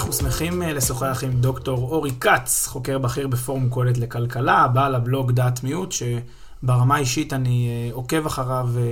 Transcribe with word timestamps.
אנחנו 0.00 0.12
שמחים 0.12 0.62
אה, 0.62 0.72
לשוחח 0.72 1.24
עם 1.26 1.32
דוקטור 1.32 1.78
אורי 1.78 2.10
כץ, 2.20 2.66
חוקר 2.66 2.98
בכיר 2.98 3.28
בפורום 3.28 3.70
קהלת 3.70 3.98
לכלכלה, 3.98 4.68
בעל 4.68 4.94
הבלוג 4.94 5.32
דעת 5.32 5.64
מיעוט, 5.64 5.92
שברמה 5.92 6.94
האישית 6.96 7.32
אני 7.32 7.68
אה, 7.68 7.94
עוקב 7.94 8.26
אחריו 8.26 8.68
אה, 8.76 8.82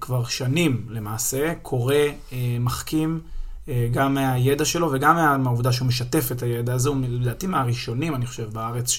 כבר 0.00 0.24
שנים 0.24 0.86
למעשה, 0.88 1.52
קורא, 1.62 1.94
מחכים, 2.60 3.20
גם 3.92 4.14
מהידע 4.14 4.64
שלו 4.64 4.92
וגם 4.92 5.42
מהעובדה 5.42 5.72
שהוא 5.72 5.88
משתף 5.88 6.32
את 6.32 6.42
הידע 6.42 6.74
הזה, 6.74 6.88
הוא 6.88 6.96
לדעתי 7.08 7.46
מהראשונים, 7.46 8.14
אני 8.14 8.26
חושב, 8.26 8.50
בארץ, 8.52 8.96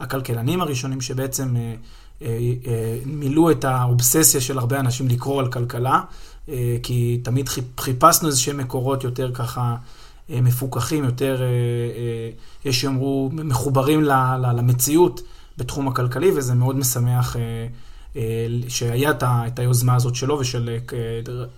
הכלכלנים 0.00 0.60
הראשונים 0.60 1.00
שבעצם 1.00 1.56
מילאו 3.06 3.50
את 3.50 3.64
האובססיה 3.64 4.40
של 4.40 4.58
הרבה 4.58 4.80
אנשים 4.80 5.08
לקרוא 5.08 5.40
על 5.40 5.52
כלכלה, 5.52 6.00
כי 6.82 7.20
תמיד 7.22 7.48
חיפשנו 7.80 8.28
איזה 8.28 8.40
שהם 8.40 8.56
מקורות 8.56 9.04
יותר 9.04 9.30
ככה... 9.34 9.76
אה, 10.30 10.40
מפוקחים, 10.40 11.04
יותר, 11.04 11.42
אה, 11.42 11.46
אה, 11.46 12.30
יש 12.64 12.80
שיאמרו, 12.80 13.30
מחוברים 13.32 14.02
למציאות 14.54 15.20
בתחום 15.58 15.88
הכלכלי, 15.88 16.30
וזה 16.36 16.54
מאוד 16.54 16.76
משמח 16.76 17.36
שהיה 18.68 19.12
את 19.22 19.58
היוזמה 19.58 19.94
הזאת 19.94 20.14
שלו 20.14 20.38
ושל 20.38 20.78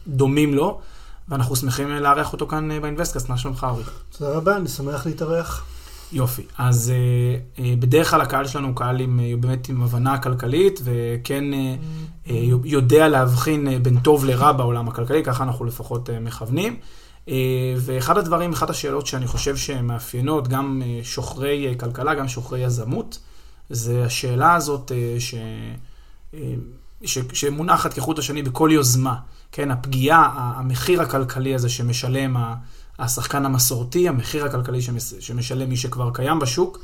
דומים 0.06 0.54
לו, 0.54 0.80
ואנחנו 1.28 1.56
שמחים 1.56 1.88
לארח 1.88 2.32
אותו 2.32 2.46
כאן 2.46 2.80
באינבסטקאסט. 2.82 3.28
מה 3.28 3.38
שלומך, 3.38 3.66
אורי? 3.70 3.82
תודה 4.18 4.30
רבה, 4.32 4.56
אני 4.56 4.68
שמח 4.68 5.06
להתארח. 5.06 5.64
יופי. 6.12 6.42
אז 6.58 6.92
בדרך 7.78 8.10
כלל 8.10 8.20
הקהל 8.20 8.46
שלנו 8.46 8.68
הוא 8.68 8.76
קהל 8.76 9.00
עם, 9.00 9.20
באמת 9.40 9.68
עם 9.68 9.82
הבנה 9.82 10.18
כלכלית, 10.18 10.80
וכן 10.84 11.44
יודע 12.64 13.08
להבחין 13.08 13.82
בין 13.82 14.00
טוב 14.00 14.24
לרע 14.24 14.52
בעולם 14.52 14.88
הכלכלי, 14.88 15.24
ככה 15.24 15.44
אנחנו 15.44 15.64
לפחות 15.64 16.10
מכוונים. 16.20 16.76
אה, 17.28 17.74
ואחד 17.76 18.18
הדברים, 18.18 18.52
אחת 18.52 18.70
השאלות 18.70 19.06
שאני 19.06 19.26
חושב 19.26 19.56
שמאפיינות 19.56 20.48
גם 20.48 20.82
אה, 20.84 21.00
שוחרי 21.02 21.68
אה, 21.68 21.74
כלכלה, 21.74 22.14
גם 22.14 22.28
שוחרי 22.28 22.60
יזמות, 22.60 23.18
זה 23.70 24.04
השאלה 24.04 24.54
הזאת 24.54 24.92
ש... 25.18 25.34
ש... 27.04 27.18
שמונחת 27.32 27.92
כחוט 27.92 28.18
השני 28.18 28.42
בכל 28.42 28.70
יוזמה. 28.72 29.14
כן, 29.52 29.70
הפגיעה, 29.70 30.52
המחיר 30.56 31.02
הכלכלי 31.02 31.54
הזה 31.54 31.68
שמשלם 31.68 32.36
השחקן 32.98 33.44
המסורתי, 33.44 34.08
המחיר 34.08 34.44
הכלכלי 34.44 34.78
שמשלם 35.20 35.68
מי 35.68 35.76
שכבר 35.76 36.10
קיים 36.14 36.38
בשוק, 36.38 36.78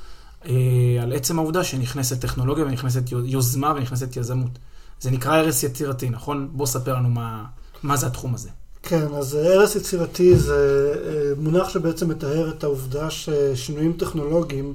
על 1.02 1.12
עצם 1.14 1.38
העובדה 1.38 1.64
שנכנסת 1.64 2.20
טכנולוגיה 2.20 2.64
ונכנסת 2.64 3.02
יוזמה 3.24 3.72
ונכנסת 3.76 4.16
יזמות. 4.16 4.58
זה 5.00 5.10
נקרא 5.10 5.36
הרס 5.36 5.62
יצירתי, 5.62 6.10
נכון? 6.10 6.48
בוא 6.52 6.66
ספר 6.66 6.94
לנו 6.94 7.08
מה, 7.08 7.44
מה 7.82 7.96
זה 7.96 8.06
התחום 8.06 8.34
הזה. 8.34 8.48
כן, 8.82 9.14
אז 9.14 9.34
הרס 9.34 9.76
יצירתי 9.76 10.36
זה 10.36 10.92
אה, 11.06 11.32
מונח 11.42 11.68
שבעצם 11.68 12.08
מתאר 12.08 12.50
את 12.50 12.64
העובדה 12.64 13.10
ששינויים 13.10 13.92
טכנולוגיים, 13.92 14.74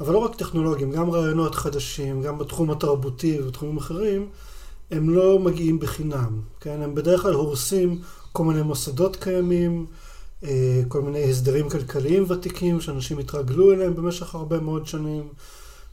אבל 0.00 0.12
לא 0.12 0.18
רק 0.18 0.36
טכנולוגיים, 0.36 0.90
גם 0.90 1.10
רעיונות 1.10 1.54
חדשים, 1.54 2.22
גם 2.22 2.38
בתחום 2.38 2.70
התרבותי 2.70 3.40
ובתחומים 3.40 3.76
אחרים, 3.76 4.28
הם 4.90 5.10
לא 5.10 5.38
מגיעים 5.38 5.78
בחינם, 5.78 6.40
כן? 6.60 6.82
הם 6.82 6.94
בדרך 6.94 7.22
כלל 7.22 7.34
הורסים 7.34 8.00
כל 8.32 8.44
מיני 8.44 8.62
מוסדות 8.62 9.16
קיימים, 9.16 9.86
אה, 10.44 10.82
כל 10.88 11.02
מיני 11.02 11.30
הסדרים 11.30 11.68
כלכליים 11.68 12.24
ותיקים 12.28 12.80
שאנשים 12.80 13.18
התרגלו 13.18 13.72
אליהם 13.72 13.94
במשך 13.94 14.34
הרבה 14.34 14.60
מאוד 14.60 14.86
שנים. 14.86 15.28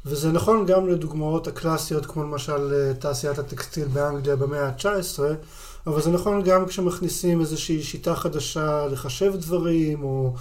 וזה 0.05 0.31
נכון 0.31 0.65
גם 0.65 0.87
לדוגמאות 0.87 1.47
הקלאסיות, 1.47 2.05
כמו 2.05 2.23
למשל 2.23 2.73
אה, 2.73 2.93
תעשיית 2.93 3.39
הטקסטיל 3.39 3.87
באנגליה 3.87 4.35
במאה 4.35 4.67
ה-19, 4.67 5.19
אבל 5.87 6.01
זה 6.01 6.11
נכון 6.11 6.43
גם 6.43 6.65
כשמכניסים 6.65 7.41
איזושהי 7.41 7.83
שיטה 7.83 8.15
חדשה 8.15 8.87
לחשב 8.87 9.33
דברים, 9.35 10.03
או 10.03 10.33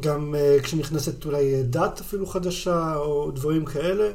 גם 0.00 0.34
uh, 0.34 0.62
כשנכנסת 0.62 1.24
אולי 1.24 1.62
דת 1.62 2.00
אפילו 2.00 2.26
חדשה, 2.26 2.96
או 2.96 3.30
דברים 3.30 3.64
כאלה. 3.64 4.10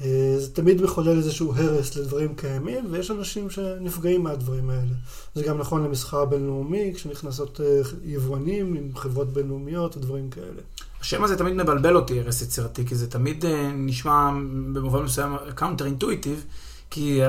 Uh, 0.00 0.04
זה 0.38 0.54
תמיד 0.54 0.82
מחולל 0.82 1.16
איזשהו 1.16 1.54
הרס 1.56 1.96
לדברים 1.96 2.34
קיימים, 2.34 2.86
ויש 2.90 3.10
אנשים 3.10 3.50
שנפגעים 3.50 4.22
מהדברים 4.22 4.70
האלה. 4.70 4.92
זה 5.34 5.42
גם 5.42 5.58
נכון 5.58 5.84
למסחר 5.84 6.24
בינלאומי, 6.24 6.92
כשנכנסות 6.94 7.60
uh, 7.60 7.88
יבואנים 8.04 8.74
עם 8.74 8.90
חברות 8.94 9.32
בינלאומיות 9.32 9.96
ודברים 9.96 10.30
כאלה. 10.30 10.62
השם 11.00 11.24
הזה 11.24 11.36
תמיד 11.36 11.54
מבלבל 11.54 11.96
אותי, 11.96 12.20
הרס 12.20 12.42
יצירתי, 12.42 12.86
כי 12.86 12.94
זה 12.94 13.10
תמיד 13.10 13.44
uh, 13.44 13.48
נשמע 13.74 14.30
במובן 14.72 15.02
מסוים 15.02 15.36
counter 15.54 15.84
intuitive. 15.84 16.44
כי 16.90 17.20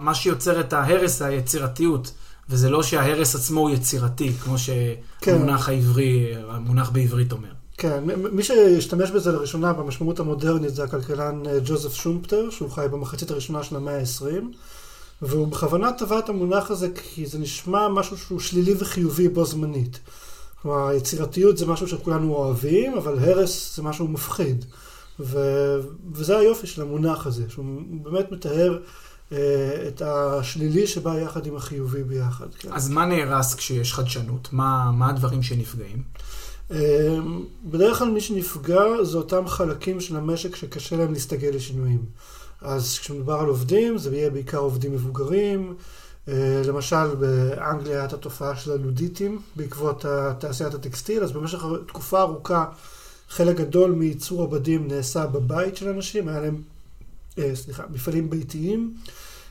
מה 0.00 0.14
שיוצר 0.14 0.60
את 0.60 0.72
ההרס 0.72 1.18
זה 1.18 1.26
היצירתיות, 1.26 2.12
וזה 2.50 2.70
לא 2.70 2.82
שההרס 2.82 3.34
עצמו 3.34 3.60
הוא 3.60 3.70
יצירתי, 3.70 4.32
כמו. 4.32 4.58
שהמונח 4.58 5.66
כן. 5.66 5.72
העברי, 5.72 6.34
המונח 6.48 6.90
בעברית 6.90 7.32
אומר. 7.32 7.48
כן, 7.78 8.04
מי 8.32 8.42
שהשתמש 8.42 9.10
בזה 9.10 9.32
לראשונה 9.32 9.72
במשמעות 9.72 10.20
המודרנית 10.20 10.74
זה 10.74 10.84
הכלכלן 10.84 11.42
אה, 11.46 11.58
ג'וזף 11.64 11.94
שומפטר, 11.94 12.50
שהוא 12.50 12.70
חי 12.70 12.86
במחצית 12.90 13.30
הראשונה 13.30 13.62
של 13.62 13.76
המאה 13.76 13.98
ה-20, 13.98 14.44
והוא 15.22 15.48
בכוונה 15.48 15.92
טבע 15.92 16.18
את 16.18 16.28
המונח 16.28 16.70
הזה 16.70 16.88
כי 16.94 17.26
זה 17.26 17.38
נשמע 17.38 17.88
משהו 17.88 18.18
שהוא 18.18 18.40
שלילי 18.40 18.74
וחיובי 18.78 19.28
בו 19.28 19.44
זמנית. 19.44 19.98
כלומר, 20.62 20.92
יצירתיות 20.92 21.58
זה 21.58 21.66
משהו 21.66 21.88
שכולנו 21.88 22.34
אוהבים, 22.34 22.94
אבל 22.94 23.18
הרס 23.18 23.76
זה 23.76 23.82
משהו 23.82 24.08
מפחיד. 24.08 24.64
ו... 25.20 25.38
וזה 26.12 26.38
היופי 26.38 26.66
של 26.66 26.82
המונח 26.82 27.26
הזה, 27.26 27.44
שהוא 27.48 27.64
באמת 28.02 28.32
מתאר 28.32 28.78
אה, 29.32 29.88
את 29.88 30.02
השלילי 30.02 30.86
שבא 30.86 31.18
יחד 31.18 31.46
עם 31.46 31.56
החיובי 31.56 32.02
ביחד. 32.02 32.46
כן. 32.58 32.72
אז 32.72 32.88
מה 32.88 33.06
נהרס 33.06 33.54
כשיש 33.54 33.94
חדשנות? 33.94 34.48
מה, 34.52 34.90
מה 34.92 35.10
הדברים 35.10 35.42
שנפגעים? 35.42 36.02
אה, 36.70 37.18
בדרך 37.64 37.98
כלל 37.98 38.10
מי 38.10 38.20
שנפגע 38.20 38.84
זה 39.02 39.18
אותם 39.18 39.48
חלקים 39.48 40.00
של 40.00 40.16
המשק 40.16 40.56
שקשה 40.56 40.96
להם 40.96 41.12
להסתגל 41.12 41.50
לשינויים. 41.54 42.04
אז 42.60 42.98
כשמדובר 42.98 43.34
על 43.34 43.46
עובדים, 43.46 43.98
זה 43.98 44.16
יהיה 44.16 44.30
בעיקר 44.30 44.58
עובדים 44.58 44.92
מבוגרים. 44.92 45.74
אה, 46.28 46.62
למשל, 46.64 47.14
באנגליה 47.14 48.00
הייתה 48.00 48.16
תופעה 48.16 48.56
של 48.56 48.72
הלודיטים 48.72 49.38
בעקבות 49.56 50.04
תעשיית 50.38 50.74
הטקסטיל, 50.74 51.22
אז 51.22 51.32
במשך 51.32 51.64
תקופה 51.86 52.20
ארוכה 52.20 52.64
חלק 53.28 53.56
גדול 53.56 53.90
מייצור 53.90 54.42
הבדים 54.42 54.88
נעשה 54.88 55.26
בבית 55.26 55.76
של 55.76 55.88
אנשים, 55.88 56.28
היה 56.28 56.40
להם, 56.40 56.62
אה, 57.38 57.50
סליחה, 57.54 57.82
מפעלים 57.90 58.30
ביתיים, 58.30 58.94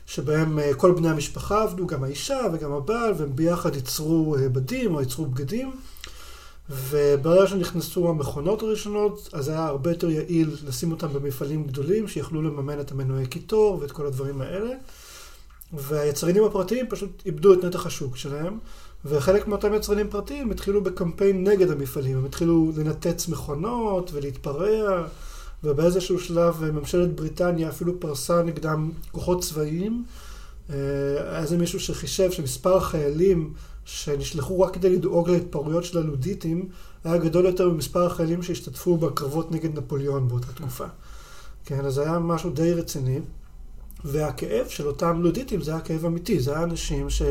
שבהם 0.06 0.58
אה, 0.58 0.74
כל 0.74 0.92
בני 0.92 1.08
המשפחה 1.08 1.62
עבדו, 1.62 1.86
גם 1.86 2.04
האישה 2.04 2.40
וגם 2.52 2.72
הבעל, 2.72 3.12
והם 3.16 3.36
ביחד 3.36 3.74
ייצרו 3.74 4.36
אה, 4.36 4.48
בדים 4.48 4.94
או 4.94 5.00
ייצרו 5.00 5.26
בגדים. 5.26 5.72
וברגע 6.70 7.46
שנכנסו 7.46 8.08
המכונות 8.08 8.62
הראשונות, 8.62 9.28
אז 9.32 9.48
היה 9.48 9.66
הרבה 9.66 9.90
יותר 9.90 10.10
יעיל 10.10 10.56
לשים 10.66 10.90
אותם 10.90 11.12
במפעלים 11.12 11.64
גדולים, 11.64 12.08
שיכלו 12.08 12.42
לממן 12.42 12.80
את 12.80 12.92
המנועי 12.92 13.26
קיטור 13.26 13.78
ואת 13.80 13.92
כל 13.92 14.06
הדברים 14.06 14.40
האלה. 14.40 14.70
והיצרנים 15.72 16.44
הפרטיים 16.44 16.86
פשוט 16.88 17.22
איבדו 17.26 17.54
את 17.54 17.64
נתח 17.64 17.86
השוק 17.86 18.16
שלהם. 18.16 18.58
וחלק 19.08 19.48
מאותם 19.48 19.74
יצרנים 19.74 20.10
פרטיים 20.10 20.50
התחילו 20.50 20.82
בקמפיין 20.84 21.48
נגד 21.48 21.70
המפעלים, 21.70 22.18
הם 22.18 22.24
התחילו 22.24 22.72
לנתץ 22.76 23.28
מכונות 23.28 24.10
ולהתפרע, 24.12 25.06
ובאיזשהו 25.64 26.18
שלב 26.18 26.70
ממשלת 26.70 27.14
בריטניה 27.14 27.68
אפילו 27.68 28.00
פרסה 28.00 28.42
נגדם 28.42 28.90
כוחות 29.12 29.42
צבאיים. 29.42 30.04
אה, 30.70 30.76
היה 31.30 31.42
איזה 31.42 31.58
מישהו 31.58 31.80
שחישב 31.80 32.30
שמספר 32.30 32.76
החיילים 32.76 33.52
שנשלחו 33.84 34.60
רק 34.60 34.74
כדי 34.74 34.90
לדאוג 34.90 35.30
להתפרעויות 35.30 35.84
של 35.84 35.98
הלודיטים, 35.98 36.68
היה 37.04 37.16
גדול 37.16 37.44
יותר 37.44 37.68
ממספר 37.68 38.06
החיילים 38.06 38.42
שהשתתפו 38.42 38.96
בקרבות 38.96 39.52
נגד 39.52 39.78
נפוליאון 39.78 40.28
באותה 40.28 40.52
תקופה. 40.52 40.86
כן, 41.64 41.84
אז 41.84 41.98
היה 41.98 42.18
משהו 42.18 42.50
די 42.50 42.72
רציני. 42.72 43.20
והכאב 44.04 44.68
של 44.68 44.86
אותם 44.86 45.22
לודיטים 45.22 45.62
זה 45.62 45.70
היה 45.70 45.80
כאב 45.80 46.04
אמיתי, 46.04 46.40
זה 46.40 46.54
היה 46.54 46.62
אנשים 46.62 47.10
ש... 47.10 47.22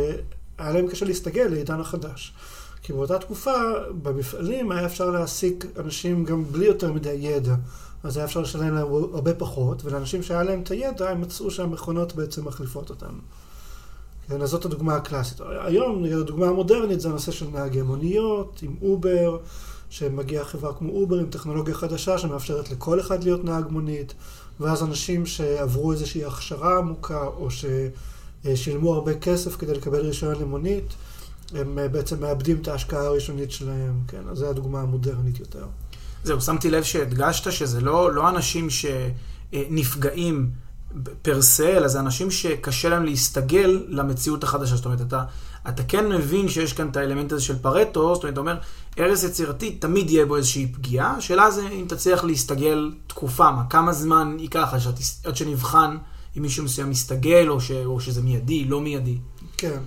היה 0.57 0.71
להם 0.71 0.87
קשה 0.87 1.05
להסתגל 1.05 1.47
לעידן 1.47 1.79
החדש. 1.79 2.33
כי 2.81 2.93
באותה 2.93 3.19
תקופה, 3.19 3.53
במפעלים 4.03 4.71
היה 4.71 4.85
אפשר 4.85 5.09
להעסיק 5.09 5.65
אנשים 5.79 6.23
גם 6.23 6.43
בלי 6.51 6.65
יותר 6.65 6.93
מדי 6.93 7.09
ידע. 7.09 7.55
אז 8.03 8.17
היה 8.17 8.25
אפשר 8.25 8.41
לשלם 8.41 8.75
להם 8.75 8.87
הרבה 9.13 9.33
פחות, 9.33 9.85
ולאנשים 9.85 10.23
שהיה 10.23 10.43
להם 10.43 10.61
את 10.61 10.71
הידע, 10.71 11.09
הם 11.09 11.21
מצאו 11.21 11.51
שהמכונות 11.51 12.15
בעצם 12.15 12.47
מחליפות 12.47 12.89
אותם. 12.89 13.19
כן, 14.27 14.41
אז 14.41 14.49
זאת 14.49 14.65
הדוגמה 14.65 14.95
הקלאסית. 14.95 15.41
היום, 15.65 16.03
הדוגמה 16.03 16.47
המודרנית 16.47 17.01
זה 17.01 17.09
הנושא 17.09 17.31
של 17.31 17.47
נהגי 17.53 17.81
מוניות, 17.81 18.59
עם 18.61 18.75
אובר, 18.81 19.37
שמגיעה 19.89 20.45
חברה 20.45 20.73
כמו 20.73 20.93
אובר 20.93 21.19
עם 21.19 21.29
טכנולוגיה 21.29 21.73
חדשה 21.73 22.17
שמאפשרת 22.17 22.71
לכל 22.71 22.99
אחד 22.99 23.23
להיות 23.23 23.43
נהג 23.43 23.65
מונית, 23.69 24.13
ואז 24.59 24.83
אנשים 24.83 25.25
שעברו 25.25 25.91
איזושהי 25.91 26.25
הכשרה 26.25 26.77
עמוקה, 26.77 27.23
או 27.23 27.47
ששילמו 28.55 28.93
הרבה 28.93 29.13
כסף 29.13 29.55
כדי 29.55 29.73
לקבל 29.73 29.99
רישיון 29.99 30.35
למונית, 30.41 30.93
הם 31.53 31.79
בעצם 31.91 32.21
מאבדים 32.21 32.57
את 32.61 32.67
ההשקעה 32.67 33.05
הראשונית 33.05 33.51
שלהם, 33.51 33.99
כן, 34.07 34.21
אז 34.31 34.37
זו 34.37 34.49
הדוגמה 34.49 34.81
המודרנית 34.81 35.39
יותר. 35.39 35.65
זהו, 36.23 36.41
שמתי 36.41 36.71
לב 36.71 36.83
שהדגשת 36.83 37.51
שזה 37.51 37.81
לא, 37.81 38.13
לא 38.13 38.29
אנשים 38.29 38.67
שנפגעים 38.69 40.49
פר 41.21 41.41
סה, 41.41 41.77
אלא 41.77 41.87
זה 41.87 41.99
אנשים 41.99 42.31
שקשה 42.31 42.89
להם 42.89 43.05
להסתגל 43.05 43.85
למציאות 43.87 44.43
החדשה. 44.43 44.75
זאת 44.75 44.85
אומרת, 44.85 45.01
אתה, 45.01 45.23
אתה 45.69 45.83
כן 45.83 46.09
מבין 46.09 46.49
שיש 46.49 46.73
כאן 46.73 46.89
את 46.89 46.97
האלמנט 46.97 47.31
הזה 47.31 47.43
של 47.43 47.59
פרטו, 47.59 48.15
זאת 48.15 48.23
אומרת, 48.23 48.33
אתה 48.33 48.39
אומר, 48.39 48.57
הרס 48.97 49.23
יצירתי, 49.23 49.71
תמיד 49.71 50.09
יהיה 50.09 50.25
בו 50.25 50.35
איזושהי 50.35 50.67
פגיעה. 50.67 51.15
השאלה 51.17 51.51
זה 51.51 51.67
אם 51.67 51.85
תצליח 51.87 52.23
להסתגל 52.23 52.91
תקופה, 53.07 53.51
מה, 53.51 53.63
כמה 53.69 53.93
זמן 53.93 54.37
ייקח 54.39 54.73
עד 55.23 55.35
שנבחן 55.35 55.97
אם 56.37 56.41
מישהו 56.41 56.63
מסוים 56.63 56.89
מסתגל, 56.89 57.49
או, 57.49 57.61
ש, 57.61 57.71
או 57.71 57.99
שזה 57.99 58.21
מיידי, 58.21 58.65
לא 58.65 58.81
מיידי. 58.81 59.17
כן. 59.57 59.79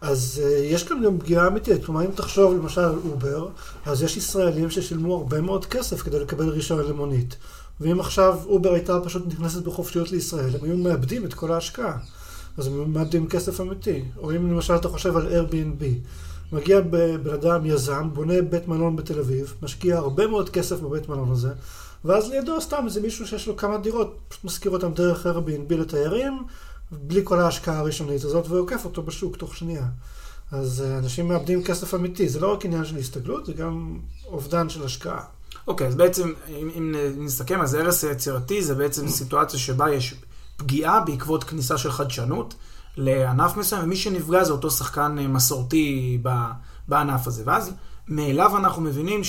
אז 0.00 0.42
uh, 0.44 0.48
יש 0.48 0.84
כאן 0.84 1.02
גם 1.04 1.18
פגיעה 1.18 1.46
אמיתית. 1.46 1.84
כלומר, 1.84 2.04
אם 2.04 2.10
תחשוב 2.10 2.54
למשל 2.54 2.80
על 2.80 2.98
אובר, 3.10 3.48
אז 3.86 4.02
יש 4.02 4.16
ישראלים 4.16 4.70
ששילמו 4.70 5.16
הרבה 5.16 5.40
מאוד 5.40 5.66
כסף 5.66 6.02
כדי 6.02 6.20
לקבל 6.20 6.48
רישיון 6.48 6.84
למונית. 6.86 7.36
ואם 7.80 8.00
עכשיו 8.00 8.38
אובר 8.46 8.72
הייתה 8.72 9.00
פשוט 9.00 9.26
נכנסת 9.26 9.62
בחופשיות 9.62 10.12
לישראל, 10.12 10.54
הם 10.54 10.64
היו 10.64 10.76
מאבדים 10.76 11.24
את 11.24 11.34
כל 11.34 11.52
ההשקעה. 11.52 11.98
אז 12.56 12.66
הם 12.66 12.92
מאבדים 12.92 13.28
כסף 13.28 13.60
אמיתי. 13.60 14.04
או 14.18 14.30
אם 14.30 14.52
למשל 14.52 14.76
אתה 14.76 14.88
חושב 14.88 15.16
על 15.16 15.28
Airbnb, 15.28 15.84
מגיע 16.52 16.80
בן 17.22 17.34
אדם, 17.34 17.66
יזם, 17.66 18.08
בונה 18.12 18.42
בית 18.42 18.68
מלון 18.68 18.96
בתל 18.96 19.18
אביב, 19.18 19.54
משקיע 19.62 19.96
הרבה 19.96 20.26
מאוד 20.26 20.50
כסף 20.50 20.80
בבית 20.80 21.08
מלון 21.08 21.30
הזה, 21.30 21.50
ואז 22.04 22.30
לידו 22.30 22.60
סתם 22.60 22.82
איזה 22.84 23.00
מישהו 23.00 23.26
שיש 23.26 23.46
לו 23.46 23.56
כמה 23.56 23.78
דירות, 23.78 24.18
פשוט 24.28 24.44
משכיר 24.44 24.72
אותם 24.72 24.92
דרך 24.92 25.26
Airbnb 25.26 25.74
לתיירים, 25.74 26.42
בלי 26.92 27.20
כל 27.24 27.40
ההשקעה 27.40 27.78
הראשונית 27.78 28.24
הזאת, 28.24 28.48
ועוקף 28.48 28.84
אותו 28.84 29.02
בשוק 29.02 29.36
תוך 29.36 29.56
שנייה. 29.56 29.86
אז 30.52 30.82
אה, 30.86 30.98
אנשים 30.98 31.28
מאבדים 31.28 31.64
כסף 31.64 31.94
אמיתי, 31.94 32.28
זה 32.28 32.40
לא 32.40 32.52
רק 32.52 32.64
עניין 32.64 32.84
של 32.84 32.96
הסתגלות, 32.96 33.46
זה 33.46 33.52
גם 33.52 33.98
אובדן 34.26 34.68
של 34.68 34.84
השקעה. 34.84 35.24
אוקיי, 35.66 35.86
okay, 35.86 35.90
אז 35.90 35.96
בעצם, 35.96 36.32
אם, 36.48 36.70
אם 36.78 36.94
נסתכם, 37.18 37.60
אז 37.60 37.74
הרס 37.74 38.04
היצירתי 38.04 38.62
זה 38.62 38.74
בעצם 38.74 39.08
סיטואציה 39.08 39.58
שבה 39.58 39.90
יש 39.90 40.14
פגיעה 40.56 41.00
בעקבות 41.00 41.44
כניסה 41.44 41.78
של 41.78 41.92
חדשנות 41.92 42.54
לענף 42.96 43.56
מסוים, 43.56 43.84
ומי 43.84 43.96
שנפגע 43.96 44.44
זה 44.44 44.52
אותו 44.52 44.70
שחקן 44.70 45.16
אה, 45.18 45.28
מסורתי 45.28 46.18
בענף 46.88 47.26
הזה. 47.26 47.42
ואז 47.46 47.72
מאליו 48.08 48.56
אנחנו 48.56 48.82
מבינים 48.82 49.24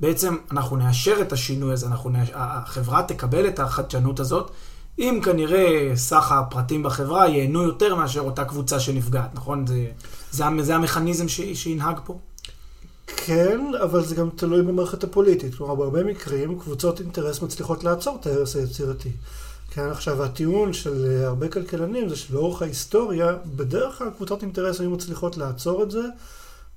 שבעצם 0.00 0.36
אנחנו 0.50 0.76
נאשר 0.76 1.16
את 1.20 1.32
השינוי 1.32 1.72
הזה, 1.72 1.86
אנחנו 1.86 2.10
נאשר, 2.10 2.32
החברה 2.34 3.02
תקבל 3.02 3.48
את 3.48 3.58
החדשנות 3.58 4.20
הזאת, 4.20 4.50
אם 4.98 5.20
כנראה 5.24 5.92
סך 5.94 6.32
הפרטים 6.32 6.82
בחברה 6.82 7.28
ייהנו 7.28 7.62
יותר 7.62 7.94
מאשר 7.94 8.20
אותה 8.20 8.44
קבוצה 8.44 8.80
שנפגעת, 8.80 9.34
נכון? 9.34 9.66
זה, 9.66 9.86
זה, 10.32 10.44
זה 10.60 10.74
המכניזם 10.74 11.28
ש, 11.28 11.40
שינהג 11.40 11.96
פה? 12.04 12.18
כן, 13.06 13.60
אבל 13.82 14.04
זה 14.04 14.14
גם 14.14 14.28
תלוי 14.36 14.62
במערכת 14.62 15.04
הפוליטית. 15.04 15.54
כלומר, 15.54 15.74
בהרבה 15.74 16.04
מקרים 16.04 16.58
קבוצות 16.58 17.00
אינטרס 17.00 17.42
מצליחות 17.42 17.84
לעצור 17.84 18.18
את 18.20 18.26
ההרס 18.26 18.56
היצירתי. 18.56 19.10
כן, 19.70 19.90
עכשיו, 19.90 20.22
הטיעון 20.22 20.72
של 20.72 21.06
אה, 21.06 21.26
הרבה 21.26 21.48
כלכלנים 21.48 22.08
זה 22.08 22.16
שלאורך 22.16 22.62
ההיסטוריה, 22.62 23.36
בדרך 23.56 23.98
כלל 23.98 24.10
קבוצות 24.16 24.42
אינטרס 24.42 24.80
היו 24.80 24.90
מצליחות 24.90 25.36
לעצור 25.36 25.82
את 25.82 25.90
זה, 25.90 26.02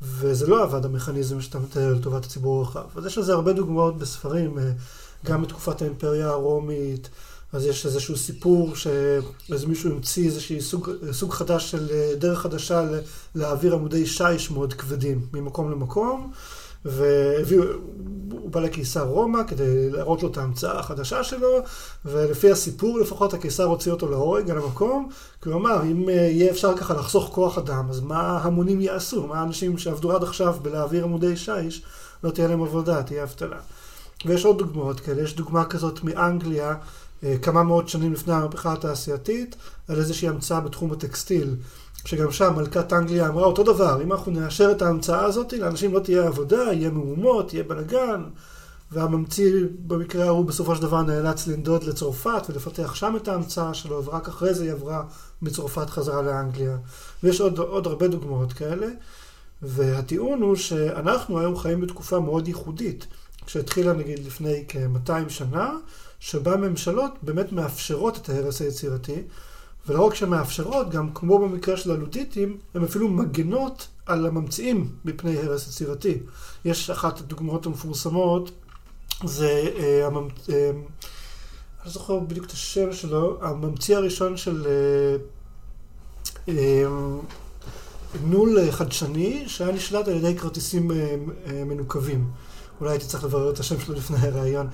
וזה 0.02 0.48
לא 0.48 0.64
עבד 0.64 0.86
המכניזם 0.86 1.42
שאתה 1.42 1.60
מתאר 1.60 1.94
לטובת 1.94 2.26
הציבור 2.26 2.60
הרחב. 2.60 2.86
אז 2.96 3.06
יש 3.06 3.18
לזה 3.18 3.34
הרבה 3.34 3.54
דוגמאות 3.54 3.98
בספרים, 3.98 4.60
אה, 4.60 4.72
גם 5.26 5.42
בתקופת 5.42 5.82
האימפריה 5.82 6.30
הרומית, 6.30 7.10
אז 7.54 7.66
יש 7.66 7.86
איזשהו 7.86 8.18
סיפור 8.18 8.76
שאיזה 8.76 9.68
מישהו 9.68 9.92
המציא 9.92 10.26
איזשהו 10.26 10.62
סוג, 10.62 10.90
סוג 11.12 11.34
חדש 11.34 11.72
של 11.72 11.90
אה, 11.92 12.16
דרך 12.16 12.40
חדשה 12.40 12.84
להעביר 13.36 13.74
עמודי 13.74 14.06
שיש 14.06 14.52
מאוד 14.52 14.74
כבדים 14.74 15.28
ממקום 15.34 15.72
למקום, 15.72 16.32
והוא 16.86 18.50
בא 18.50 18.60
לקיסר 18.60 19.04
רומא 19.04 19.40
כדי 19.48 19.90
להראות 19.90 20.24
לו 20.24 20.32
את 20.32 20.38
ההמצאה 20.38 20.80
החדשה 20.80 21.24
שלו, 21.24 21.60
ולפי 22.06 22.52
הסיפור 22.52 23.00
לפחות 23.00 23.34
הקיסר 23.34 23.64
הוציא 23.64 23.92
אותו 23.92 24.10
להורג 24.10 24.50
על 24.50 24.58
המקום, 24.58 25.10
כי 25.42 25.50
הוא 25.50 25.56
אמר, 25.56 25.84
אם 25.84 26.10
אה, 26.10 26.14
יהיה 26.14 26.52
אפשר 26.52 26.78
ככה 26.78 26.94
לחסוך 26.94 27.30
כוח 27.34 27.58
אדם, 27.58 27.90
אז 27.90 28.00
מה 28.00 28.38
המונים 28.44 28.82
יעשו? 28.82 29.28
מה 29.28 29.40
האנשים 29.40 29.78
שעבדו 29.78 30.16
עד 30.16 30.24
עכשיו 30.24 30.56
בלהעביר 30.62 31.04
עמודי 31.04 31.38
שיש, 31.38 31.84
לא 32.24 32.32
תהיה 32.32 32.48
להם 32.48 32.64
עבודה, 32.64 33.04
תהיה 33.04 33.24
אבטלה. 33.24 33.58
ויש 34.26 34.46
עוד 34.46 34.58
דוגמאות 34.58 35.00
כאלה, 35.00 35.22
יש 35.22 35.36
דוגמה 35.36 35.66
כזאת 35.66 36.04
מאנגליה, 36.04 36.76
אה, 37.24 37.36
כמה 37.42 37.64
מאות 37.64 37.90
שנים 37.90 38.14
לפני 38.14 38.34
המהפכה 38.34 38.74
התעשייתית, 38.74 39.56
על 39.88 39.98
איזושהי 39.98 40.28
המצאה 40.28 40.60
בתחום 40.60 40.92
הטקסטיל. 40.92 41.56
שגם 42.06 42.32
שם 42.32 42.54
מלכת 42.56 42.94
אנגליה 42.94 43.28
אמרה 43.28 43.46
אותו 43.46 43.64
דבר, 43.64 44.02
אם 44.04 44.12
אנחנו 44.12 44.32
נאשר 44.32 44.72
את 44.72 44.82
ההמצאה 44.82 45.26
הזאת, 45.26 45.54
לאנשים 45.54 45.94
לא 45.94 46.00
תהיה 46.00 46.28
עבודה, 46.28 46.64
יהיה 46.74 46.90
מהומות, 46.90 47.54
יהיה 47.54 47.64
בלאגן, 47.64 48.24
והממציא 48.92 49.54
במקרה 49.88 50.26
ההוא 50.26 50.46
בסופו 50.46 50.76
של 50.76 50.82
דבר 50.82 51.02
נאלץ 51.02 51.48
לנדוד 51.48 51.84
לצרפת 51.84 52.42
ולפתח 52.50 52.96
שם 52.96 53.16
את 53.16 53.28
ההמצאה 53.28 53.74
שלו, 53.74 54.06
ורק 54.06 54.28
אחרי 54.28 54.54
זה 54.54 54.64
היא 54.64 54.72
עברה 54.72 55.04
מצרפת 55.42 55.90
חזרה 55.90 56.22
לאנגליה. 56.22 56.78
ויש 57.24 57.42
עוד, 57.42 57.60
עוד 57.60 57.88
הרבה 57.88 58.08
דוגמאות 58.08 58.54
כאלה, 58.54 58.88
והטיעון 59.62 60.42
הוא 60.42 60.56
שאנחנו 60.56 61.40
היום 61.40 61.58
חיים 61.58 61.82
בתקופה 61.82 62.20
מאוד 62.20 62.48
ייחודית, 62.48 63.08
שהתחילה 63.48 63.94
נגיד 63.94 64.26
לפני 64.26 64.64
כ-200 64.68 65.30
שנה, 65.30 65.72
שבה 66.20 66.58
ממשלות 66.58 67.12
באמת 67.22 67.52
מאפשרות 67.52 68.18
את 68.18 68.30
ההרס 68.30 68.62
היצירתי, 68.62 69.24
ולא 69.88 70.08
רק 70.08 70.16
שהן 70.16 70.30
מאפשרות, 70.30 70.90
גם 70.90 71.10
כמו 71.14 71.40
במקרה 71.40 71.78
של 71.78 71.92
הלוטיטים, 71.92 72.58
הן 72.76 72.84
אפילו 72.84 73.08
מגנות 73.08 73.88
על 74.06 74.26
הממציאים 74.26 74.96
מפני 75.06 75.38
הרס 75.38 75.68
יצירתי. 75.68 76.20
יש 76.66 76.90
אחת 76.90 77.20
הדוגמאות 77.20 77.66
המפורסמות, 77.66 78.52
זה 79.24 79.72
אה, 79.78 80.08
הממצ... 80.08 80.50
אה, 80.50 80.70
אני 80.70 81.88
לא 81.88 81.92
זוכר 81.92 82.20
בדיוק 82.20 82.46
את 82.46 82.52
השם 82.52 82.94
שלו, 82.94 83.38
הממציא 83.42 83.98
הראשון 83.98 84.38
של 84.38 84.68
אה, 84.68 85.16
אה, 86.50 86.86
נול 88.24 88.72
חדשני, 88.72 89.44
שהיה 89.48 89.72
נשלט 89.72 90.08
על 90.08 90.16
ידי 90.16 90.36
כרטיסים 90.38 90.92
אה, 90.92 91.16
אה, 91.46 91.64
מנוקבים. 91.64 92.32
אולי 92.82 92.92
הייתי 92.92 93.06
צריך 93.06 93.24
לברר 93.24 93.50
את 93.50 93.60
השם 93.60 93.80
שלו 93.80 93.96
לפני 93.96 94.18
הראיון. 94.18 94.68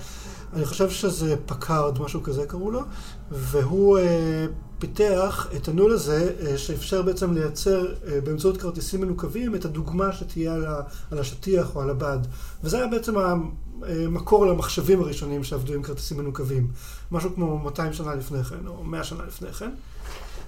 אני 0.52 0.64
חושב 0.64 0.90
שזה 0.90 1.36
פקארד, 1.46 2.00
משהו 2.00 2.22
כזה 2.22 2.46
קראו 2.46 2.70
לו, 2.70 2.80
והוא 3.30 3.98
אה, 3.98 4.46
פיתח 4.80 5.48
את 5.56 5.68
הנול 5.68 5.92
הזה, 5.92 6.32
אה, 6.46 6.58
שאפשר 6.58 7.02
בעצם 7.02 7.34
לייצר 7.34 7.86
אה, 8.06 8.20
באמצעות 8.20 8.56
כרטיסים 8.56 9.00
מנוקבים 9.00 9.54
את 9.54 9.64
הדוגמה 9.64 10.12
שתהיה 10.12 10.54
על, 11.10 11.18
השטיח 11.18 11.76
או 11.76 11.80
על 11.80 11.90
הבד. 11.90 12.18
וזה 12.64 12.76
היה 12.76 12.86
בעצם 12.86 13.14
המקור 13.82 14.46
למחשבים 14.46 15.00
הראשונים 15.00 15.44
שעבדו 15.44 15.74
עם 15.74 15.82
כרטיסים 15.82 16.18
מנוקבים. 16.18 16.68
משהו 17.10 17.34
כמו 17.34 17.58
200 17.58 17.92
שנה 17.92 18.14
לפני 18.14 18.44
כן, 18.44 18.66
או 18.66 18.84
100 18.84 19.04
שנה 19.04 19.24
לפני 19.26 19.52
כן. 19.52 19.70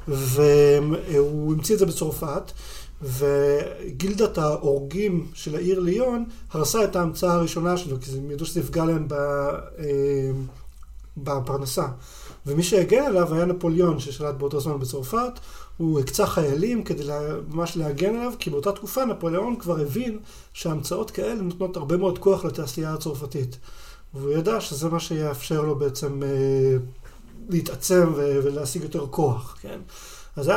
והוא 0.09 1.53
המציא 1.53 1.75
את 1.75 1.79
זה 1.79 1.87
בצרפת. 1.87 2.53
וגילדת 3.03 4.39
ההורגים 4.39 5.27
של 5.35 5.55
העיר 5.55 5.81
ליון 5.81 6.25
הרסה 6.51 6.85
את 6.85 6.97
ההמצאה 6.97 7.33
הראשונה 7.33 7.77
שלו, 7.77 8.01
כי 8.01 8.11
הם 8.19 8.31
ידעו 8.31 8.47
שזה 8.47 8.61
יפגע 8.61 8.85
להם 8.85 9.09
אה, 9.13 10.31
בפרנסה. 11.17 11.87
ומי 12.47 12.63
שהגן 12.63 13.03
עליו 13.03 13.35
היה 13.35 13.45
נפוליאון, 13.45 13.99
ששלט 13.99 14.35
באותו 14.35 14.61
זמן 14.61 14.79
בצרפת. 14.79 15.41
הוא 15.77 16.01
הקצה 16.01 16.27
חיילים 16.27 16.85
כדי 16.85 17.03
ממש 17.49 17.77
להגן 17.77 18.15
עליו, 18.17 18.33
כי 18.39 18.51
באותה 18.51 18.73
תקופה 18.73 19.05
נפוליאון 19.05 19.57
כבר 19.57 19.81
הבין 19.81 20.19
שהמצאות 20.53 21.11
כאלה 21.11 21.43
נותנות 21.43 21.77
הרבה 21.77 21.97
מאוד 21.97 22.19
כוח 22.19 22.45
לתעשייה 22.45 22.95
הצרפתית. 22.95 23.59
והוא 24.15 24.33
ידע 24.33 24.61
שזה 24.61 24.89
מה 24.89 25.01
שיאפשר 25.01 25.63
לו 25.63 25.79
בעצם 25.79 26.23
אה, 26.23 26.77
להתעצם 27.49 28.13
ולהשיג 28.17 28.83
יותר 28.83 29.07
כוח, 29.07 29.57
כן? 29.61 29.81
אז 30.37 30.45
זו 30.45 30.53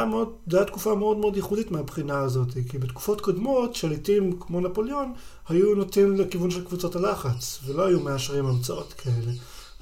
הייתה 0.52 0.66
תקופה 0.66 0.96
מאוד 0.96 1.18
מאוד 1.18 1.36
ייחודית 1.36 1.72
מהבחינה 1.72 2.20
הזאת, 2.20 2.48
כי 2.70 2.78
בתקופות 2.78 3.22
קודמות, 3.22 3.76
שליטים 3.76 4.40
כמו 4.40 4.60
נפוליאון, 4.60 5.14
היו 5.50 5.76
נוטים 5.76 6.16
לכיוון 6.16 6.52
של 6.52 6.66
קבוצות 6.66 6.96
הלחץ, 6.96 7.60
ולא 7.66 7.86
היו 7.86 8.00
מאשרים 8.00 8.46
המצאות 8.46 8.94
כאלה. 8.94 9.32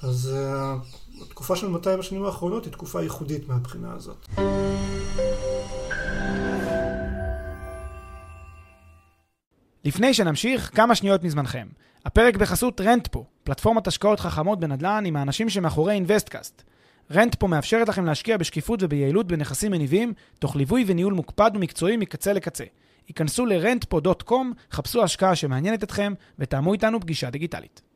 אז 0.04 0.32
uh, 0.34 1.22
התקופה 1.22 1.56
של 1.56 1.68
200 1.68 2.00
השנים 2.00 2.26
האחרונות 2.26 2.66
היא 2.66 2.74
תקופה 2.74 3.02
ייחודית 3.04 3.48
מהבחינה 3.48 3.94
הזאת. 3.94 4.28
לפני 9.86 10.14
שנמשיך, 10.14 10.72
כמה 10.76 10.96
שניות 10.96 11.24
מזמנכם. 11.24 11.68
הפרק 12.06 12.38
בחסות 12.38 12.82
Rentpo, 12.82 13.26
פלטפורמת 13.44 13.88
השקעות 13.88 14.20
חכמות 14.20 14.60
בנדל"ן 14.60 15.04
עם 15.06 15.16
האנשים 15.16 15.50
שמאחורי 15.50 15.94
InvestCast. 15.94 16.64
Rentpo 17.12 17.48
מאפשרת 17.48 17.90
לכם 17.90 18.06
להשקיע 18.06 18.38
בשקיפות 18.38 18.84
וביעילות 18.84 19.28
בנכסים 19.28 19.72
מניבים, 19.72 20.14
תוך 20.40 20.56
ליווי 20.56 20.84
וניהול 20.88 21.14
מוקפד 21.14 21.52
ומקצועי 21.56 21.98
מקצה 21.98 22.34
לקצה. 22.34 22.64
היכנסו 23.08 23.46
ל-rentpo.com, 23.46 24.46
חפשו 24.72 25.04
השקעה 25.04 25.36
שמעניינת 25.36 25.84
אתכם 25.84 26.14
ותאמו 26.40 26.74
איתנו 26.74 27.00
פגישה 27.00 27.30
דיגיטלית. 27.30 27.93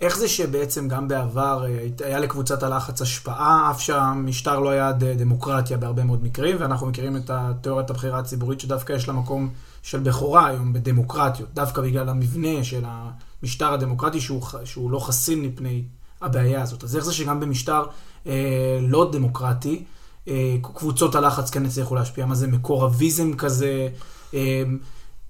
איך 0.00 0.18
זה 0.18 0.28
שבעצם 0.28 0.88
גם 0.88 1.08
בעבר 1.08 1.64
אה, 1.66 2.06
היה 2.06 2.20
לקבוצות 2.20 2.62
הלחץ 2.62 3.02
השפעה, 3.02 3.70
אף 3.70 3.80
שהמשטר 3.80 4.60
לא 4.60 4.70
היה 4.70 4.92
דמוקרטיה 4.92 5.76
בהרבה 5.76 6.04
מאוד 6.04 6.24
מקרים, 6.24 6.56
ואנחנו 6.58 6.86
מכירים 6.86 7.16
את 7.16 7.30
התיאוריית 7.30 7.90
הבחירה 7.90 8.18
הציבורית 8.18 8.60
שדווקא 8.60 8.92
יש 8.92 9.08
לה 9.08 9.14
מקום 9.14 9.50
של 9.82 10.00
בכורה 10.00 10.46
היום 10.46 10.72
בדמוקרטיות, 10.72 11.48
דווקא 11.54 11.82
בגלל 11.82 12.08
המבנה 12.08 12.64
של 12.64 12.84
המשטר 12.86 13.72
הדמוקרטי 13.72 14.20
שהוא, 14.20 14.42
שהוא 14.64 14.90
לא 14.90 14.98
חסין 14.98 15.42
מפני 15.42 15.84
הבעיה 16.20 16.62
הזאת. 16.62 16.84
אז 16.84 16.96
איך 16.96 17.04
זה 17.04 17.12
שגם 17.12 17.40
במשטר 17.40 17.84
אה, 18.26 18.78
לא 18.80 19.10
דמוקרטי, 19.12 19.84
אה, 20.28 20.56
קבוצות 20.62 21.14
הלחץ 21.14 21.50
כן 21.50 21.66
הצליחו 21.66 21.94
להשפיע? 21.94 22.26
מה 22.26 22.34
זה 22.34 22.46
מקורביזם 22.46 23.36
כזה? 23.36 23.88
אה, 24.34 24.62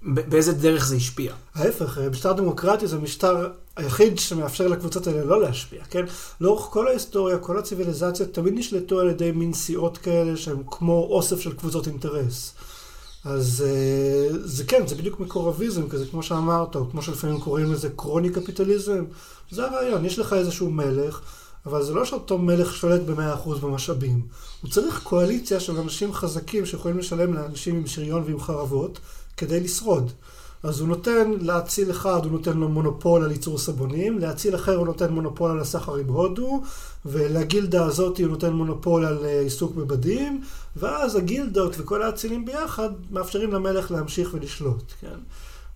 באיזה 0.03 0.53
דרך 0.53 0.85
זה 0.85 0.95
השפיע? 0.95 1.33
ההפך, 1.55 1.97
אה, 1.97 2.09
משטר 2.09 2.33
דמוקרטי 2.33 2.87
זה 2.87 2.97
משטר 2.97 3.49
היחיד 3.75 4.19
שמאפשר 4.19 4.67
לקבוצות 4.67 5.07
האלה 5.07 5.23
לא 5.23 5.41
להשפיע, 5.41 5.83
כן? 5.89 6.05
לאורך 6.41 6.63
כל 6.63 6.87
ההיסטוריה, 6.87 7.37
כל 7.37 7.57
הציוויליזציות 7.57 8.33
תמיד 8.33 8.53
נשלטו 8.57 8.99
על 8.99 9.09
ידי 9.09 9.31
מין 9.31 9.53
סיעות 9.53 9.97
כאלה 9.97 10.37
שהן 10.37 10.63
כמו 10.71 11.07
אוסף 11.09 11.39
של 11.39 11.53
קבוצות 11.53 11.87
אינטרס. 11.87 12.53
אז 13.25 13.65
אה, 13.67 14.37
זה 14.43 14.63
כן, 14.63 14.87
זה 14.87 14.95
בדיוק 14.95 15.19
מקורביזם 15.19 15.89
כזה, 15.89 16.05
כמו 16.05 16.23
שאמרת, 16.23 16.75
או 16.75 16.89
כמו 16.91 17.01
שלפעמים 17.01 17.39
קוראים 17.39 17.71
לזה 17.71 17.89
קרוני 17.89 18.29
קפיטליזם. 18.29 19.05
זה 19.51 19.65
הרעיון, 19.65 20.05
יש 20.05 20.19
לך 20.19 20.33
איזשהו 20.33 20.69
מלך, 20.69 21.21
אבל 21.65 21.83
זה 21.83 21.93
לא 21.93 22.05
שאותו 22.05 22.37
מלך 22.37 22.75
שולט 22.75 23.01
ב-100% 23.01 23.49
במשאבים. 23.49 24.21
הוא 24.61 24.71
צריך 24.71 25.03
קואליציה 25.03 25.59
של 25.59 25.77
אנשים 25.77 26.13
חזקים 26.13 26.65
שיכולים 26.65 26.97
לשלם 26.97 27.33
לאנשים 27.33 27.75
עם 27.75 27.87
שריון 27.87 28.23
ועם 28.25 28.39
חרבות 28.39 28.99
כדי 29.41 29.59
לשרוד. 29.59 30.11
אז 30.63 30.79
הוא 30.79 30.87
נותן 30.87 31.31
להציל 31.39 31.91
אחד, 31.91 32.19
הוא 32.23 32.31
נותן 32.31 32.57
לו 32.57 32.69
מונופול 32.69 33.23
על 33.23 33.31
ייצור 33.31 33.57
סבונים, 33.57 34.19
להציל 34.19 34.55
אחר 34.55 34.75
הוא 34.75 34.85
נותן 34.85 35.13
מונופול 35.13 35.51
על 35.51 35.59
הסחר 35.59 35.95
עם 35.95 36.07
הודו, 36.07 36.61
ולגילדה 37.05 37.85
הזאת 37.85 38.19
הוא 38.19 38.27
נותן 38.27 38.53
מונופול 38.53 39.05
על 39.05 39.25
אה, 39.25 39.39
עיסוק 39.39 39.75
בבדים, 39.75 40.41
ואז 40.75 41.15
הגילדות 41.15 41.75
וכל 41.77 42.03
האצילים 42.03 42.45
ביחד 42.45 42.89
מאפשרים 43.11 43.53
למלך 43.53 43.91
להמשיך 43.91 44.29
ולשלוט, 44.33 44.93
כן? 45.01 45.19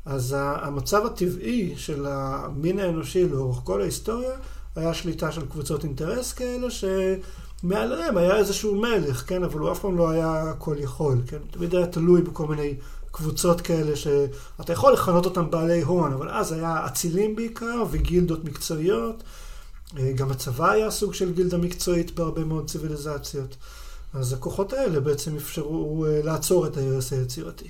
אז 0.06 0.36
המצב 0.38 1.06
הטבעי 1.06 1.74
של 1.78 2.06
המין 2.10 2.80
האנושי 2.80 3.30
לאורך 3.30 3.58
כל 3.64 3.82
ההיסטוריה 3.82 4.36
היה 4.76 4.94
שליטה 4.94 5.32
של 5.32 5.46
קבוצות 5.46 5.84
אינטרס 5.84 6.34
כאלה 6.34 6.68
שמעליהם 6.72 8.18
היה 8.18 8.38
איזשהו 8.38 8.76
מלך, 8.76 9.24
כן? 9.28 9.44
אבל 9.44 9.60
הוא 9.60 9.72
אף 9.72 9.80
פעם 9.80 9.98
לא 9.98 10.10
היה 10.10 10.54
כל 10.58 10.76
יכול, 10.80 11.18
כן? 11.28 11.40
תמיד 11.52 11.76
היה 11.76 11.88
תלוי 11.88 12.22
בכל 12.22 12.48
מיני 12.48 12.74
קבוצות 13.16 13.62
כאלה 13.62 13.96
שאתה 13.96 14.74
יכול 14.74 14.94
לכנות 14.94 15.26
אותם 15.26 15.52
בעלי 15.52 15.82
הון, 15.82 16.14
אבל 16.14 16.30
אז 16.30 16.52
היה 16.52 16.86
אצילים 16.86 17.36
בעיקר 17.36 17.84
וגילדות 17.92 18.44
מקצועיות. 18.44 19.24
אה, 19.98 20.12
גם 20.16 20.32
הצבא 20.32 20.72
היה 20.72 20.92
סוג 20.92 21.14
של 21.14 21.34
גילדה 21.34 21.58
מקצועית 21.58 22.16
בהרבה 22.16 22.44
מאוד 22.44 22.70
ציוויליזציות. 22.70 23.56
אז 24.14 24.34
הכוחות 24.34 24.74
האלה 24.74 25.00
בעצם 25.00 25.36
אפשרו 25.36 26.06
אה, 26.06 26.22
לעצור 26.24 26.68
את 26.68 26.78
ההרס 26.78 27.14
היצירתי. 27.14 27.68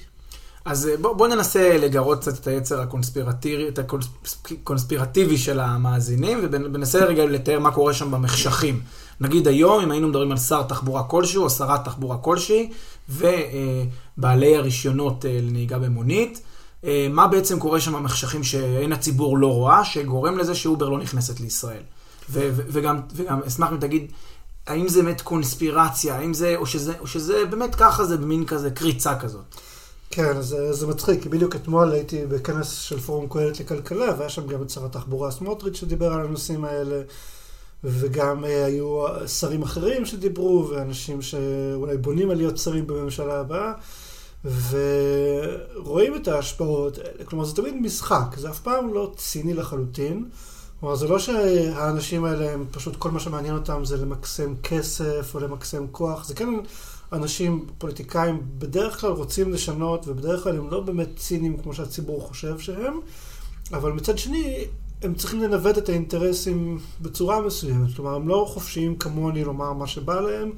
אז 0.65 0.87
אה, 0.87 0.97
בואו 0.97 1.15
בוא 1.15 1.27
ננסה 1.27 1.77
לגרות 1.77 2.21
קצת 2.21 2.39
את 2.39 2.47
היצר 2.47 2.81
הקונספירטיבי, 2.81 3.67
את 3.67 3.79
הקונספירטיבי 3.79 5.37
של 5.37 5.59
המאזינים, 5.59 6.39
וננסה 6.51 7.05
רגע 7.05 7.25
לתאר 7.25 7.59
מה 7.59 7.71
קורה 7.71 7.93
שם 7.93 8.11
במחשכים. 8.11 8.81
נגיד 9.21 9.47
היום, 9.47 9.83
אם 9.83 9.91
היינו 9.91 10.07
מדברים 10.07 10.31
על 10.31 10.37
שר 10.37 10.63
תחבורה 10.63 11.03
כלשהו, 11.03 11.43
או 11.43 11.49
שרת 11.49 11.85
תחבורה 11.85 12.17
כלשהי, 12.17 12.71
ובעלי 13.09 14.57
הרישיונות 14.57 15.25
אה, 15.25 15.39
לנהיגה 15.41 15.79
במונית, 15.79 16.41
אה, 16.85 17.07
מה 17.09 17.27
בעצם 17.27 17.59
קורה 17.59 17.79
שם 17.79 17.93
במחשכים 17.93 18.43
שעין 18.43 18.93
הציבור 18.93 19.37
לא 19.37 19.47
רואה, 19.47 19.85
שגורם 19.85 20.37
לזה 20.37 20.55
שאובר 20.55 20.89
לא 20.89 20.97
נכנסת 20.97 21.39
לישראל. 21.39 21.81
וגם, 22.29 22.99
וגם 23.15 23.39
אשמח 23.47 23.71
אם 23.71 23.77
תגיד, 23.77 24.11
האם 24.67 24.87
זה 24.87 25.03
באמת 25.03 25.21
קונספירציה, 25.21 26.15
האם 26.15 26.33
זה, 26.33 26.55
או 26.55 26.65
שזה, 26.65 26.93
או 26.99 27.07
שזה 27.07 27.45
באמת 27.49 27.75
ככה, 27.75 28.05
זה 28.05 28.17
במין 28.17 28.45
כזה 28.45 28.71
קריצה 28.71 29.19
כזאת. 29.19 29.55
כן, 30.09 30.41
זה, 30.41 30.73
זה 30.73 30.87
מצחיק, 30.87 31.23
כי 31.23 31.29
בדיוק 31.29 31.55
אתמול 31.55 31.91
הייתי 31.91 32.25
בכנס 32.25 32.71
של 32.71 32.99
פורום 32.99 33.29
קהלת 33.29 33.59
לכלכלה, 33.59 34.13
והיה 34.17 34.29
שם 34.29 34.47
גם 34.47 34.61
את 34.61 34.69
שר 34.69 34.85
התחבורה 34.85 35.31
סמוטריץ' 35.31 35.75
שדיבר 35.75 36.13
על 36.13 36.21
הנושאים 36.21 36.65
האלה, 36.65 37.01
וגם 37.83 38.45
אה, 38.45 38.65
היו 38.65 39.05
שרים 39.27 39.61
אחרים 39.63 40.05
שדיברו, 40.05 40.67
ואנשים 40.69 41.21
שאולי 41.21 41.97
בונים 41.97 42.29
על 42.29 42.37
להיות 42.37 42.57
שרים 42.57 42.87
בממשלה 42.87 43.39
הבאה, 43.39 43.73
ורואים 44.45 46.15
את 46.15 46.27
ההשפעות. 46.27 46.99
כלומר, 47.25 47.45
זה 47.45 47.55
תמיד 47.55 47.75
משחק, 47.81 48.35
זה 48.37 48.49
אף 48.49 48.59
פעם 48.59 48.93
לא 48.93 49.13
ציני 49.17 49.53
לחלוטין. 49.53 50.29
כלומר, 50.79 50.95
זה 50.95 51.07
לא 51.07 51.19
שהאנשים 51.19 52.25
האלה, 52.25 52.51
הם 52.51 52.65
פשוט, 52.71 52.95
כל 52.95 53.11
מה 53.11 53.19
שמעניין 53.19 53.55
אותם 53.55 53.85
זה 53.85 53.97
למקסם 53.97 54.53
כסף 54.63 55.31
או 55.35 55.39
למקסם 55.39 55.85
כוח, 55.91 56.25
זה 56.27 56.35
כן... 56.35 56.49
אנשים, 57.13 57.65
פוליטיקאים, 57.77 58.41
בדרך 58.57 59.01
כלל 59.01 59.11
רוצים 59.11 59.51
לשנות, 59.53 60.07
ובדרך 60.07 60.43
כלל 60.43 60.57
הם 60.57 60.69
לא 60.69 60.79
באמת 60.79 61.09
ציניים 61.15 61.57
כמו 61.57 61.73
שהציבור 61.73 62.21
חושב 62.21 62.59
שהם, 62.59 62.99
אבל 63.73 63.91
מצד 63.91 64.17
שני, 64.17 64.65
הם 65.01 65.15
צריכים 65.15 65.41
לנווט 65.41 65.77
את 65.77 65.89
האינטרסים 65.89 66.79
בצורה 67.01 67.41
מסוימת. 67.41 67.95
כלומר, 67.95 68.15
הם 68.15 68.27
לא 68.27 68.45
חופשיים 68.49 68.95
כמוני 68.95 69.43
לומר 69.43 69.73
מה 69.73 69.87
שבא 69.87 70.19
להם, 70.19 70.51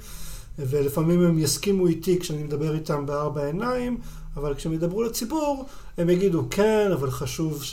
ולפעמים 0.60 1.22
הם 1.22 1.40
יסכימו 1.40 1.88
איתי 1.88 2.20
כשאני 2.20 2.44
מדבר 2.44 2.76
איתם 2.76 3.06
בארבע 3.06 3.46
עיניים, 3.46 3.98
אבל 4.38 4.56
כשהם 4.56 4.74
ידברו 4.74 5.04
לציבור, 5.04 5.66
הם 5.98 6.10
יגידו, 6.10 6.44
כן, 6.50 6.90
אבל 6.94 7.12
חשוב 7.12 7.64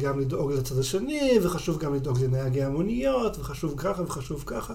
גם 0.00 0.20
לדאוג 0.20 0.52
לצד 0.52 0.78
השני, 0.78 1.38
וחשוב 1.42 1.78
גם 1.78 1.94
לדאוג 1.94 2.20
לנהגי 2.20 2.62
המוניות, 2.62 3.38
וחשוב 3.38 3.74
ככה 3.76 4.02
וחשוב 4.02 4.42
ככה. 4.46 4.74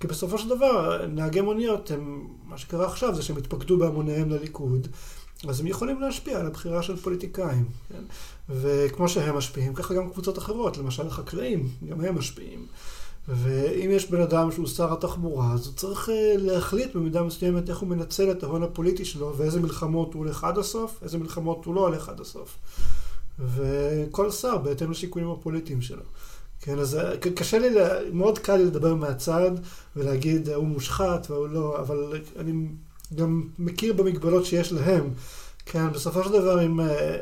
כי 0.00 0.06
בסופו 0.06 0.38
של 0.38 0.48
דבר, 0.48 1.06
נהגי 1.06 1.40
מוניות, 1.40 1.90
הם, 1.90 2.28
מה 2.44 2.58
שקרה 2.58 2.86
עכשיו 2.86 3.14
זה 3.14 3.22
שהם 3.22 3.36
התפקדו 3.36 3.78
בהמוניהם 3.78 4.30
לליכוד, 4.30 4.88
אז 5.48 5.60
הם 5.60 5.66
יכולים 5.66 6.00
להשפיע 6.00 6.40
על 6.40 6.46
הבחירה 6.46 6.82
של 6.82 6.96
פוליטיקאים, 6.96 7.64
כן? 7.88 8.02
וכמו 8.48 9.08
שהם 9.08 9.36
משפיעים, 9.36 9.74
ככה 9.74 9.94
גם 9.94 10.10
קבוצות 10.10 10.38
אחרות, 10.38 10.78
למשל 10.78 11.06
החקלאים, 11.06 11.68
גם 11.88 12.00
הם 12.00 12.18
משפיעים. 12.18 12.66
ואם 13.28 13.90
יש 13.90 14.10
בן 14.10 14.20
אדם 14.20 14.52
שהוא 14.52 14.66
שר 14.66 14.92
התחבורה, 14.92 15.52
אז 15.52 15.66
הוא 15.66 15.74
צריך 15.74 16.08
אה, 16.08 16.34
להחליט 16.38 16.94
במידה 16.96 17.22
מסוימת 17.22 17.68
איך 17.70 17.78
הוא 17.78 17.88
מנצל 17.88 18.30
את 18.30 18.42
ההון 18.42 18.62
הפוליטי 18.62 19.04
שלו, 19.04 19.34
ואיזה 19.36 19.60
מלחמות 19.60 20.14
הוא 20.14 20.24
הולך 20.24 20.44
עד 20.44 20.58
הסוף, 20.58 20.98
איזה 21.02 21.18
מלחמות 21.18 21.64
הוא 21.64 21.74
לא 21.74 21.80
הולך 21.80 22.08
עד 22.08 22.20
הסוף. 22.20 22.58
וכל 23.38 24.30
שר 24.30 24.58
בהתאם 24.58 24.90
לשיקולים 24.90 25.30
הפוליטיים 25.30 25.82
שלו. 25.82 26.02
כן, 26.60 26.78
אז 26.78 26.96
אה, 26.96 27.16
קשה 27.16 27.58
לי, 27.58 27.68
מאוד 28.12 28.38
קל 28.38 28.56
לי 28.56 28.64
לדבר 28.64 28.94
מהצד 28.94 29.50
ולהגיד, 29.96 30.48
הוא 30.48 30.66
מושחת 30.66 31.26
והוא 31.30 31.48
לא, 31.48 31.78
אבל 31.80 32.20
אני 32.38 32.52
גם 33.14 33.48
מכיר 33.58 33.92
במגבלות 33.92 34.44
שיש 34.44 34.72
להם. 34.72 35.10
כן, 35.66 35.92
בסופו 35.92 36.24
של 36.24 36.32
דבר, 36.32 36.64
אם, 36.66 36.80
אה, 36.80 37.16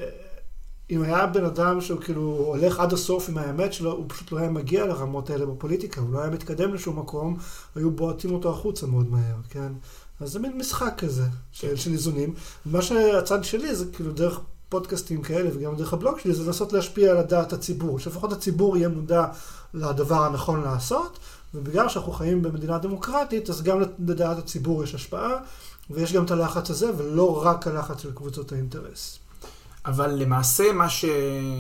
אם 0.93 1.03
היה 1.03 1.27
בן 1.27 1.45
אדם 1.45 1.81
שהוא 1.81 2.01
כאילו 2.01 2.21
הולך 2.23 2.81
עד 2.81 2.93
הסוף 2.93 3.29
עם 3.29 3.39
האמת 3.39 3.73
שלו, 3.73 3.93
הוא 3.93 4.05
פשוט 4.09 4.33
לא 4.33 4.39
היה 4.39 4.51
מגיע 4.51 4.87
לרמות 4.87 5.31
האלה 5.31 5.47
בפוליטיקה, 5.47 6.01
הוא 6.01 6.13
לא 6.13 6.21
היה 6.21 6.31
מתקדם 6.31 6.75
לשום 6.75 6.99
מקום, 6.99 7.37
היו 7.75 7.91
בועטים 7.91 8.35
אותו 8.35 8.51
החוצה 8.51 8.87
מאוד 8.87 9.11
מהר, 9.11 9.37
כן? 9.51 9.73
אז 10.21 10.33
זה 10.33 10.39
מין 10.39 10.59
משחק 10.59 10.95
כזה 10.99 11.25
של, 11.53 11.77
של 11.77 11.93
איזונים. 11.93 12.35
מה 12.67 12.83
שהצד 12.83 13.45
שלי 13.45 13.75
זה 13.75 13.85
כאילו 13.93 14.13
דרך 14.13 14.41
פודקאסטים 14.69 15.23
כאלה 15.23 15.51
וגם 15.55 15.77
דרך 15.77 15.93
הבלוג 15.93 16.19
שלי, 16.19 16.35
זה 16.35 16.45
לנסות 16.47 16.73
להשפיע 16.73 17.11
על 17.11 17.17
הדעת 17.17 17.53
הציבור, 17.53 17.99
שלפחות 17.99 18.33
הציבור 18.33 18.77
יהיה 18.77 18.89
מודע 18.89 19.27
לדבר 19.75 20.23
הנכון 20.23 20.63
לעשות, 20.63 21.19
ובגלל 21.55 21.89
שאנחנו 21.89 22.13
חיים 22.13 22.43
במדינה 22.43 22.79
דמוקרטית, 22.79 23.51
אז 23.51 23.63
גם 23.63 23.81
לדעת 24.09 24.39
הציבור 24.39 24.85
יש 24.85 24.95
השפעה, 24.95 25.33
ויש 25.91 26.13
גם 26.13 26.25
את 26.25 26.31
הלחץ 26.31 26.71
הזה, 26.71 26.91
ולא 26.97 27.47
רק 27.47 27.67
הלחץ 27.67 28.01
של 28.01 28.13
קבוצות 28.13 28.53
האינטרס. 28.53 29.22
אבל 29.87 30.11
למעשה 30.11 30.73
מה, 30.73 30.89
ש... 30.89 31.05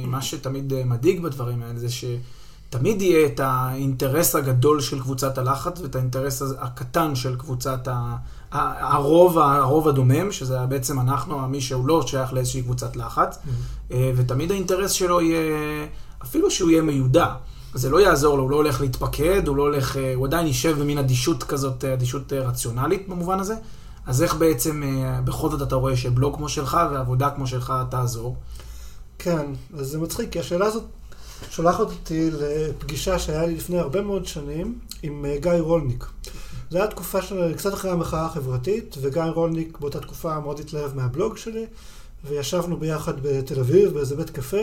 מה 0.07 0.23
שתמיד 0.23 0.73
מדאיג 0.85 1.23
בדברים 1.23 1.62
האלה 1.62 1.79
זה 1.79 1.88
שתמיד 1.91 3.02
יהיה 3.02 3.26
את 3.26 3.41
האינטרס 3.41 4.35
הגדול 4.35 4.81
של 4.81 5.00
קבוצת 5.00 5.38
הלחץ 5.38 5.81
ואת 5.81 5.97
האינטרס 5.97 6.43
הקטן 6.59 7.14
של 7.14 7.37
קבוצת 7.37 7.88
ה... 7.88 8.17
הרוב, 8.52 9.38
הרוב 9.38 9.88
הדומם, 9.88 10.33
שזה 10.33 10.67
בעצם 10.69 11.00
אנחנו, 11.00 11.49
מי 11.49 11.61
שהוא 11.61 11.87
לא 11.87 12.07
שייך 12.07 12.33
לאיזושהי 12.33 12.62
קבוצת 12.62 12.97
לחץ, 12.97 13.38
mm-hmm. 13.38 13.95
ותמיד 14.17 14.50
האינטרס 14.50 14.91
שלו 14.91 15.21
יהיה, 15.21 15.87
אפילו 16.23 16.50
שהוא 16.50 16.71
יהיה 16.71 16.83
מיודע. 16.83 17.35
זה 17.75 17.91
לא 17.91 18.00
יעזור 18.00 18.37
לו, 18.37 18.43
הוא 18.43 18.50
לא 18.50 18.57
הולך 18.57 18.81
להתפקד, 18.81 19.49
הוא 19.49 19.57
לא 19.57 19.62
הולך, 19.62 19.97
אה, 19.97 20.14
הוא 20.14 20.26
עדיין 20.26 20.47
יישב 20.47 20.81
במין 20.81 20.99
אדישות 20.99 21.43
כזאת, 21.43 21.85
אדישות 21.85 22.33
רציונלית 22.33 23.09
במובן 23.09 23.41
הזה, 23.41 23.55
אז 24.06 24.23
איך 24.23 24.35
בעצם 24.35 24.82
אה, 24.82 25.21
בכל 25.21 25.50
זאת 25.50 25.62
אתה 25.62 25.75
רואה 25.75 25.97
שבלוג 25.97 26.37
כמו 26.37 26.49
שלך 26.49 26.78
ועבודה 26.92 27.30
כמו 27.30 27.47
שלך 27.47 27.73
תעזור? 27.90 28.37
כן, 29.18 29.47
אז 29.78 29.87
זה 29.87 29.99
מצחיק, 29.99 30.32
כי 30.32 30.40
השאלה 30.40 30.66
הזאת 30.66 30.85
שולחת 31.50 31.80
אותי 31.80 32.30
לפגישה 32.30 33.18
שהיה 33.18 33.47
לי 33.47 33.54
לפני 33.54 33.78
הרבה 33.78 34.02
מאוד 34.02 34.26
שנים 34.26 34.78
עם 35.02 35.25
אה, 35.25 35.37
גיא 35.40 35.52
רולניק. 35.52 36.06
זו 36.71 36.78
הייתה 36.78 36.94
תקופה 36.94 37.23
של 37.23 37.54
קצת 37.56 37.75
אחרי 37.75 37.90
המחאה 37.90 38.26
החברתית, 38.26 38.97
וגיא 39.00 39.23
רולניק 39.23 39.78
באותה 39.78 40.00
תקופה 40.00 40.40
מאוד 40.40 40.61
התלהב 40.61 40.97
מהבלוג 40.97 41.37
שלי, 41.37 41.66
וישבנו 42.25 42.76
ביחד 42.76 43.12
בתל 43.23 43.61
אביב, 43.61 43.94
באיזה 43.94 44.16
בית 44.16 44.30
קפה, 44.30 44.62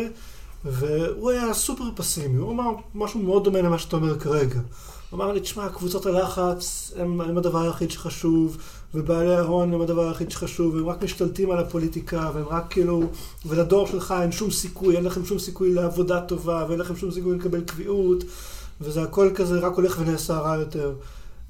והוא 0.66 1.30
היה 1.30 1.54
סופר 1.54 1.84
פסימי, 1.96 2.38
הוא 2.38 2.52
אמר 2.52 2.72
משהו 2.96 3.20
מאוד 3.20 3.44
דומה 3.44 3.62
למה 3.62 3.80
שאתה 3.80 3.96
אומר 3.96 4.20
כרגע. 4.20 4.60
הוא 5.10 5.18
אמר 5.18 5.32
לי, 5.32 5.40
תשמע, 5.40 5.70
קבוצות 5.70 6.06
הלחץ 6.06 6.92
הם, 6.96 7.22
הם 7.22 7.38
הדבר 7.38 7.62
היחיד 7.62 7.92
שחשוב, 7.92 8.58
ובעלי 8.94 9.36
ההון 9.36 9.74
הם 9.74 9.82
הדבר 9.82 10.08
היחיד 10.08 10.32
שחשוב, 10.32 10.76
והם 10.76 10.90
רק 10.90 11.04
משתלטים 11.04 11.52
על 11.52 11.58
הפוליטיקה, 11.58 12.32
והם 12.34 12.46
רק 12.48 12.66
כאילו, 12.70 13.04
ולדור 13.46 13.88
שלך 13.88 14.14
אין 14.22 14.32
שום 14.32 14.52
סיכוי, 14.52 14.96
אין 14.96 15.04
לכם 15.04 15.26
שום 15.26 15.40
סיכוי 15.40 15.74
לעבודה 15.74 16.22
טובה, 16.22 16.66
ואין 16.70 16.80
לכם 16.80 16.96
שום 16.96 17.12
סיכוי 17.12 17.38
לקבל 17.38 17.62
קביעות, 17.62 18.24
וזה 18.82 19.04
הכל 19.04 19.32
כזה 19.36 19.60
רק 19.60 19.74
הולך 19.74 19.98
ונעשה 20.00 20.38
רע 20.38 20.56
יותר. 20.56 20.94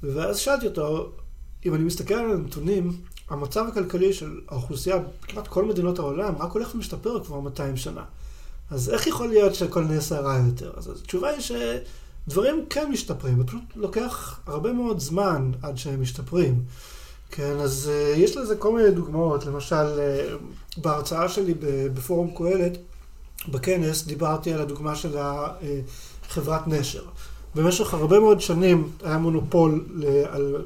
ואז 0.02 0.38
שאלתי 0.38 0.66
אותו, 0.66 1.12
אם 1.66 1.74
אני 1.74 1.84
מסתכל 1.84 2.14
על 2.14 2.30
הנתונים, 2.30 2.92
המצב 3.30 3.64
הכלכלי 3.68 4.12
של 4.12 4.40
האוכלוסייה, 4.48 4.96
כמעט 5.22 5.48
כל 5.48 5.64
מדינות 5.64 5.98
העולם, 5.98 6.34
רק 6.38 6.52
הולך 6.52 6.74
ומשתפר 6.74 7.24
כבר 7.24 7.40
200 7.40 7.76
שנה. 7.76 8.04
אז 8.70 8.90
איך 8.90 9.06
יכול 9.06 9.28
להיות 9.28 9.54
שהכל 9.54 9.84
נעשה 9.84 10.20
רע 10.20 10.38
יותר? 10.46 10.72
אז 10.76 10.88
התשובה 10.88 11.28
היא 11.28 11.40
שדברים 11.40 12.64
כן 12.70 12.90
משתפרים, 12.92 13.38
זה 13.38 13.44
פשוט 13.44 13.62
לוקח 13.76 14.40
הרבה 14.46 14.72
מאוד 14.72 15.00
זמן 15.00 15.50
עד 15.62 15.76
שהם 15.76 16.02
משתפרים. 16.02 16.62
כן, 17.30 17.56
אז 17.60 17.90
uh, 17.92 18.18
יש 18.18 18.36
לזה 18.36 18.56
כל 18.56 18.72
מיני 18.76 18.90
דוגמאות, 18.90 19.46
למשל, 19.46 19.76
uh, 19.76 20.80
בהרצאה 20.80 21.28
שלי 21.28 21.54
בפורום 21.94 22.30
קהלת, 22.36 22.78
בכנס, 23.48 24.06
דיברתי 24.06 24.52
על 24.52 24.60
הדוגמה 24.60 24.96
של 24.96 25.16
חברת 26.28 26.68
נשר. 26.68 27.02
במשך 27.54 27.94
הרבה 27.94 28.20
מאוד 28.20 28.40
שנים 28.40 28.90
היה 29.02 29.18
מונופול 29.18 29.86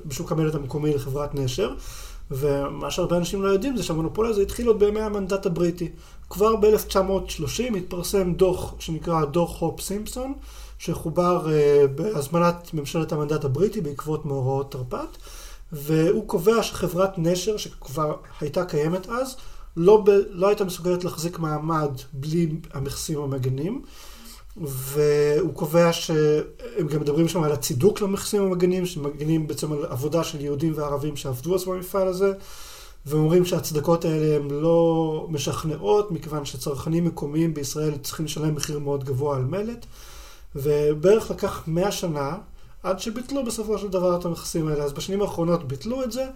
בשוק 0.06 0.33
המלט 0.33 0.54
המקומי 0.54 0.94
לחברת 0.94 1.35
נשר, 1.35 1.75
ומה 2.30 2.90
שהרבה 2.90 3.16
אנשים 3.16 3.42
לא 3.42 3.49
יודעים 3.49 3.76
זה 3.76 3.83
שהמונופול 3.83 4.26
הזה 4.26 4.42
התחיל 4.42 4.66
עוד 4.66 4.78
בימי 4.78 5.00
המנדט 5.00 5.47
הבריטי. 5.47 5.88
כבר 6.30 6.56
ב-1930 6.56 7.76
התפרסם 7.76 8.35
דוח 8.35 8.75
שנקרא 8.78 9.25
דוח 9.25 9.61
הופ 9.61 9.80
סימפסון, 9.80 10.35
שחובר 10.78 11.47
uh, 11.47 11.87
בהזמנת 11.87 12.75
ממשלת 12.75 13.12
המנדט 13.12 13.44
הבריטי 13.44 13.80
בעקבות 13.80 14.26
מאורעות 14.26 14.73
תרפ"ט, 14.73 15.16
והוא 15.75 16.28
קובע 16.28 16.62
שחברת 16.62 17.19
נשר, 17.19 17.57
שכבר 17.57 18.16
הייתה 18.40 18.64
קיימת 18.64 19.09
אז, 19.09 19.37
לא, 19.76 20.02
ב, 20.07 20.11
לא 20.31 20.49
הייתה 20.49 20.64
מסוגלת 20.64 21.04
להחזיק 21.04 21.38
מעמד 21.38 21.90
בלי 22.12 22.49
המכסים 22.73 23.21
המגנים. 23.21 23.83
והוא 24.57 25.54
קובע 25.54 25.93
שהם 25.93 26.87
גם 26.88 27.00
מדברים 27.00 27.28
שם 27.28 27.43
על 27.43 27.52
הצידוק 27.52 28.00
למכסים 28.00 28.43
המגנים, 28.43 28.87
שמגנים 28.87 29.47
בעצם 29.47 29.73
על 29.73 29.85
עבודה 29.88 30.25
של 30.25 30.40
יהודים 30.40 30.73
וערבים 30.76 31.16
שעבדו 31.16 31.54
אז 31.54 31.64
במפעל 31.64 32.09
הזה, 32.09 32.33
ואומרים 33.07 33.45
שהצדקות 33.45 34.04
האלה 34.04 34.37
הן 34.37 34.50
לא 34.50 35.26
משכנעות, 35.31 36.11
מכיוון 36.11 36.45
שצרכנים 36.45 37.04
מקומיים 37.04 37.54
בישראל 37.54 37.97
צריכים 38.02 38.26
לשלם 38.26 38.54
מחיר 38.54 38.78
מאוד 38.78 39.04
גבוה 39.04 39.37
על 39.37 39.45
מלט, 39.45 39.87
ובערך 40.57 41.31
לקח 41.31 41.62
100 41.66 41.93
שנה 41.93 42.37
עד 42.85 43.00
שביטלו 43.00 43.45
בסופו 43.45 43.79
של 43.79 43.88
דבר 43.88 44.17
את 44.17 44.25
המכסים 44.25 44.69
האלה. 44.69 44.85
אז 44.85 44.93
בשנים 44.93 45.23
האחרונות 45.23 45.69
ביטלו 45.69 46.03
את 46.03 46.12
זה, 46.12 46.26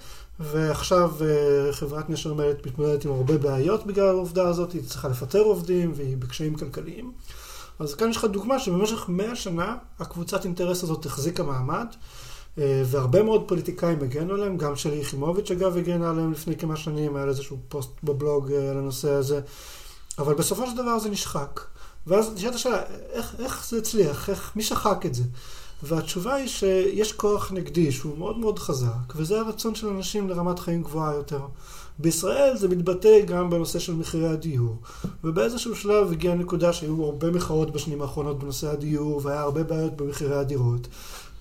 ועכשיו 0.41 1.13
אה, 1.21 1.73
חברת 1.73 2.11
נשר 2.11 2.35
מלט 2.35 2.67
מתמודדת 2.67 3.05
עם 3.05 3.13
הרבה 3.13 3.39
בעיות 3.39 3.87
בגלל 3.87 4.09
העובדה 4.09 4.49
הזאת, 4.49 4.73
היא 4.73 4.83
צריכה 4.87 5.09
לפטר 5.09 5.41
עובדים 5.41 5.93
והיא 5.95 6.17
בקשיים 6.17 6.55
כלכליים. 6.55 7.13
אז 7.79 7.95
כאן 7.95 8.11
יש 8.11 8.17
לך 8.17 8.25
דוגמה 8.25 8.59
שבמשך 8.59 9.09
100 9.09 9.37
שנה 9.37 9.77
הקבוצת 9.99 10.45
אינטרס 10.45 10.83
הזאת 10.83 11.07
החזיקה 11.07 11.43
מעמד, 11.43 11.87
אה, 12.59 12.83
והרבה 12.87 13.23
מאוד 13.23 13.49
פוליטיקאים 13.49 13.99
הגנו 14.03 14.35
עליהם, 14.35 14.57
גם 14.57 14.77
שלי 14.77 14.97
יחימוביץ' 14.97 15.51
אגב 15.51 15.77
הגנה 15.77 16.11
עליהם 16.11 16.33
לפני 16.33 16.57
כמה 16.57 16.77
שנים, 16.77 17.17
היה 17.17 17.25
איזשהו 17.25 17.59
פוסט 17.69 17.91
בבלוג 18.05 18.53
אה, 18.53 18.71
על 18.71 18.79
הנושא 18.79 19.11
הזה, 19.11 19.41
אבל 20.19 20.35
בסופו 20.35 20.67
של 20.67 20.77
דבר 20.77 20.99
זה 20.99 21.11
נשחק. 21.11 21.61
ואז 22.07 22.33
נשאלת 22.35 22.55
השאלה, 22.55 22.83
איך, 23.13 23.35
איך 23.39 23.67
זה 23.71 23.79
הצליח? 23.79 24.31
איך, 24.31 24.53
מי 24.57 24.63
שחק 24.63 25.07
את 25.07 25.15
זה? 25.15 25.23
והתשובה 25.83 26.35
היא 26.35 26.49
שיש 26.49 27.13
כוח 27.13 27.53
נגדי 27.53 27.93
שהוא 27.93 28.19
מאוד 28.19 28.39
מאוד 28.39 28.59
חזק, 28.59 29.15
וזה 29.17 29.41
הרצון 29.41 29.75
של 29.75 29.89
אנשים 29.89 30.29
לרמת 30.29 30.59
חיים 30.59 30.83
גבוהה 30.83 31.15
יותר. 31.15 31.41
בישראל 31.99 32.57
זה 32.57 32.69
מתבטא 32.69 33.21
גם 33.27 33.51
בנושא 33.51 33.79
של 33.79 33.95
מחירי 33.95 34.29
הדיור. 34.29 34.77
ובאיזשהו 35.25 35.77
שלב 35.77 36.13
הגיעה 36.13 36.35
נקודה 36.35 36.73
שהיו 36.73 37.05
הרבה 37.05 37.31
מחאות 37.31 37.71
בשנים 37.71 38.03
האחרונות 38.03 38.39
בנושא 38.39 38.71
הדיור, 38.71 39.21
והיה 39.25 39.41
הרבה 39.41 39.63
בעיות 39.63 39.97
במחירי 39.97 40.37
הדירות. 40.37 40.89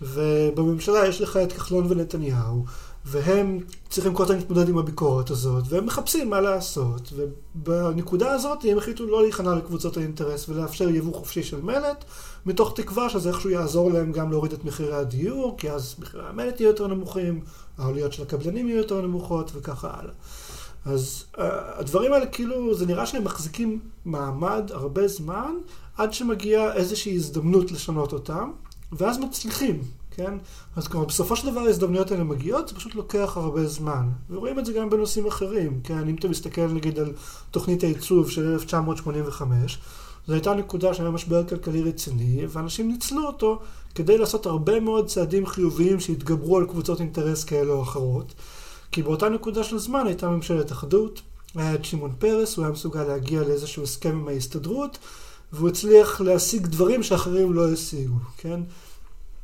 ובממשלה 0.02 1.08
יש 1.08 1.22
לך 1.22 1.38
את 1.38 1.54
כחלון 1.54 1.86
ונתניהו, 1.90 2.66
והם 3.10 3.60
צריכים 3.90 4.14
כל 4.14 4.24
הזמן 4.24 4.36
להתמודד 4.36 4.70
עם 4.70 4.78
הביקורת 4.78 5.30
הזאת, 5.30 5.64
והם 5.70 5.86
מחפשים 5.86 6.30
מה 6.30 6.42
לעשות. 6.42 7.14
ובנקודה 7.16 8.32
הזאת 8.32 8.66
הם 8.70 8.78
החליטו 8.78 9.06
לא 9.06 9.22
להיכנע 9.22 9.56
לקבוצות 9.56 9.98
האינטרס 9.98 10.50
ולאפשר 10.50 10.90
יבוא 10.90 11.14
חופשי 11.14 11.44
של 11.44 11.62
מלט, 11.62 12.06
מתוך 12.46 12.74
תקווה 12.76 13.10
שזה 13.10 13.30
איכשהו 13.30 13.50
יעזור 13.50 13.92
להם 13.92 14.12
גם 14.12 14.32
להוריד 14.32 14.54
את 14.54 14.66
מחירי 14.66 14.96
הדיור, 14.96 15.56
כי 15.58 15.72
אז 15.72 15.96
מחירי 16.00 16.24
המלט 16.28 16.60
יהיו 16.60 16.70
יותר 16.70 16.88
נמוכים, 16.88 17.42
העלויות 17.78 18.14
של 18.14 18.24
הקבלנים 18.24 18.68
יהיו 18.68 18.78
יותר 18.78 19.02
נמוכות 19.02 19.52
וככה 19.56 19.90
הלאה. 19.94 20.14
אז 20.86 21.26
uh, 21.36 21.40
הדברים 21.80 22.14
האלה 22.14 22.26
כאילו, 22.26 22.74
זה 22.76 22.86
נראה 22.86 23.06
שהם 23.06 23.24
מחזיקים 23.24 23.80
מעמד 24.06 24.72
הרבה 24.74 25.08
זמן, 25.08 25.52
עד 25.98 26.14
שמגיעה 26.14 26.74
איזושהי 26.74 27.16
הזדמנות 27.16 27.72
לשנות 27.72 28.14
אותם, 28.14 28.52
ואז 28.92 29.18
מצליחים, 29.18 29.82
כן? 30.18 30.34
אז 30.76 30.88
כלומר, 30.88 31.06
בסופו 31.06 31.36
של 31.36 31.52
דבר 31.52 31.60
ההזדמנויות 31.60 32.12
האלה 32.12 32.24
מגיעות, 32.24 32.68
זה 32.68 32.76
פשוט 32.76 32.96
לוקח 32.96 33.38
הרבה 33.38 33.68
זמן. 33.68 34.10
ורואים 34.30 34.60
את 34.60 34.66
זה 34.66 34.74
גם 34.74 34.90
בנושאים 34.90 35.28
אחרים, 35.28 35.80
כן? 35.84 36.10
אם 36.10 36.16
אתה 36.16 36.28
מסתכל 36.28 36.68
נגיד 36.68 37.00
על 37.00 37.14
תוכנית 37.52 37.84
העיצוב 37.84 38.30
של 38.30 38.52
1985, 38.54 39.80
זו 40.28 40.34
הייתה 40.34 40.54
נקודה 40.54 40.94
שהיה 40.94 41.10
משבר 41.10 41.48
כלכלי 41.48 41.82
רציני, 41.82 42.46
ואנשים 42.50 42.88
ניצלו 42.88 43.28
אותו 43.28 43.60
כדי 43.96 44.18
לעשות 44.18 44.46
הרבה 44.46 44.80
מאוד 44.80 45.08
צעדים 45.08 45.46
חיוביים 45.46 46.00
שהתגברו 46.00 46.58
על 46.58 46.66
קבוצות 46.66 47.00
אינטרס 47.00 47.44
כאלה 47.44 47.74
או 47.74 47.84
אחרות. 47.84 48.34
כי 48.92 49.04
באותה 49.04 49.30
נקודה 49.30 49.64
של 49.64 49.78
זמן 49.78 50.08
הייתה 50.08 50.30
ממשלת 50.30 50.72
אחדות, 50.72 51.22
היה 51.56 51.76
את 51.76 51.86
שמעון 51.86 52.14
פרס, 52.20 52.58
הוא 52.58 52.66
היה 52.66 52.72
מסוגל 52.72 53.04
להגיע 53.04 53.42
לאיזשהו 53.42 53.84
הסכם 53.84 54.10
עם 54.10 54.28
ההסתדרות, 54.28 54.98
והוא 55.54 55.70
הצליח 55.70 56.22
להשיג 56.22 56.68
דברים 56.68 57.04
שאחרים 57.04 57.54
לא 57.54 57.72
השיגו, 57.74 58.16
כן? 58.38 58.60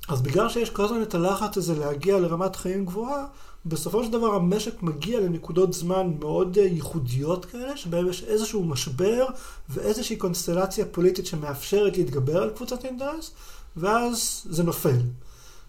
אז 0.07 0.21
בגלל 0.21 0.49
שיש 0.49 0.69
כל 0.69 0.85
הזמן 0.85 1.01
את 1.01 1.15
הלחץ 1.15 1.57
הזה 1.57 1.75
להגיע 1.75 2.19
לרמת 2.19 2.55
חיים 2.55 2.85
גבוהה, 2.85 3.25
בסופו 3.65 4.03
של 4.03 4.11
דבר 4.11 4.35
המשק 4.35 4.83
מגיע 4.83 5.19
לנקודות 5.19 5.73
זמן 5.73 6.13
מאוד 6.19 6.57
אה, 6.57 6.63
ייחודיות 6.63 7.45
כאלה, 7.45 7.77
שבהם 7.77 8.09
יש 8.09 8.23
איזשהו 8.23 8.63
משבר 8.63 9.25
ואיזושהי 9.69 10.15
קונסטלציה 10.15 10.85
פוליטית 10.85 11.25
שמאפשרת 11.25 11.97
להתגבר 11.97 12.43
על 12.43 12.49
קבוצת 12.49 12.85
אינטרס, 12.85 13.31
ואז 13.77 14.45
זה 14.49 14.63
נופל. 14.63 14.99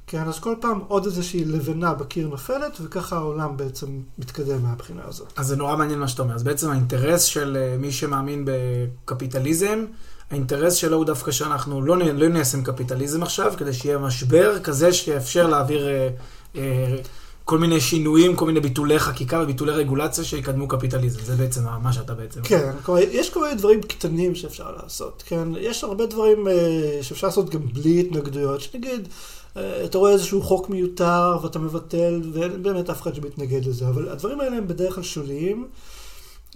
כן, 0.07 0.29
אז 0.29 0.39
כל 0.39 0.55
פעם 0.61 0.81
עוד 0.89 1.05
איזושהי 1.05 1.45
לבנה 1.45 1.95
בקיר 1.95 2.29
נופלת, 2.29 2.79
וככה 2.81 3.17
העולם 3.17 3.57
בעצם 3.57 4.01
מתקדם 4.19 4.63
מהבחינה 4.63 5.03
הזאת. 5.05 5.33
אז 5.37 5.47
זה 5.47 5.57
נורא 5.57 5.77
מעניין 5.77 5.99
מה 5.99 6.09
שאתה 6.09 6.23
אומר. 6.23 6.35
אז 6.35 6.43
בעצם 6.43 6.71
האינטרס 6.71 7.23
של 7.23 7.57
אה, 7.61 7.77
מי 7.79 7.93
שמאמין 7.93 8.45
בקפיטליזם, 8.47 9.85
האינטרס 10.31 10.75
שלו 10.75 10.97
הוא 10.97 11.05
דווקא 11.05 11.31
שאנחנו 11.31 11.83
לא, 11.83 11.99
לא 11.99 12.29
ניישם 12.29 12.63
קפיטליזם 12.63 13.23
עכשיו, 13.23 13.53
כדי 13.57 13.73
שיהיה 13.73 13.99
משבר 13.99 14.59
כזה 14.59 14.93
שיאפשר 14.93 15.47
להעביר 15.47 15.89
אה, 15.89 16.09
אה, 16.57 16.97
כל 17.45 17.59
מיני 17.59 17.81
שינויים, 17.81 18.37
כל 18.37 18.47
מיני 18.47 18.61
ביטולי 18.61 18.99
חקיקה 18.99 19.41
וביטולי 19.43 19.73
רגולציה 19.73 20.25
שיקדמו 20.25 20.69
קפיטליזם. 20.69 21.21
זה 21.25 21.37
בעצם 21.37 21.61
מה 21.83 21.93
שאתה 21.93 22.15
בעצם... 22.15 22.41
כן, 22.43 22.71
כלומר, 22.83 23.01
יש 23.11 23.31
כל 23.31 23.41
מיני 23.41 23.55
דברים 23.55 23.83
קטנים 23.83 24.35
שאפשר 24.35 24.71
לעשות, 24.83 25.23
כן? 25.27 25.49
יש 25.61 25.85
הרבה 25.85 26.07
דברים 26.07 26.49
אה, 26.49 26.99
שאפשר 27.03 27.27
לעשות 27.27 27.51
גם 27.51 27.61
בלי 27.73 28.01
התנגדויות, 28.01 28.61
שנגיד... 28.61 29.09
אה, 29.57 29.85
אתה 29.85 29.99
רואה 29.99 30.13
איזשהו 30.13 30.43
חוק 30.43 30.71
מיותר 30.71 31.39
ואתה 31.43 31.59
מבטל, 31.59 32.21
ואין 32.33 32.63
באמת 32.63 32.91
אף 32.91 33.03
אחד 33.03 33.15
שמתנגד 33.15 33.67
לזה, 33.67 33.89
אבל 33.89 34.09
הדברים 34.09 34.41
האלה 34.41 34.57
הם 34.57 34.69
בדרך 34.69 34.95
כלל 34.95 35.05
שוליים, 35.05 35.67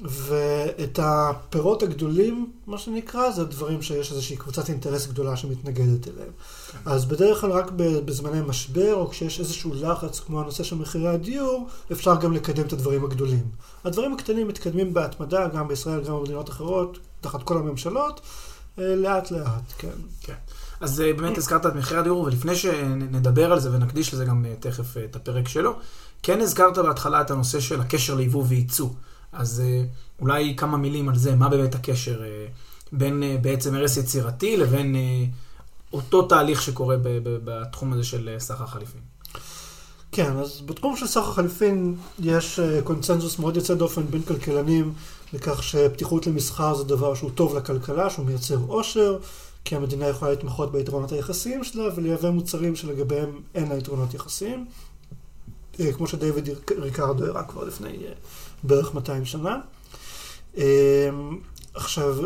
ואת 0.04 0.98
הפירות 1.02 1.82
הגדולים, 1.82 2.52
מה 2.66 2.78
שנקרא, 2.78 3.30
זה 3.30 3.42
הדברים 3.42 3.82
שיש 3.82 4.11
איזושהי 4.11 4.37
קבוצת 4.37 4.68
אינטרס 4.68 5.06
גדולה 5.06 5.37
שמתנגדת 5.37 6.08
אליהם. 6.08 6.30
כן. 6.72 6.78
אז 6.84 7.04
בדרך 7.04 7.40
כלל 7.40 7.50
רק 7.50 7.70
בזמני 7.76 8.40
משבר, 8.46 8.94
או 8.94 9.08
כשיש 9.11 9.40
איזשהו 9.40 9.74
לחץ, 9.74 10.20
כמו 10.20 10.40
הנושא 10.40 10.62
של 10.62 10.76
מחירי 10.76 11.08
הדיור, 11.08 11.68
אפשר 11.92 12.16
גם 12.16 12.32
לקדם 12.32 12.66
את 12.66 12.72
הדברים 12.72 13.04
הגדולים. 13.04 13.44
הדברים 13.84 14.12
הקטנים 14.12 14.48
מתקדמים 14.48 14.94
בהתמדה, 14.94 15.48
גם 15.48 15.68
בישראל, 15.68 16.04
גם 16.04 16.14
במדינות 16.14 16.48
אחרות, 16.50 16.98
תחת 17.20 17.42
כל 17.42 17.56
הממשלות, 17.56 18.20
אה, 18.78 18.96
לאט 18.96 19.30
לאט, 19.30 19.72
כן. 19.78 19.88
כן. 20.20 20.34
אז 20.80 21.00
אה, 21.00 21.12
באמת 21.12 21.38
הזכרת 21.38 21.66
את 21.66 21.74
מחירי 21.74 22.00
הדיור, 22.00 22.20
ולפני 22.20 22.56
שנדבר 22.56 23.52
על 23.52 23.61
זה 23.61 23.72
ונקדיש 23.72 24.14
לזה 24.14 24.24
גם 24.24 24.44
אה, 24.44 24.54
תכף 24.61 24.96
את 24.96 25.16
הפרק 25.16 25.48
שלו, 25.48 25.76
כן 26.22 26.40
הזכרת 26.40 26.78
בהתחלה 26.78 27.20
את 27.20 27.30
הנושא 27.30 27.61
של 27.61 27.80
הקשר 27.80 28.14
ליבוא 28.14 28.44
וייצוא. 28.48 28.88
אז 29.33 29.62
אה, 29.67 29.83
אולי 30.21 30.55
כמה 30.57 30.77
מילים 30.77 31.09
על 31.09 31.19
זה, 31.19 31.37
מה 31.37 31.49
באמת 31.49 31.75
הקשר 31.75 32.23
אה, 32.25 32.47
בין 32.93 33.23
אה, 33.23 33.37
בעצם 33.41 33.75
הרס 33.75 33.97
יצירתי 33.97 34.57
לבין 34.57 34.97
אותו 35.93 36.23
תהליך 36.23 36.62
שקורה 36.62 36.97
בתחום 37.23 37.93
הזה 37.93 38.05
של 38.05 38.37
סחר 38.38 38.67
חליפין. 38.67 39.01
כן, 40.12 40.37
אז 40.37 40.61
בתחום 40.67 40.97
של 40.97 41.07
סחר 41.07 41.33
חליפין 41.33 41.97
יש 42.19 42.61
קונצנזוס 42.85 43.38
מאוד 43.38 43.57
יוצא 43.57 43.75
דופן 43.75 44.07
בין 44.07 44.23
כלכלנים 44.23 44.93
לכך 45.33 45.62
שפתיחות 45.62 46.27
למסחר 46.27 46.75
זה 46.75 46.85
דבר 46.85 47.14
שהוא 47.14 47.31
טוב 47.31 47.57
לכלכלה, 47.57 48.11
שהוא 48.11 48.27
מייצר 48.27 48.59
עושר, 48.67 49.19
כי 49.64 49.77
המדינה 49.77 50.09
יכולה 50.09 50.31
להתמחות 50.31 50.73
ביתרונות 50.73 51.12
היחסיים 51.12 51.64
שלה 51.64 51.85
ולייבא 51.97 52.31
מוצרים 52.31 52.77
שלגביהם 52.77 53.41
אין 53.55 53.69
לה 53.69 53.77
יתרונות 53.77 54.14
יחסיים. 54.14 54.67
כמו 55.97 56.07
שדייוויד 56.07 56.49
ריקרדו 56.79 57.25
הראה 57.25 57.43
כבר 57.43 57.64
לפני 57.64 57.97
בערך 58.62 58.94
200 58.94 59.25
שנה. 59.25 59.61
אמ, 60.57 60.62
עכשיו, 61.75 62.16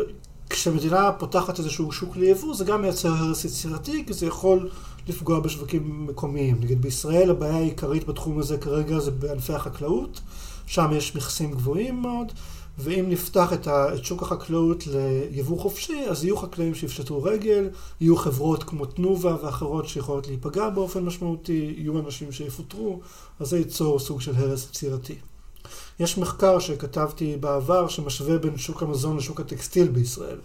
כשמדינה 0.49 1.11
פותחת 1.11 1.59
איזשהו 1.59 1.91
שוק 1.91 2.15
ליבוא, 2.15 2.55
זה 2.55 2.65
גם 2.65 2.81
מייצר 2.81 3.09
הרס 3.09 3.45
יצירתי, 3.45 4.03
כי 4.07 4.13
זה 4.13 4.25
יכול 4.25 4.69
לפגוע 5.07 5.39
בשווקים 5.39 6.07
מקומיים. 6.07 6.57
נגיד 6.61 6.81
בישראל 6.81 7.29
הבעיה 7.29 7.55
העיקרית 7.55 8.07
בתחום 8.07 8.39
הזה 8.39 8.57
כרגע 8.57 8.99
זה 8.99 9.11
בענפי 9.11 9.53
החקלאות, 9.53 10.21
שם 10.65 10.89
יש 10.93 11.15
מכסים 11.15 11.51
גבוהים 11.51 12.01
מאוד, 12.01 12.31
ואם 12.77 13.05
נפתח 13.09 13.53
את, 13.53 13.67
שוק 14.03 14.21
החקלאות 14.21 14.83
ליבוא 15.31 15.59
חופשי, 15.59 16.05
אז 16.09 16.23
יהיו 16.23 16.37
חקלאים 16.37 16.75
שיפשטו 16.75 17.23
רגל, 17.23 17.69
יהיו 18.01 18.17
חברות 18.17 18.63
כמו 18.63 18.85
תנובה 18.85 19.35
ואחרות 19.43 19.87
שיכולות 19.87 20.27
להיפגע 20.27 20.69
באופן 20.69 21.03
משמעותי, 21.03 21.73
יהיו 21.77 21.99
אנשים 21.99 22.31
שיפוטרו, 22.31 22.99
אז 23.39 23.49
זה 23.49 23.57
ייצור 23.57 23.99
סוג 23.99 24.21
של 24.21 24.35
הרס 24.35 24.67
יצירתי. 24.69 25.15
יש 25.99 26.17
מחקר 26.17 26.59
שכתבתי 26.59 27.37
בעבר 27.37 27.87
שמשווה 27.87 28.37
בין 28.37 28.57
שוק 28.57 28.83
המזון 28.83 29.17
לשוק 29.17 29.39
הטקסטיל 29.39 29.87
בישראל. 29.87 30.37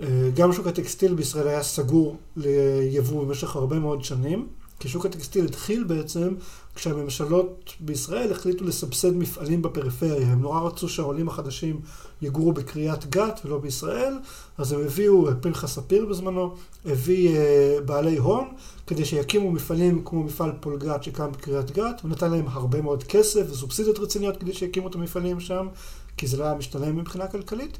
אה, 0.00 0.06
גם 0.34 0.52
שוק 0.52 0.66
הטקסטיל 0.66 1.14
בישראל 1.14 1.48
היה 1.48 1.62
סגור 1.62 2.16
ליבוא 2.36 3.24
במשך 3.24 3.56
הרבה 3.56 3.78
מאוד 3.78 4.04
שנים, 4.04 4.48
כי 4.78 4.88
שוק 4.88 5.06
הטקסטיל 5.06 5.44
התחיל 5.44 5.84
בעצם 5.84 6.34
כשהממשלות 6.74 7.72
בישראל 7.80 8.32
החליטו 8.32 8.64
לסבסד 8.64 9.16
מפעלים 9.16 9.62
בפריפריה. 9.62 10.26
הם 10.26 10.40
נורא 10.40 10.60
רצו 10.60 10.88
שהעולים 10.88 11.28
החדשים 11.28 11.80
יגורו 12.22 12.52
בקריית 12.52 13.10
גת 13.10 13.40
ולא 13.44 13.58
בישראל, 13.58 14.14
אז 14.58 14.72
הם 14.72 14.80
הביאו, 14.80 15.28
פנחס 15.40 15.74
ספיר 15.74 16.06
בזמנו, 16.06 16.54
הביא 16.86 17.36
אה, 17.36 17.78
בעלי 17.84 18.16
הון 18.16 18.48
כדי 18.86 19.04
שיקימו 19.04 19.52
מפעלים 19.52 20.02
כמו 20.04 20.22
מפעל 20.22 20.52
פולגת 20.60 21.02
שקם 21.02 21.32
בקריית 21.32 21.70
גת, 21.70 22.00
ונתן 22.04 22.30
להם 22.30 22.44
הרבה 22.48 22.82
מאוד 22.82 23.04
כסף 23.04 23.46
וסובסידיות 23.50 23.98
רציניות 23.98 24.36
כדי 24.36 24.52
שיקימו 24.52 24.88
את 24.88 24.94
המפעלים 24.94 25.40
שם, 25.40 25.68
כי 26.16 26.26
זה 26.26 26.36
לא 26.36 26.44
היה 26.44 26.54
משתלם 26.54 26.96
מבחינה 26.96 27.26
כלכלית. 27.26 27.78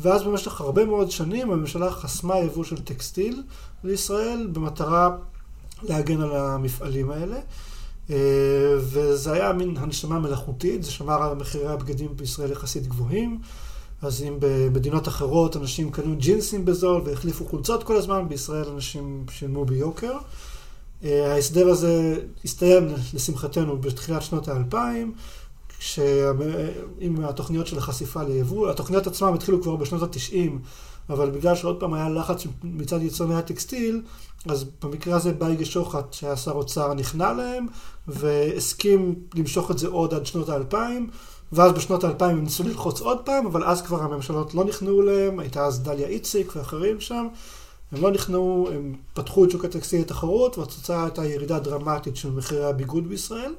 ואז 0.00 0.22
במשך 0.22 0.60
הרבה 0.60 0.84
מאוד 0.84 1.10
שנים 1.10 1.50
הממשלה 1.50 1.90
חסמה 1.90 2.38
יבוא 2.38 2.64
של 2.64 2.78
טקסטיל 2.78 3.42
לישראל 3.84 4.48
במטרה 4.52 5.16
להגן 5.82 6.20
על 6.20 6.36
המפעלים 6.36 7.10
האלה. 7.10 7.36
אה, 8.10 8.16
וזה 8.78 9.32
היה 9.32 9.52
מין 9.52 9.76
הנשמה 9.76 10.18
מלאכותית, 10.18 10.82
זה 10.82 10.90
שמר 10.90 11.22
על 11.22 11.36
מחירי 11.36 11.68
הבגדים 11.68 12.16
בישראל 12.16 12.52
יחסית 12.52 12.86
גבוהים. 12.86 13.38
אז 14.02 14.22
אם 14.22 14.36
במדינות 14.38 15.08
אחרות 15.08 15.56
אנשים 15.56 15.90
קנו 15.90 16.16
ג'ינסים 16.16 16.64
בזול 16.64 17.02
והחליפו 17.04 17.44
חולצות 17.44 17.82
כל 17.82 17.96
הזמן, 17.96 18.28
בישראל 18.28 18.68
אנשים 18.68 19.24
שילמו 19.30 19.64
ביוקר. 19.64 20.12
אה, 21.04 21.32
ההסדר 21.32 21.68
הזה 21.68 22.20
הסתיים 22.44 22.88
לשמחתנו 23.14 23.78
בתחילת 23.78 24.22
שנות 24.22 24.48
האלפיים, 24.48 25.12
עם 27.00 27.24
התוכניות 27.24 27.66
של 27.66 27.78
החשיפה 27.78 28.22
ליבוא. 28.22 28.70
התוכניות 28.70 29.06
עצמן 29.06 29.34
התחילו 29.34 29.62
כבר 29.62 29.76
בשנות 29.76 30.02
התשעים, 30.02 30.60
אבל 31.10 31.30
בגלל 31.30 31.54
שעוד 31.54 31.80
פעם 31.80 31.94
היה 31.94 32.08
לחץ 32.08 32.46
מצד 32.62 33.02
יצרני 33.02 33.34
הטקסטיל, 33.34 34.02
אז 34.46 34.64
במקרה 34.82 35.16
הזה 35.16 35.32
בייגה 35.32 35.64
שוחט, 35.64 36.12
שהיה 36.12 36.36
שר 36.36 36.52
אוצר, 36.52 36.94
נכנע 36.94 37.32
להם, 37.32 37.66
והסכים 38.08 39.14
למשוך 39.34 39.70
את 39.70 39.78
זה 39.78 39.88
עוד 39.88 40.14
עד 40.14 40.26
שנות 40.26 40.48
האלפיים. 40.48 41.10
ואז 41.52 41.72
בשנות 41.72 42.04
האלפיים 42.04 42.36
הם 42.36 42.44
ניסו 42.44 42.62
ללחוץ 42.62 43.00
עוד 43.00 43.18
פעם, 43.24 43.46
אבל 43.46 43.64
אז 43.64 43.82
כבר 43.82 44.02
הממשלות 44.02 44.54
לא 44.54 44.64
נכנעו 44.64 45.02
להם, 45.02 45.38
הייתה 45.38 45.66
אז 45.66 45.82
דליה 45.82 46.08
איציק 46.08 46.56
ואחרים 46.56 47.00
שם. 47.00 47.28
הם 47.92 48.02
לא 48.02 48.10
נכנעו, 48.10 48.68
הם 48.74 48.94
פתחו 49.14 49.44
את 49.44 49.50
שוק 49.50 49.64
הטקסטיל 49.64 50.00
לתחרות, 50.00 50.58
והתוצאה 50.58 51.04
הייתה 51.04 51.24
ירידה 51.24 51.58
דרמטית 51.58 52.16
של 52.16 52.30
מחירי 52.30 52.64
הביגוד 52.64 53.08
בישראל. 53.08 53.54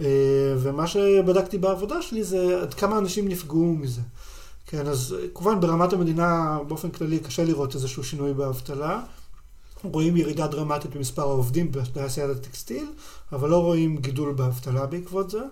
אה, 0.00 0.06
ומה 0.58 0.86
שבדקתי 0.86 1.58
בעבודה 1.58 2.02
שלי 2.02 2.24
זה 2.24 2.62
עד 2.62 2.74
כמה 2.74 2.98
אנשים 2.98 3.28
נפגעו 3.28 3.74
מזה. 3.74 4.00
כן, 4.66 4.86
אז 4.86 5.16
כמובן 5.34 5.60
ברמת 5.60 5.92
המדינה 5.92 6.58
באופן 6.68 6.90
כללי 6.90 7.18
קשה 7.18 7.44
לראות 7.44 7.74
איזשהו 7.74 8.04
שינוי 8.04 8.34
באבטלה. 8.34 9.02
רואים 9.84 10.16
ירידה 10.16 10.46
דרמטית 10.46 10.96
במספר 10.96 11.22
העובדים 11.22 11.72
בתעשיית 11.72 12.30
הטקסטיל, 12.30 12.86
אבל 13.32 13.50
לא 13.50 13.62
רואים 13.62 13.96
גידול 13.96 14.32
באבטלה 14.32 14.86
בעקבות 14.86 15.30
זה. 15.30 15.42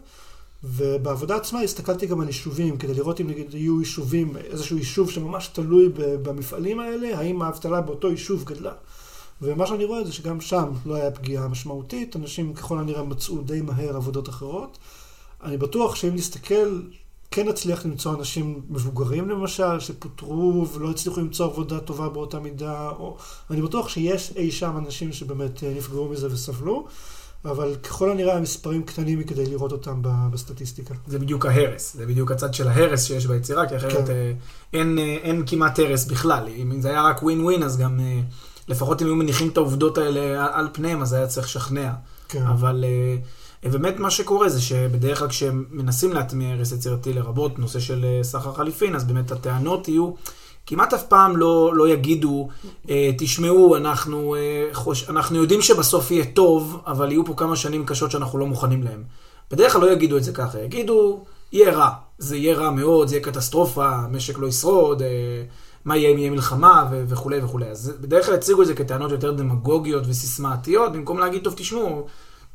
ובעבודה 0.64 1.36
עצמה 1.36 1.60
הסתכלתי 1.60 2.06
גם 2.06 2.20
על 2.20 2.26
יישובים, 2.26 2.78
כדי 2.78 2.94
לראות 2.94 3.20
אם 3.20 3.28
נגיד 3.28 3.54
יהיו 3.54 3.80
יישובים, 3.80 4.36
איזשהו 4.36 4.78
יישוב 4.78 5.10
שממש 5.10 5.48
תלוי 5.48 5.88
במפעלים 5.94 6.80
האלה, 6.80 7.18
האם 7.18 7.42
האבטלה 7.42 7.80
באותו 7.80 8.10
יישוב 8.10 8.44
גדלה. 8.44 8.72
ומה 9.42 9.66
שאני 9.66 9.84
רואה 9.84 10.04
זה 10.04 10.12
שגם 10.12 10.40
שם 10.40 10.72
לא 10.86 10.94
היה 10.94 11.10
פגיעה 11.10 11.48
משמעותית, 11.48 12.16
אנשים 12.16 12.54
ככל 12.54 12.78
הנראה 12.78 13.02
מצאו 13.02 13.42
די 13.42 13.60
מהר 13.60 13.96
עבודות 13.96 14.28
אחרות. 14.28 14.78
אני 15.42 15.56
בטוח 15.56 15.94
שאם 15.94 16.14
נסתכל, 16.14 16.80
כן 17.32 17.48
נצליח 17.48 17.84
למצוא 17.86 18.14
אנשים 18.14 18.60
מבוגרים 18.70 19.28
למשל, 19.28 19.80
שפוטרו 19.80 20.66
ולא 20.74 20.90
הצליחו 20.90 21.20
למצוא 21.20 21.46
עבודה 21.46 21.80
טובה 21.80 22.08
באותה 22.08 22.40
מידה, 22.40 22.88
או 22.88 23.16
אני 23.50 23.62
בטוח 23.62 23.88
שיש 23.88 24.32
אי 24.36 24.50
שם 24.50 24.76
אנשים 24.78 25.12
שבאמת 25.12 25.64
אה, 25.64 25.72
נפגעו 25.76 26.08
מזה 26.08 26.26
וסבלו. 26.32 26.86
אבל 27.44 27.74
ככל 27.82 28.10
הנראה 28.10 28.36
המספרים 28.36 28.82
קטנים 28.82 29.18
מכדי 29.18 29.46
לראות 29.46 29.72
אותם 29.72 30.00
בסטטיסטיקה. 30.02 30.94
זה 31.06 31.18
בדיוק 31.18 31.46
ההרס, 31.46 31.96
זה 31.96 32.06
בדיוק 32.06 32.30
הצד 32.30 32.54
של 32.54 32.68
ההרס 32.68 33.04
שיש 33.04 33.26
ביצירה, 33.26 33.68
כי 33.68 33.76
אחרת 33.76 34.06
כן. 34.06 34.12
אה, 34.12 34.32
אין, 34.72 34.98
אה, 34.98 35.16
אין 35.22 35.42
כמעט 35.46 35.78
הרס 35.78 36.04
בכלל. 36.04 36.48
אם 36.56 36.80
זה 36.80 36.88
היה 36.88 37.02
רק 37.02 37.22
ווין 37.22 37.44
ווין, 37.44 37.62
אז 37.62 37.78
גם 37.78 38.00
לפחות 38.68 39.02
אם 39.02 39.06
היו 39.06 39.16
מניחים 39.16 39.48
את 39.48 39.56
העובדות 39.56 39.98
האלה 39.98 40.46
על 40.52 40.68
פניהם, 40.72 41.02
אז 41.02 41.12
היה 41.12 41.26
צריך 41.26 41.46
לשכנע. 41.46 41.92
כן. 42.28 42.42
אבל 42.42 42.84
באמת 43.64 43.98
מה 43.98 44.10
שקורה 44.10 44.48
זה 44.48 44.62
שבדרך 44.62 45.18
כלל 45.18 45.28
כשמנסים 45.28 46.12
להטמיע 46.12 46.54
הרס 46.54 46.72
יצירתי 46.72 47.12
לרבות 47.12 47.58
נושא 47.58 47.80
של 47.80 48.06
סחר 48.22 48.52
חליפין, 48.52 48.94
אז 48.94 49.04
באמת 49.04 49.32
הטענות 49.32 49.88
יהיו... 49.88 50.12
כמעט 50.66 50.94
אף 50.94 51.02
פעם 51.02 51.36
לא, 51.36 51.72
לא 51.74 51.88
יגידו, 51.88 52.48
אה, 52.90 53.10
תשמעו, 53.18 53.76
אנחנו, 53.76 54.34
אה. 54.34 54.70
אנחנו 55.08 55.36
יודעים 55.36 55.62
שבסוף 55.62 56.10
יהיה 56.10 56.24
טוב, 56.24 56.80
אבל 56.86 57.10
יהיו 57.10 57.26
פה 57.26 57.34
כמה 57.36 57.56
שנים 57.56 57.86
קשות 57.86 58.10
שאנחנו 58.10 58.38
לא 58.38 58.46
מוכנים 58.46 58.82
להם. 58.82 59.02
בדרך 59.50 59.72
כלל 59.72 59.82
לא 59.82 59.92
יגידו 59.92 60.16
את 60.16 60.24
זה 60.24 60.32
ככה, 60.32 60.60
יגידו, 60.60 61.24
יהיה 61.52 61.72
רע. 61.72 61.90
זה 62.18 62.36
יהיה 62.36 62.54
רע 62.54 62.70
מאוד, 62.70 63.08
זה 63.08 63.16
יהיה 63.16 63.24
קטסטרופה, 63.24 63.88
המשק 63.88 64.38
לא 64.38 64.46
ישרוד, 64.46 65.02
אה, 65.02 65.08
מה 65.84 65.96
יהיה 65.96 66.10
אם 66.10 66.18
יהיה 66.18 66.30
מלחמה 66.30 66.88
ו- 66.90 67.04
וכולי 67.08 67.40
וכולי. 67.42 67.66
אז 67.66 67.92
בדרך 68.00 68.26
כלל 68.26 68.34
הציגו 68.34 68.62
את 68.62 68.66
זה 68.66 68.74
כטענות 68.74 69.10
יותר 69.10 69.32
דמגוגיות 69.32 70.04
וסיסמאתיות, 70.06 70.92
במקום 70.92 71.18
להגיד, 71.18 71.44
טוב, 71.44 71.54
תשמעו, 71.56 72.06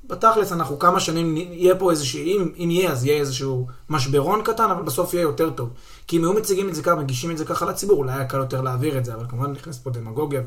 בתכלס 0.07 0.51
אנחנו 0.51 0.79
כמה 0.79 0.99
שנים, 0.99 1.37
יהיה 1.37 1.75
פה 1.75 1.91
איזשהו, 1.91 2.19
אם, 2.19 2.51
אם 2.57 2.71
יהיה, 2.71 2.91
אז 2.91 3.05
יהיה 3.05 3.19
איזשהו 3.19 3.67
משברון 3.89 4.41
קטן, 4.43 4.71
אבל 4.71 4.83
בסוף 4.83 5.13
יהיה 5.13 5.21
יותר 5.21 5.49
טוב. 5.49 5.69
כי 6.07 6.17
אם 6.17 6.23
היו 6.23 6.33
מציגים 6.33 6.69
את 6.69 6.75
זה 6.75 6.83
ככה, 6.83 6.95
מגישים 6.95 7.31
את 7.31 7.37
זה 7.37 7.45
ככה 7.45 7.65
לציבור, 7.65 7.97
אולי 7.97 8.13
היה 8.13 8.25
קל 8.25 8.37
יותר 8.37 8.61
להעביר 8.61 8.97
את 8.97 9.05
זה, 9.05 9.13
אבל 9.13 9.25
כמובן 9.29 9.51
נכנס 9.51 9.77
פה 9.77 9.89
דמגוגיה 9.89 10.41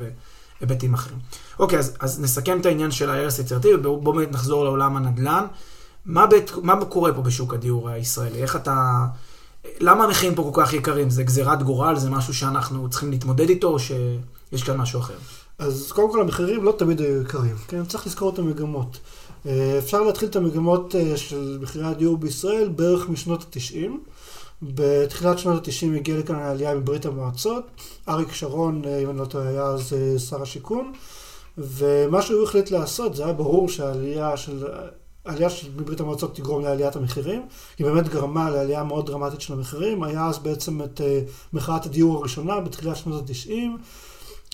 והיבטים 0.61 0.95
אחרים. 0.95 1.19
אוקיי, 1.59 1.79
אז, 1.79 1.97
אז 2.01 2.21
נסכם 2.21 2.61
את 2.61 2.67
העניין 2.67 2.91
של 2.91 3.11
ההרס 3.11 3.39
היצירתי, 3.39 3.75
ובואו 3.75 4.21
נחזור 4.31 4.65
לעולם 4.65 4.97
הנדל"ן. 4.97 5.47
מה, 6.07 6.27
בית, 6.27 6.53
מה 6.63 6.85
קורה 6.85 7.13
פה 7.13 7.23
בשוק 7.23 7.55
הדיור 7.55 7.89
הישראלי? 7.89 8.43
איך 8.43 8.57
אתה... 8.57 9.07
למה 9.81 10.05
המחירים 10.05 10.35
פה 10.35 10.51
כל 10.53 10.63
כך 10.63 10.73
יקרים? 10.73 11.11
זה 11.11 11.23
גזירת 11.23 11.63
גורל? 11.63 11.97
זה 11.99 12.11
משהו 12.11 12.35
שאנחנו 12.35 12.91
צריכים 12.91 13.11
להתמודד 13.11 13.49
איתו, 13.49 13.69
או 13.69 13.79
שיש 13.79 14.63
כאן 14.63 14.77
משהו 14.77 15.01
אחר? 15.01 15.15
אז 15.59 15.93
קודם 15.93 16.13
כל 16.13 16.21
המחירים 16.21 16.65
לא 16.65 16.75
תמיד 16.79 17.01
היו 17.01 17.23
יקרים, 17.23 17.57
כן? 17.69 17.85
צריך 17.85 18.07
לזכור 18.07 18.33
את 18.33 18.39
המגמות. 18.39 18.99
אה, 19.47 19.79
אפשר 19.79 20.03
להתחיל 20.03 20.29
את 20.29 20.37
המגמות 20.37 20.95
אה, 20.95 21.17
של 21.17 21.59
מחירי 21.61 21.85
הדיור 21.85 22.17
בישראל 22.17 22.69
בערך 22.69 23.09
משנות 23.09 23.43
ה-90. 23.43 23.91
בתחילת 24.63 25.39
שנות 25.39 25.69
ה-90 25.69 25.97
הגיע 25.97 26.19
לכאן 26.19 26.35
העלייה 26.35 26.75
מברית 26.75 27.07
המועצות. 27.07 27.65
אריק 28.09 28.33
שרון, 28.33 28.83
אה, 28.85 28.99
אם 28.99 29.11
אני 29.11 29.19
לא 29.19 29.25
טועה, 29.25 29.49
היה 29.49 29.63
אז 29.63 29.95
שר 30.29 30.43
השיכון. 30.43 30.93
ומה 31.59 32.23
שהוא 32.23 32.45
החליט 32.45 32.71
לעשות, 32.71 33.17
זה 33.17 33.25
היה 33.25 33.33
ברור 33.33 33.69
שהעלייה 33.69 34.37
של... 34.37 34.67
העלייה 35.25 35.51
של 35.51 35.69
מברית 35.77 36.01
המועצות 36.01 36.35
תגרום 36.37 36.63
לעליית 36.63 36.97
המחירים. 36.97 37.43
היא 37.79 37.87
באמת 37.87 38.09
גרמה 38.09 38.51
לעלייה 38.51 38.85
מאוד 38.85 39.07
דרמטית 39.07 39.41
של 39.41 39.53
המחירים. 39.53 40.03
היה 40.03 40.27
אז 40.27 40.39
בעצם 40.39 40.83
את 40.83 41.01
מחאת 41.53 41.87
הדיור 41.87 42.17
הראשונה 42.17 42.61
בתחילת 42.61 42.97
שנות 42.97 43.31
ה-90. 43.31 43.53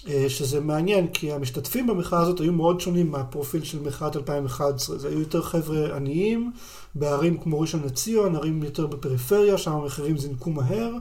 אה, 0.09 0.29
שזה 0.29 0.61
מעניין, 0.61 1.09
כי 1.09 1.33
המשתתפים 1.33 1.87
במחאה 1.87 2.21
הזאת 2.21 2.41
היו 2.41 2.53
מאוד 2.53 2.81
שונים 2.81 3.11
מהפרופיל 3.11 3.65
של 3.65 3.83
מחאת 3.83 4.17
2011. 4.17 4.99
זה 4.99 5.09
היו 5.09 5.21
יותר 5.21 5.43
חבר'ה 5.43 5.97
עניים, 5.97 6.53
בערים 6.95 7.39
כמו 7.39 7.61
ראשון 7.61 7.83
לציון, 7.85 8.37
ערים 8.37 8.63
יותר 8.63 8.87
בפריפריה, 8.87 9.59
שם 9.59 9.73
המחירים 9.73 10.19
זינקו 10.19 10.51
מהר, 10.51 10.93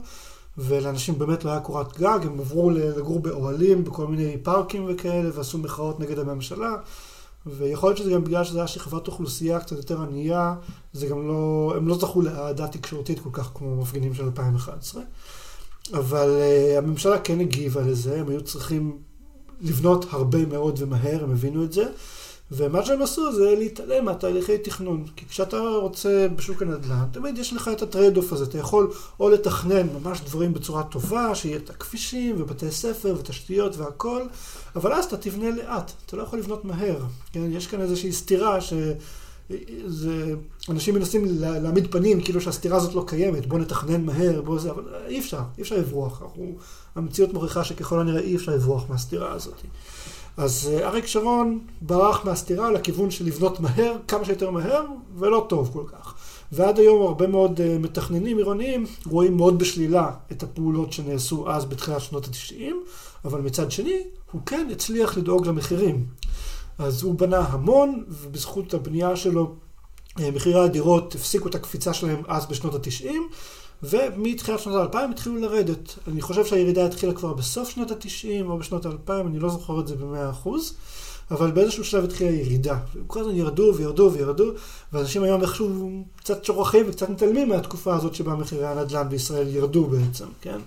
ולאנשים 0.58 1.18
באמת 1.18 1.44
לא 1.44 1.50
היה 1.50 1.60
קורת 1.60 1.98
גג, 1.98 2.18
הם 2.22 2.40
עברו 2.40 2.70
לגור 2.70 3.20
באוהלים, 3.20 3.84
בכל 3.84 4.06
מיני 4.06 4.36
פארקים 4.42 4.84
וכאלה, 4.88 5.30
ועשו 5.34 5.58
מחאות 5.58 6.00
נגד 6.00 6.18
הממשלה. 6.18 6.76
ויכול 7.46 7.88
להיות 7.88 7.98
שזה 7.98 8.10
גם 8.10 8.24
בגלל 8.24 8.44
שזה 8.44 8.58
היה 8.58 8.66
שכבת 8.66 9.08
אוכלוסייה 9.08 9.60
קצת 9.60 9.76
יותר 9.76 10.02
ענייה, 10.02 10.54
זה 10.92 11.06
גם 11.06 11.28
לא, 11.28 11.72
הם 11.76 11.88
לא 11.88 11.98
זכו 11.98 12.22
לאהדה 12.22 12.68
תקשורתית 12.68 13.20
כל 13.20 13.30
כך 13.32 13.50
כמו 13.54 13.76
מפגינים 13.76 14.14
של 14.14 14.24
2011. 14.24 15.02
אבל 15.94 16.28
אה, 16.28 16.78
הממשלה 16.78 17.18
כן 17.18 17.40
הגיבה 17.40 17.80
לזה, 17.80 18.20
הם 18.20 18.28
היו 18.28 18.40
צריכים 18.40 18.98
לבנות 19.60 20.06
הרבה 20.10 20.46
מאוד 20.46 20.82
ומהר, 20.82 21.24
הם 21.24 21.32
הבינו 21.32 21.64
את 21.64 21.72
זה. 21.72 21.84
ומה 22.50 22.86
שהם 22.86 23.02
עשו 23.02 23.32
זה 23.32 23.54
להתעלם 23.58 24.04
מהתהליכי 24.04 24.58
תכנון. 24.58 25.04
כי 25.16 25.26
כשאתה 25.28 25.58
רוצה 25.58 26.26
בשוק 26.36 26.62
הנדל"ן, 26.62 27.04
תמיד 27.12 27.38
יש 27.38 27.52
לך 27.52 27.70
את 27.72 27.82
ה 27.82 28.16
trade-off 28.16 28.32
הזה. 28.32 28.44
אתה 28.44 28.58
יכול 28.58 28.92
או 29.20 29.28
לתכנן 29.28 29.86
ממש 30.02 30.20
דברים 30.20 30.54
בצורה 30.54 30.82
טובה, 30.82 31.34
שיהיה 31.34 31.56
את 31.56 31.70
הכבישים 31.70 32.36
ובתי 32.42 32.70
ספר 32.70 33.14
ותשתיות 33.18 33.76
והכל, 33.76 34.22
אבל 34.76 34.92
אז 34.92 35.04
אתה 35.04 35.16
תבנה 35.16 35.50
לאט. 35.50 35.92
אתה 36.06 36.16
לא 36.16 36.22
יכול 36.22 36.38
לבנות 36.38 36.64
מהר. 36.64 36.98
כן? 37.32 37.52
יש 37.52 37.66
כאן 37.66 37.80
איזושהי 37.80 38.12
סתירה 38.12 38.60
ש... 38.60 38.72
זה, 39.86 40.34
אנשים 40.68 40.94
מנסים 40.94 41.24
להעמיד 41.40 41.86
פנים 41.90 42.20
כאילו 42.20 42.40
שהסתירה 42.40 42.76
הזאת 42.76 42.94
לא 42.94 43.04
קיימת, 43.06 43.46
בוא 43.46 43.58
נתכנן 43.58 44.04
מהר, 44.04 44.42
בוא 44.42 44.58
זה, 44.58 44.70
אבל 44.70 44.82
אי 45.06 45.18
אפשר, 45.18 45.40
אי 45.58 45.62
אפשר 45.62 45.76
לברוח. 45.76 46.22
אנחנו, 46.22 46.52
המציאות 46.94 47.32
מוכיחה 47.32 47.64
שככל 47.64 48.00
הנראה 48.00 48.20
אי 48.20 48.36
אפשר 48.36 48.52
לברוח 48.52 48.84
מהסתירה 48.88 49.32
הזאת. 49.32 49.62
אז 50.36 50.70
אה, 50.72 50.88
אריק 50.88 51.06
שרון 51.06 51.58
ברח 51.80 52.24
מהסתירה 52.24 52.70
לכיוון 52.70 53.10
של 53.10 53.26
לבנות 53.26 53.60
מהר, 53.60 53.96
כמה 54.08 54.24
שיותר 54.24 54.50
מהר, 54.50 54.84
ולא 55.18 55.46
טוב 55.48 55.70
כל 55.72 55.84
כך. 55.92 56.14
ועד 56.52 56.78
היום 56.78 57.06
הרבה 57.06 57.26
מאוד 57.26 57.60
אה, 57.60 57.78
מתכננים 57.78 58.36
עירוניים 58.36 58.86
רואים 59.06 59.36
מאוד 59.36 59.58
בשלילה 59.58 60.10
את 60.32 60.42
הפעולות 60.42 60.92
שנעשו 60.92 61.50
אז 61.50 61.64
בתחילת 61.64 62.00
שנות 62.00 62.26
ה-90, 62.26 62.72
אבל 63.24 63.40
מצד 63.40 63.70
שני, 63.70 64.02
הוא 64.32 64.40
כן 64.46 64.68
הצליח 64.72 65.18
לדאוג 65.18 65.46
למחירים. 65.46 66.04
אז 66.78 67.02
הוא 67.02 67.14
בנה 67.14 67.38
המון, 67.38 68.04
ובזכות 68.08 68.74
הבנייה 68.74 69.16
שלו, 69.16 69.54
אה, 70.20 70.30
מחירי 70.30 70.60
הדירות 70.60 71.14
הפסיקו 71.14 71.48
את 71.48 71.54
הקפיצה 71.54 71.94
שלהם 71.94 72.22
אז 72.28 72.46
בשנות 72.46 72.74
ה-90, 72.74 73.06
ומתחילת 73.82 74.58
שנות 74.60 74.94
ה-2000 74.94 75.10
התחילו 75.10 75.36
לרדת. 75.36 75.94
אני 76.08 76.22
חושב 76.22 76.46
שהירידה 76.46 76.86
התחילה 76.86 77.14
כבר 77.14 77.32
בסוף 77.32 77.68
שנות 77.68 77.90
ה-90 77.90 78.48
או 78.48 78.58
בשנות 78.58 78.86
ה-2000, 78.86 79.10
אני 79.26 79.38
לא 79.38 79.48
זוכר 79.48 79.80
את 79.80 79.88
זה 79.88 79.96
ב-100%, 79.96 80.48
אבל 81.30 81.50
באיזשהו 81.50 81.84
שלב 81.84 82.04
התחילה 82.04 82.30
ירידה. 82.30 82.78
כל 83.06 83.20
הזמן 83.20 83.34
ירדו 83.34 83.72
וירדו 83.76 84.10
וירדו, 84.12 84.52
ואנשים 84.92 85.22
היום 85.22 85.42
איכשהו 85.42 86.04
קצת 86.16 86.44
שוכחים 86.44 86.84
וקצת 86.88 87.08
מתעלמים 87.08 87.48
מהתקופה 87.48 87.94
הזאת 87.94 88.14
שבה 88.14 88.34
מחירי 88.34 88.66
הנדל"ן 88.66 89.08
בישראל 89.08 89.48
ירדו 89.48 89.86
בעצם, 89.86 90.26
כן? 90.40 90.58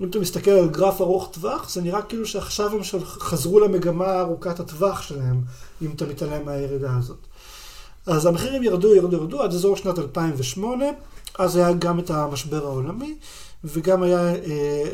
אם 0.00 0.08
אתה 0.10 0.18
מסתכל 0.18 0.50
על 0.50 0.68
גרף 0.68 1.00
ארוך 1.00 1.28
טווח, 1.32 1.68
זה 1.70 1.82
נראה 1.82 2.02
כאילו 2.02 2.26
שעכשיו 2.26 2.72
הם 2.72 2.80
חזרו 3.04 3.60
למגמה 3.60 4.20
ארוכת 4.20 4.60
הטווח 4.60 5.02
שלהם, 5.02 5.40
אם 5.82 5.90
אתה 5.96 6.06
מתעלם 6.06 6.44
מהירידה 6.44 6.96
הזאת. 6.96 7.26
אז 8.06 8.26
המחירים 8.26 8.62
ירדו, 8.62 8.94
ירדו, 8.94 9.16
ירדו, 9.16 9.42
עד 9.42 9.52
אזור 9.52 9.76
שנת 9.76 9.98
2008, 9.98 10.84
אז 11.38 11.56
היה 11.56 11.72
גם 11.72 11.98
את 11.98 12.10
המשבר 12.10 12.64
העולמי, 12.64 13.16
וגם 13.64 14.02
היה 14.02 14.34
אה, 14.34 14.90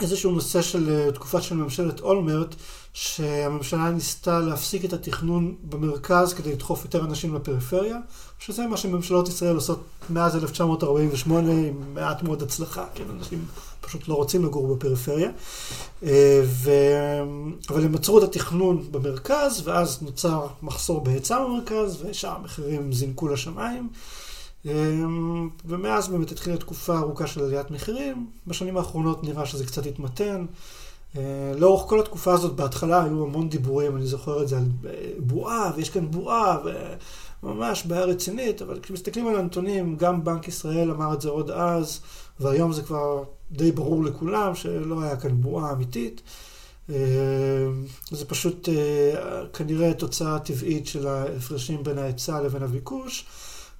איזשהו 0.00 0.30
נושא 0.30 0.62
של 0.62 0.90
אה, 0.90 1.12
תקופה 1.12 1.40
של 1.40 1.54
ממשלת 1.54 2.00
אולמרט, 2.00 2.54
שהממשלה 2.92 3.90
ניסתה 3.90 4.38
להפסיק 4.38 4.84
את 4.84 4.92
התכנון 4.92 5.54
במרכז 5.62 6.32
כדי 6.34 6.52
לדחוף 6.52 6.84
יותר 6.84 7.04
אנשים 7.04 7.34
לפריפריה, 7.34 7.98
שזה 8.38 8.66
מה 8.66 8.76
שממשלות 8.76 9.28
ישראל 9.28 9.54
עושות 9.54 9.84
מאז 10.10 10.36
1948 10.36 11.52
עם 11.52 11.94
מעט 11.94 12.22
מאוד 12.22 12.42
הצלחה, 12.42 12.84
כן, 12.94 13.04
אנשים 13.18 13.44
פשוט 13.86 14.08
לא 14.08 14.14
רוצים 14.14 14.44
לגור 14.44 14.74
בפריפריה. 14.74 15.30
אה, 16.02 16.40
ו... 16.44 16.70
אבל 17.70 17.84
הם 17.84 17.94
עצרו 17.94 18.18
את 18.18 18.22
התכנון 18.22 18.88
במרכז, 18.90 19.62
ואז 19.64 20.02
נוצר 20.02 20.46
מחסור 20.62 21.00
בהיצע 21.00 21.44
במרכז, 21.44 22.04
ושאר 22.04 22.36
המחירים 22.36 22.92
זינקו 22.92 23.28
לשמיים. 23.28 23.88
אמ, 24.66 25.48
ומאז 25.64 26.08
באמת 26.08 26.32
התחילה 26.32 26.56
תקופה 26.56 26.98
ארוכה 26.98 27.26
של 27.26 27.44
עליית 27.44 27.70
מחירים. 27.70 28.26
בשנים 28.46 28.76
האחרונות 28.76 29.24
נראה 29.24 29.46
שזה 29.46 29.66
קצת 29.66 29.86
התמתן. 29.86 30.46
אה, 31.16 31.52
לאורך 31.56 31.88
כל 31.88 32.00
התקופה 32.00 32.32
הזאת, 32.32 32.56
בהתחלה 32.56 33.04
היו 33.04 33.24
המון 33.24 33.48
דיבורים, 33.48 33.96
אני 33.96 34.06
זוכר 34.06 34.42
את 34.42 34.48
זה 34.48 34.56
על 34.56 34.64
אה, 34.86 35.10
בועה, 35.18 35.72
ויש 35.76 35.90
כאן 35.90 36.10
בועה, 36.10 36.58
וממש 37.42 37.86
בעיה 37.86 38.04
רצינית, 38.04 38.62
אבל 38.62 38.80
כשמסתכלים 38.80 39.26
על 39.28 39.36
הנתונים, 39.36 39.96
גם 39.96 40.24
בנק 40.24 40.48
ישראל 40.48 40.90
אמר 40.90 41.14
את 41.14 41.20
זה 41.20 41.28
עוד 41.28 41.50
אז, 41.50 42.00
והיום 42.40 42.72
זה 42.72 42.82
כבר 42.82 43.24
די 43.52 43.72
ברור 43.72 44.04
לכולם 44.04 44.54
שלא 44.54 45.02
היה 45.02 45.16
כאן 45.16 45.40
בועה 45.40 45.72
אמיתית. 45.72 46.22
אה, 46.90 46.96
זה 48.10 48.24
פשוט 48.24 48.68
כנראה 49.52 49.94
תוצאה 49.94 50.38
טבעית 50.38 50.86
של 50.86 51.06
ההפרשים 51.06 51.82
בין 51.82 51.98
ההיצע 51.98 52.40
לבין 52.40 52.62
הביקוש. 52.62 53.26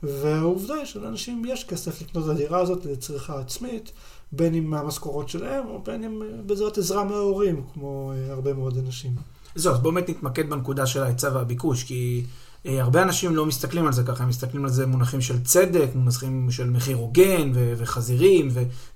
והעובדה 0.02 0.74
היא 0.74 0.84
שלאנשים 0.84 1.42
יש 1.48 1.64
כסף 1.64 2.02
לקנות 2.02 2.24
את 2.24 2.30
הדירה 2.30 2.60
הזאת 2.60 2.84
לצריכה 2.84 3.40
עצמית, 3.40 3.92
בין 4.32 4.54
אם 4.54 4.70
מהמשכורות 4.70 5.28
שלהם, 5.28 5.66
או 5.68 5.82
בין 5.82 6.04
אם 6.04 6.22
בעזרת 6.46 6.78
עזרה 6.78 7.04
מההורים, 7.04 7.62
כמו 7.74 8.12
אה, 8.12 8.32
הרבה 8.32 8.54
מאוד 8.54 8.78
אנשים. 8.78 9.10
זהו, 9.54 9.72
אז 9.72 9.80
בואו 9.80 9.94
באמת 9.94 10.10
נתמקד 10.10 10.50
בנקודה 10.50 10.86
של 10.86 11.02
ההיצע 11.02 11.30
והביקוש, 11.34 11.84
כי 11.84 12.22
אה, 12.24 12.30
הרבה 12.66 13.02
אנשים 13.02 13.36
לא 13.36 13.46
מסתכלים 13.46 13.86
על 13.86 13.92
זה 13.92 14.02
ככה, 14.02 14.22
הם 14.22 14.28
מסתכלים 14.28 14.64
על 14.64 14.70
זה 14.70 14.86
מונחים 14.86 15.20
של 15.20 15.42
צדק, 15.44 15.88
מונחים 15.94 16.50
של 16.50 16.70
מחיר 16.70 16.96
הוגן 16.96 17.50
ו- 17.54 17.74
וחזירים 17.78 18.48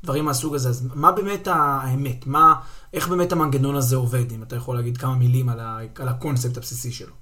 ודברים 0.02 0.24
מהסוג 0.24 0.54
הזה. 0.54 0.68
אז 0.68 0.86
מה 0.94 1.12
באמת 1.12 1.48
האמת? 1.50 2.26
מה, 2.26 2.54
איך 2.94 3.08
באמת 3.08 3.32
המנגנון 3.32 3.76
הזה 3.76 3.96
עובד, 3.96 4.32
אם 4.32 4.42
אתה 4.42 4.56
יכול 4.56 4.76
להגיד 4.76 4.96
כמה 4.96 5.14
מילים 5.14 5.48
על, 5.48 5.60
ה- 5.60 5.78
על 5.98 6.08
הקונספט 6.08 6.56
הבסיסי 6.56 6.92
שלו? 6.92 7.12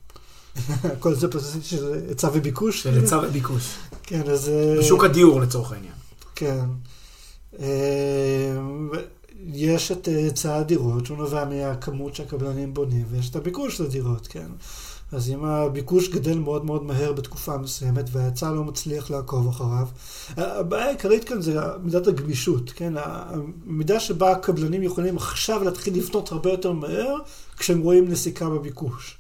זה 1.21 1.29
פרססית 1.31 1.65
של 1.65 1.93
היצע 2.09 2.29
וביקוש. 2.35 2.83
של 2.83 2.95
היצע 2.95 3.19
וביקוש. 3.29 3.75
כן, 4.09 4.23
אז... 4.31 4.49
אה, 4.49 4.77
בשוק 4.79 5.05
הדיור 5.05 5.41
לצורך 5.41 5.73
העניין. 5.73 5.95
כן. 6.35 6.65
אה, 7.61 8.57
יש 9.47 9.93
את 9.93 10.07
היצע 10.09 10.57
הדירות, 10.57 11.07
שהוא 11.07 11.19
נובע 11.19 11.45
מהכמות 11.45 12.15
שהקבלנים 12.15 12.75
בונים, 12.75 13.05
ויש 13.11 13.31
את 13.31 13.37
הביקוש 13.37 13.81
לדירות, 13.81 14.27
כן. 14.27 14.49
אז 15.13 15.31
אם 15.31 15.45
הביקוש 15.45 16.09
גדל 16.09 16.39
מאוד 16.39 16.65
מאוד 16.65 16.85
מהר 16.85 17.13
בתקופה 17.13 17.59
מסוימת, 17.59 18.05
וההיצע 18.13 18.53
לא 18.53 18.65
מצליח 18.65 19.11
לעקוב 19.11 19.49
אחריו, 19.49 19.89
הבעיה 20.37 20.87
העיקרית 20.87 21.25
כאן 21.25 21.43
זה 21.43 21.61
מידת 21.83 22.07
הגמישות, 22.07 22.71
כן? 22.71 22.93
המידה 22.97 24.01
שבה 24.01 24.31
הקבלנים 24.31 24.83
יכולים 24.83 25.17
עכשיו 25.17 25.65
להתחיל 25.65 25.97
לבנות 25.97 26.33
הרבה 26.33 26.51
יותר 26.51 26.73
מהר, 26.73 27.15
כשהם 27.57 27.81
רואים 27.81 28.09
נסיקה 28.09 28.49
בביקוש. 28.49 29.19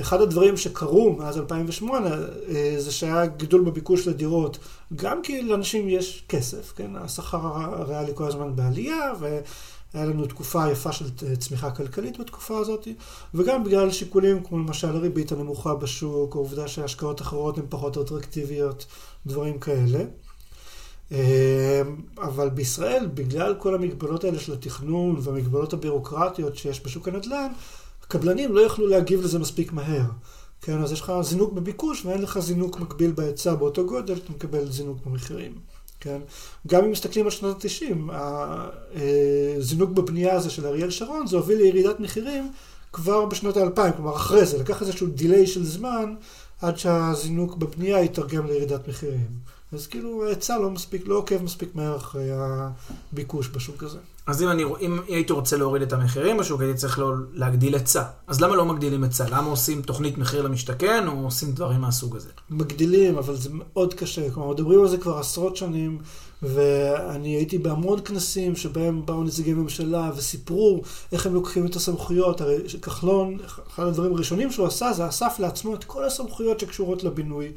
אחד 0.00 0.20
הדברים 0.20 0.56
שקרו 0.56 1.16
מאז 1.18 1.38
2008 1.38 2.08
אה, 2.48 2.74
זה 2.78 2.92
שהיה 2.92 3.26
גידול 3.26 3.60
בביקוש 3.60 4.08
לדירות, 4.08 4.58
גם 4.96 5.22
כי 5.22 5.42
לאנשים 5.42 5.88
יש 5.88 6.24
כסף, 6.28 6.72
כן? 6.76 6.90
השכר 6.96 7.40
הריאלי 7.42 8.12
כל 8.14 8.28
הזמן 8.28 8.56
בעלייה, 8.56 9.12
והיה 9.94 10.06
לנו 10.06 10.26
תקופה 10.26 10.70
יפה 10.70 10.92
של 10.92 11.04
צמיחה 11.38 11.70
כלכלית 11.70 12.20
בתקופה 12.20 12.58
הזאת, 12.58 12.88
וגם 13.34 13.64
בגלל 13.64 13.90
שיקולים 13.90 14.44
כמו 14.44 14.58
למשל 14.58 14.96
הריבית 14.96 15.32
הנמוכה 15.32 15.74
בשוק, 15.74 16.36
העובדה 16.36 16.68
שהשקעות 16.68 17.20
אחרות 17.20 17.58
הן 17.58 17.64
פחות 17.68 17.98
אטרקטיביות, 17.98 18.86
דברים 19.26 19.58
כאלה. 19.58 20.04
אה, 21.12 21.82
אבל 22.18 22.48
בישראל, 22.48 23.08
בגלל 23.14 23.54
כל 23.58 23.74
המגבלות 23.74 24.24
האלה 24.24 24.38
של 24.38 24.52
התכנון 24.52 25.16
והמגבלות 25.20 25.72
הבירוקרטיות 25.72 26.56
שיש 26.56 26.84
בשוק 26.84 27.08
הנדל"ן, 27.08 27.52
הקבלנים 28.02 28.54
לא 28.54 28.60
יכלו 28.60 28.86
להגיב 28.86 29.22
לזה 29.22 29.38
מספיק 29.38 29.72
מהר. 29.72 30.04
כן, 30.60 30.82
אז 30.82 30.92
יש 30.92 31.00
לך 31.00 31.12
זינוק 31.22 31.52
בביקוש 31.52 32.04
ואין 32.04 32.22
לך 32.22 32.38
זינוק 32.38 32.80
מקביל 32.80 33.12
בהיצע 33.12 33.54
באותו 33.54 33.86
גודל, 33.86 34.14
אתה 34.14 34.32
מקבל 34.32 34.70
זינוק 34.70 34.98
במחירים. 35.06 35.52
כן? 36.06 36.20
גם 36.66 36.84
אם 36.84 36.90
מסתכלים 36.90 37.24
על 37.24 37.30
שנות 37.30 37.64
ה-90, 37.64 38.12
הזינוק 39.58 39.90
בבנייה 39.90 40.34
הזה 40.34 40.50
של 40.50 40.66
אריאל 40.66 40.90
שרון, 40.90 41.26
זה 41.26 41.36
הוביל 41.36 41.58
לירידת 41.58 42.00
מחירים 42.00 42.52
כבר 42.92 43.26
בשנות 43.26 43.56
ה-2000, 43.56 43.92
כלומר 43.96 44.16
אחרי 44.16 44.46
זה, 44.46 44.58
לקח 44.58 44.82
איזשהו 44.82 45.06
דיליי 45.06 45.46
של 45.46 45.64
זמן 45.64 46.14
עד 46.62 46.78
שהזינוק 46.78 47.56
בבנייה 47.56 48.02
יתרגם 48.02 48.46
לירידת 48.46 48.88
מחירים. 48.88 49.26
אז 49.72 49.86
כאילו 49.86 50.26
ההיצע 50.26 50.58
לא 50.58 50.70
מספיק, 50.70 51.02
לא 51.06 51.14
עוקב 51.14 51.42
מספיק 51.42 51.74
מהר 51.74 51.96
אחרי 51.96 52.28
הביקוש 52.32 53.48
בשוק 53.48 53.82
הזה. 53.82 53.98
אז 54.26 54.42
אם, 54.42 54.48
אני, 54.48 54.64
אם 54.80 54.98
הייתי 55.08 55.32
רוצה 55.32 55.56
להוריד 55.56 55.82
את 55.82 55.92
המחירים 55.92 56.36
בשוק, 56.36 56.60
הייתי 56.60 56.78
צריך 56.78 56.98
לא, 56.98 57.12
להגדיל 57.32 57.74
היצע. 57.74 58.02
אז 58.26 58.40
למה 58.40 58.56
לא 58.56 58.64
מגדילים 58.64 59.04
היצע? 59.04 59.24
למה 59.30 59.50
עושים 59.50 59.82
תוכנית 59.82 60.18
מחיר 60.18 60.42
למשתכן, 60.42 61.08
או 61.08 61.24
עושים 61.24 61.52
דברים 61.52 61.80
מהסוג 61.80 62.16
הזה? 62.16 62.28
מגדילים, 62.50 63.18
אבל 63.18 63.36
זה 63.36 63.48
מאוד 63.52 63.94
קשה. 63.94 64.30
כלומר, 64.30 64.50
מדברים 64.50 64.80
על 64.80 64.88
זה 64.88 64.98
כבר 64.98 65.18
עשרות 65.18 65.56
שנים, 65.56 65.98
ואני 66.42 67.28
הייתי 67.28 67.58
בהמון 67.58 68.00
כנסים 68.04 68.56
שבהם 68.56 69.06
באו 69.06 69.24
נציגי 69.24 69.54
ממשלה 69.54 70.10
וסיפרו 70.16 70.82
איך 71.12 71.26
הם 71.26 71.34
לוקחים 71.34 71.66
את 71.66 71.76
הסמכויות. 71.76 72.40
הרי 72.40 72.56
כחלון, 72.82 73.38
אחד 73.68 73.86
הדברים 73.86 74.14
הראשונים 74.14 74.52
שהוא 74.52 74.66
עשה, 74.66 74.92
זה 74.92 75.08
אסף 75.08 75.36
לעצמו 75.38 75.74
את 75.74 75.84
כל 75.84 76.04
הסמכויות 76.04 76.60
שקשורות 76.60 77.04
לבינוי. 77.04 77.52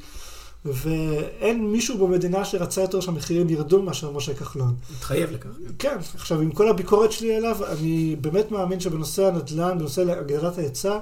ואין 0.64 1.70
מישהו 1.72 1.98
במדינה 1.98 2.44
שרצה 2.44 2.80
יותר 2.80 3.00
שהמחירים 3.00 3.50
ירדו 3.50 3.82
מאשר 3.82 4.10
משה 4.10 4.34
כחלון. 4.34 4.74
התחייב 4.96 5.30
לכך. 5.30 5.48
כן, 5.78 5.96
עכשיו 6.14 6.40
עם 6.40 6.50
כל 6.50 6.68
הביקורת 6.68 7.12
שלי 7.12 7.36
אליו, 7.36 7.56
אני 7.72 8.16
באמת 8.20 8.50
מאמין 8.50 8.80
שבנושא 8.80 9.26
הנדל"ן, 9.26 9.78
בנושא 9.78 10.12
הגדלת 10.12 10.58
ההיצע, 10.58 10.98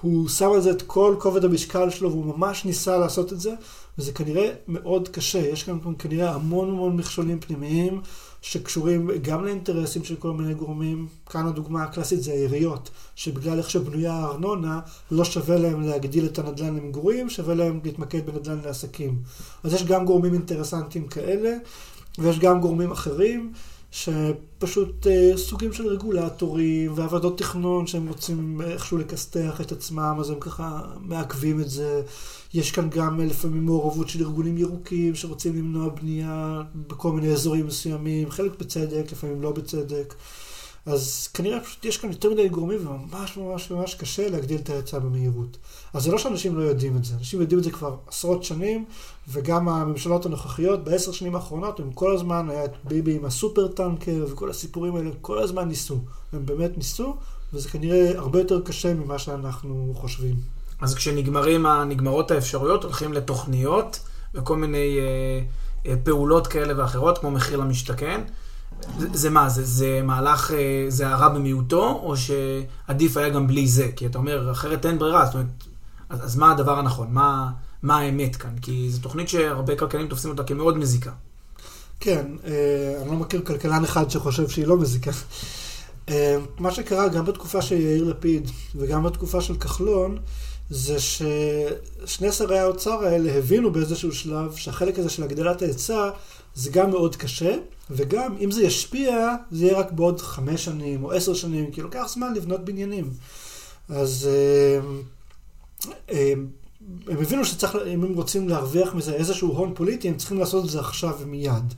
הוא 0.00 0.28
שם 0.28 0.52
על 0.52 0.60
זה 0.60 0.70
את 0.70 0.82
כל 0.82 1.14
כובד 1.18 1.44
המשקל 1.44 1.90
שלו, 1.90 2.10
והוא 2.10 2.36
ממש 2.36 2.64
ניסה 2.64 2.98
לעשות 2.98 3.32
את 3.32 3.40
זה, 3.40 3.54
וזה 3.98 4.12
כנראה 4.12 4.50
מאוד 4.68 5.08
קשה. 5.08 5.38
יש 5.38 5.62
כאן 5.62 5.78
כנראה 5.98 6.34
המון 6.34 6.68
המון 6.68 6.96
מכשולים 6.96 7.40
פנימיים. 7.40 8.00
שקשורים 8.42 9.10
גם 9.22 9.44
לאינטרסים 9.44 10.04
של 10.04 10.16
כל 10.16 10.32
מיני 10.32 10.54
גורמים. 10.54 11.06
כאן 11.30 11.46
הדוגמה 11.46 11.82
הקלאסית 11.82 12.22
זה 12.22 12.32
העיריות, 12.32 12.90
שבגלל 13.14 13.58
איך 13.58 13.70
שבנויה 13.70 14.12
הארנונה, 14.12 14.80
לא 15.10 15.24
שווה 15.24 15.56
להם 15.56 15.82
להגדיל 15.82 16.26
את 16.26 16.38
הנדל"ן 16.38 16.76
למגורים, 16.76 17.30
שווה 17.30 17.54
להם 17.54 17.80
להתמקד 17.84 18.26
בנדל"ן 18.26 18.58
לעסקים. 18.64 19.18
אז 19.64 19.74
יש 19.74 19.84
גם 19.84 20.04
גורמים 20.04 20.34
אינטרסנטיים 20.34 21.08
כאלה, 21.08 21.56
ויש 22.18 22.38
גם 22.38 22.60
גורמים 22.60 22.90
אחרים. 22.90 23.52
שפשוט 23.90 25.06
אה, 25.06 25.32
סוגים 25.36 25.72
של 25.72 25.86
רגולטורים 25.86 26.92
ועבודות 26.94 27.38
תכנון 27.38 27.86
שהם 27.86 28.08
רוצים 28.08 28.60
איכשהו 28.60 28.98
לכסתח 28.98 29.60
את 29.60 29.72
עצמם, 29.72 30.16
אז 30.20 30.30
הם 30.30 30.40
ככה 30.40 30.80
מעכבים 31.00 31.60
את 31.60 31.70
זה. 31.70 32.02
יש 32.54 32.70
כאן 32.70 32.90
גם 32.90 33.20
לפעמים 33.20 33.64
מעורבות 33.64 34.08
של 34.08 34.22
ארגונים 34.22 34.58
ירוקים 34.58 35.14
שרוצים 35.14 35.56
למנוע 35.56 35.88
בנייה 35.88 36.62
בכל 36.74 37.12
מיני 37.12 37.32
אזורים 37.32 37.66
מסוימים, 37.66 38.30
חלק 38.30 38.58
בצדק, 38.60 39.12
לפעמים 39.12 39.42
לא 39.42 39.52
בצדק. 39.52 40.14
אז 40.88 41.28
כנראה 41.34 41.60
פשוט 41.60 41.84
יש 41.84 41.96
כאן 41.96 42.10
יותר 42.10 42.30
מדי 42.30 42.48
גורמים 42.48 42.86
וממש 42.86 43.36
ממש 43.36 43.70
ממש 43.70 43.94
קשה 43.94 44.28
להגדיל 44.28 44.60
את 44.60 44.70
ההיצע 44.70 44.98
במהירות. 44.98 45.56
אז 45.94 46.02
זה 46.02 46.12
לא 46.12 46.18
שאנשים 46.18 46.58
לא 46.58 46.62
יודעים 46.62 46.96
את 46.96 47.04
זה, 47.04 47.14
אנשים 47.14 47.40
יודעים 47.40 47.58
את 47.58 47.64
זה 47.64 47.70
כבר 47.70 47.96
עשרות 48.06 48.44
שנים, 48.44 48.84
וגם 49.28 49.68
הממשלות 49.68 50.26
הנוכחיות 50.26 50.84
בעשר 50.84 51.12
שנים 51.12 51.34
האחרונות, 51.34 51.80
הם 51.80 51.92
כל 51.92 52.14
הזמן, 52.14 52.50
היה 52.50 52.64
את 52.64 52.72
ביבי 52.84 53.16
עם 53.16 53.24
הסופר 53.24 53.68
טנקר 53.68 54.26
וכל 54.28 54.50
הסיפורים 54.50 54.96
האלה, 54.96 55.10
כל 55.20 55.38
הזמן 55.38 55.68
ניסו. 55.68 55.98
הם 56.32 56.46
באמת 56.46 56.76
ניסו, 56.76 57.16
וזה 57.52 57.68
כנראה 57.68 58.18
הרבה 58.18 58.38
יותר 58.38 58.60
קשה 58.60 58.94
ממה 58.94 59.18
שאנחנו 59.18 59.92
חושבים. 59.96 60.34
אז 60.80 60.94
כשנגמרים, 60.94 61.66
נגמרות 61.66 62.30
האפשרויות, 62.30 62.84
הולכים 62.84 63.12
לתוכניות 63.12 64.00
וכל 64.34 64.56
מיני 64.56 64.98
אה, 64.98 65.40
אה, 65.86 65.96
פעולות 66.04 66.46
כאלה 66.46 66.82
ואחרות, 66.82 67.18
כמו 67.18 67.30
מחיר 67.30 67.56
למשתכן. 67.56 68.20
זה, 68.98 69.30
מה, 69.30 69.48
זה, 69.48 69.64
זה 69.64 70.00
מהלך, 70.04 70.50
אה, 70.50 70.86
זה 70.88 71.08
הרע 71.08 71.28
במיעוטו, 71.28 72.00
או 72.02 72.14
שעדיף 72.16 73.16
היה 73.16 73.28
גם 73.28 73.46
בלי 73.46 73.68
זה? 73.68 73.88
כי 73.96 74.06
אתה 74.06 74.18
אומר, 74.18 74.52
אחרת 74.52 74.86
אין 74.86 74.98
ברירה, 74.98 75.26
זאת 75.26 75.34
אומרת, 75.34 75.46
אז, 76.08 76.24
אז 76.24 76.36
מה 76.36 76.52
הדבר 76.52 76.78
הנכון? 76.78 77.08
מה, 77.10 77.50
מה 77.82 77.98
האמת 77.98 78.36
כאן? 78.36 78.58
כי 78.62 78.90
זו 78.90 79.00
תוכנית 79.00 79.28
שהרבה 79.28 79.76
כלכלנים 79.76 80.08
תופסים 80.08 80.30
אותה 80.30 80.44
כמאוד 80.44 80.78
מזיקה. 80.78 81.12
כן, 82.00 82.26
אה, 82.44 82.94
אני 83.02 83.10
לא 83.10 83.16
מכיר 83.16 83.42
כלכלן 83.44 83.84
אחד 83.84 84.10
שחושב 84.10 84.48
שהיא 84.48 84.66
לא 84.66 84.76
מזיקה. 84.76 85.10
אה, 86.08 86.36
מה 86.58 86.70
שקרה 86.70 87.08
גם 87.08 87.24
בתקופה 87.24 87.62
של 87.62 87.74
יאיר 87.74 88.04
לפיד 88.04 88.50
וגם 88.74 89.02
בתקופה 89.02 89.40
של 89.40 89.56
כחלון, 89.56 90.18
זה 90.70 90.96
ששני 91.00 92.32
שרי 92.32 92.58
האוצר 92.58 93.04
האלה 93.04 93.38
הבינו 93.38 93.72
באיזשהו 93.72 94.12
שלב 94.12 94.54
שהחלק 94.56 94.98
הזה 94.98 95.10
של 95.10 95.22
הגדלת 95.22 95.62
ההיצע 95.62 96.10
זה 96.54 96.70
גם 96.70 96.90
מאוד 96.90 97.16
קשה, 97.16 97.56
וגם 97.90 98.36
אם 98.40 98.50
זה 98.50 98.62
ישפיע, 98.62 99.34
זה 99.50 99.64
יהיה 99.64 99.78
רק 99.78 99.92
בעוד 99.92 100.20
חמש 100.20 100.64
שנים 100.64 101.04
או 101.04 101.12
עשר 101.12 101.34
שנים, 101.34 101.70
כי 101.70 101.82
לוקח 101.82 102.06
זמן 102.08 102.34
לבנות 102.34 102.64
בניינים. 102.64 103.10
אז 103.88 104.28
אה, 104.30 104.80
אה, 106.10 106.32
הם 107.06 107.18
הבינו 107.18 107.44
שצריך, 107.44 107.76
אם 107.86 108.04
הם 108.04 108.14
רוצים 108.14 108.48
להרוויח 108.48 108.94
מזה 108.94 109.14
איזשהו 109.14 109.48
הון 109.52 109.74
פוליטי, 109.74 110.08
הם 110.08 110.16
צריכים 110.16 110.38
לעשות 110.38 110.64
את 110.64 110.70
זה 110.70 110.80
עכשיו 110.80 111.16
ומיד. 111.20 111.74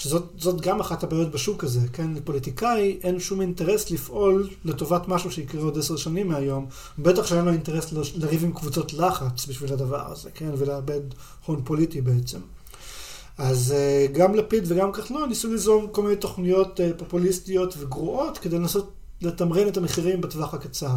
שזאת 0.00 0.60
גם 0.60 0.80
אחת 0.80 1.02
הבעיות 1.02 1.30
בשוק 1.30 1.64
הזה, 1.64 1.80
כן? 1.92 2.14
לפוליטיקאי 2.14 2.98
אין 3.02 3.20
שום 3.20 3.40
אינטרס 3.40 3.90
לפעול 3.90 4.48
לטובת 4.64 5.08
משהו 5.08 5.30
שיקרה 5.30 5.62
עוד 5.62 5.78
עשר 5.78 5.96
שנים 5.96 6.28
מהיום. 6.28 6.66
בטח 6.98 7.26
שאין 7.26 7.44
לו 7.44 7.52
אינטרס 7.52 7.92
לריב 8.14 8.44
עם 8.44 8.52
קבוצות 8.52 8.92
לחץ 8.92 9.46
בשביל 9.46 9.72
הדבר 9.72 10.12
הזה, 10.12 10.30
כן? 10.30 10.50
ולאבד 10.58 11.00
הון 11.46 11.62
פוליטי 11.64 12.00
בעצם. 12.00 12.38
אז 13.40 13.72
אה, 13.76 14.06
גם 14.12 14.34
לפיד 14.34 14.64
וגם 14.66 14.92
כחלון 14.92 15.28
ניסו 15.28 15.48
ליזום 15.48 15.86
כל 15.92 16.02
מיני 16.02 16.16
תוכניות 16.16 16.80
אה, 16.80 16.90
פופוליסטיות 16.96 17.74
וגרועות 17.78 18.38
כדי 18.38 18.58
לנסות 18.58 18.92
לתמרן 19.22 19.68
את 19.68 19.76
המחירים 19.76 20.20
בטווח 20.20 20.54
הקצר. 20.54 20.96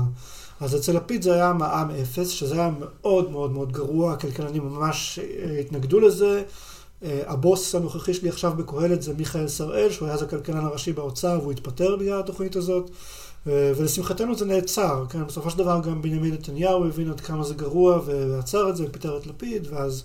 אז 0.60 0.76
אצל 0.76 0.94
לפיד 0.94 1.22
זה 1.22 1.34
היה 1.34 1.54
מע"מ 1.54 1.90
אפס, 2.02 2.30
שזה 2.30 2.56
היה 2.56 2.72
מאוד 2.80 3.32
מאוד 3.32 3.52
מאוד 3.52 3.72
גרוע, 3.72 4.14
הכלכלנים 4.14 4.64
ממש 4.64 5.20
אה, 5.20 5.60
התנגדו 5.60 6.00
לזה. 6.00 6.44
הבוס 7.28 7.76
הנוכחי 7.76 8.14
שלי 8.14 8.30
עכשיו 8.30 8.54
בקהלת 8.58 9.02
זה 9.02 9.14
מיכאל 9.14 9.48
שראל, 9.48 9.92
שהוא 9.92 10.06
היה 10.06 10.16
אז 10.16 10.22
הכלכלן 10.22 10.66
הראשי 10.66 10.94
באוצר 10.94 11.40
והוא 11.42 11.52
התפטר 11.52 11.96
בגלל 11.96 12.20
התוכנית 12.20 12.56
הזאת. 12.56 12.92
ולשמחתנו 13.46 14.36
זה 14.36 14.46
נעצר, 14.46 15.06
כן? 15.10 15.24
בסופו 15.28 15.50
של 15.50 15.58
דבר 15.58 15.82
גם 15.84 16.02
בנימין 16.02 16.34
נתניהו 16.34 16.86
הבין 16.86 17.10
עד 17.10 17.20
כמה 17.20 17.44
זה 17.44 17.54
גרוע 17.54 18.00
ועצר 18.06 18.70
את 18.70 18.76
זה 18.76 18.86
ופיטר 18.86 19.18
את 19.18 19.28
לפיד, 19.28 19.68
ואז 19.72 20.04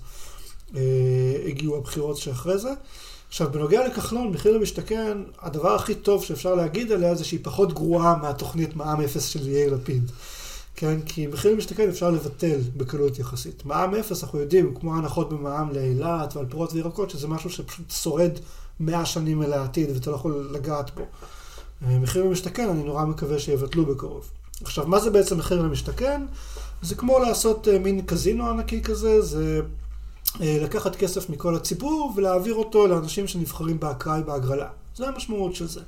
הגיעו 1.46 1.76
הבחירות 1.76 2.16
שאחרי 2.16 2.58
זה. 2.58 2.70
עכשיו, 3.28 3.52
בנוגע 3.52 3.86
לכחלון, 3.86 4.30
מחיר 4.30 4.52
למשתכן, 4.52 5.18
הדבר 5.40 5.74
הכי 5.74 5.94
טוב 5.94 6.24
שאפשר 6.24 6.54
להגיד 6.54 6.92
עליה 6.92 7.14
זה 7.14 7.24
שהיא 7.24 7.40
פחות 7.42 7.72
גרועה 7.72 8.16
מהתוכנית 8.16 8.76
מע"מ 8.76 9.00
אפס 9.00 9.24
של 9.24 9.48
יאיר 9.48 9.74
לפיד. 9.74 10.10
כן, 10.76 11.00
כי 11.06 11.26
מחיר 11.26 11.52
למשתכן 11.52 11.88
אפשר 11.88 12.10
לבטל 12.10 12.60
בקלות 12.76 13.18
יחסית. 13.18 13.66
מע"מ 13.66 13.94
אפס, 13.94 14.24
אנחנו 14.24 14.40
יודעים, 14.40 14.74
כמו 14.74 14.96
הנחות 14.96 15.28
במע"מ 15.28 15.72
לאילת 15.72 16.36
ועל 16.36 16.46
פירות 16.46 16.72
וירקות, 16.72 17.10
שזה 17.10 17.28
משהו 17.28 17.50
שפשוט 17.50 17.90
שורד 17.90 18.32
מאה 18.80 19.06
שנים 19.06 19.42
אל 19.42 19.52
העתיד 19.52 19.90
ואתה 19.94 20.10
לא 20.10 20.16
יכול 20.16 20.50
לגעת 20.52 20.90
בו. 20.94 21.02
אה, 21.86 21.98
מחיר 21.98 22.24
למשתכן, 22.24 22.68
אני 22.68 22.82
נורא 22.82 23.04
מקווה 23.04 23.38
שיבטלו 23.38 23.86
בקרוב. 23.86 24.30
עכשיו, 24.62 24.86
מה 24.86 25.00
זה 25.00 25.10
בעצם 25.10 25.38
מחיר 25.38 25.62
למשתכן? 25.62 26.22
זה 26.82 26.94
כמו 26.94 27.18
לעשות 27.18 27.68
אה, 27.68 27.78
מין 27.78 28.02
קזינו 28.02 28.50
ענקי 28.50 28.82
כזה, 28.82 29.22
זה 29.22 29.60
אה, 29.62 29.66
לקחת 30.40 30.96
כסף 30.96 31.30
מכל 31.30 31.54
הציבור 31.54 32.12
ולהעביר 32.16 32.54
אותו 32.54 32.86
לאנשים 32.86 33.26
שנבחרים 33.26 33.80
באקראי 33.80 34.22
בהגרלה. 34.22 34.68
זה 34.94 35.08
המשמעות 35.08 35.54
של 35.54 35.68
זה. 35.68 35.80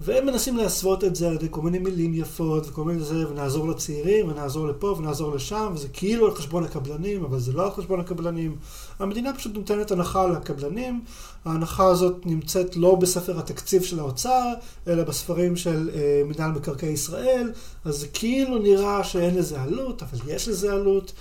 והם 0.00 0.26
מנסים 0.26 0.56
להסוות 0.56 1.04
את 1.04 1.16
זה 1.16 1.28
על 1.28 1.34
ידי 1.34 1.46
כל 1.50 1.62
מיני 1.62 1.78
מילים 1.78 2.14
יפות 2.14 2.68
וכל 2.68 2.84
מיני 2.84 3.02
זה, 3.02 3.28
ונעזור 3.28 3.68
לצעירים, 3.68 4.28
ונעזור 4.28 4.68
לפה 4.68 4.94
ונעזור 4.98 5.34
לשם, 5.34 5.72
וזה 5.74 5.88
כאילו 5.88 6.26
על 6.26 6.34
חשבון 6.34 6.64
הקבלנים, 6.64 7.24
אבל 7.24 7.38
זה 7.38 7.52
לא 7.52 7.64
על 7.64 7.70
חשבון 7.70 8.00
הקבלנים. 8.00 8.56
המדינה 8.98 9.34
פשוט 9.34 9.54
נותנת 9.54 9.90
הנחה 9.90 10.26
לקבלנים, 10.26 11.04
ההנחה 11.44 11.86
הזאת 11.86 12.26
נמצאת 12.26 12.76
לא 12.76 12.94
בספר 12.94 13.38
התקציב 13.38 13.82
של 13.82 13.98
האוצר, 13.98 14.52
אלא 14.86 15.02
בספרים 15.02 15.56
של 15.56 15.90
אה, 15.94 16.22
מנהל 16.24 16.50
מקרקעי 16.50 16.92
ישראל, 16.92 17.52
אז 17.84 17.96
זה 17.96 18.06
כאילו 18.06 18.58
נראה 18.58 19.04
שאין 19.04 19.34
לזה 19.34 19.62
עלות, 19.62 20.02
אבל 20.02 20.18
יש 20.26 20.48
לזה 20.48 20.72
עלות. 20.72 21.12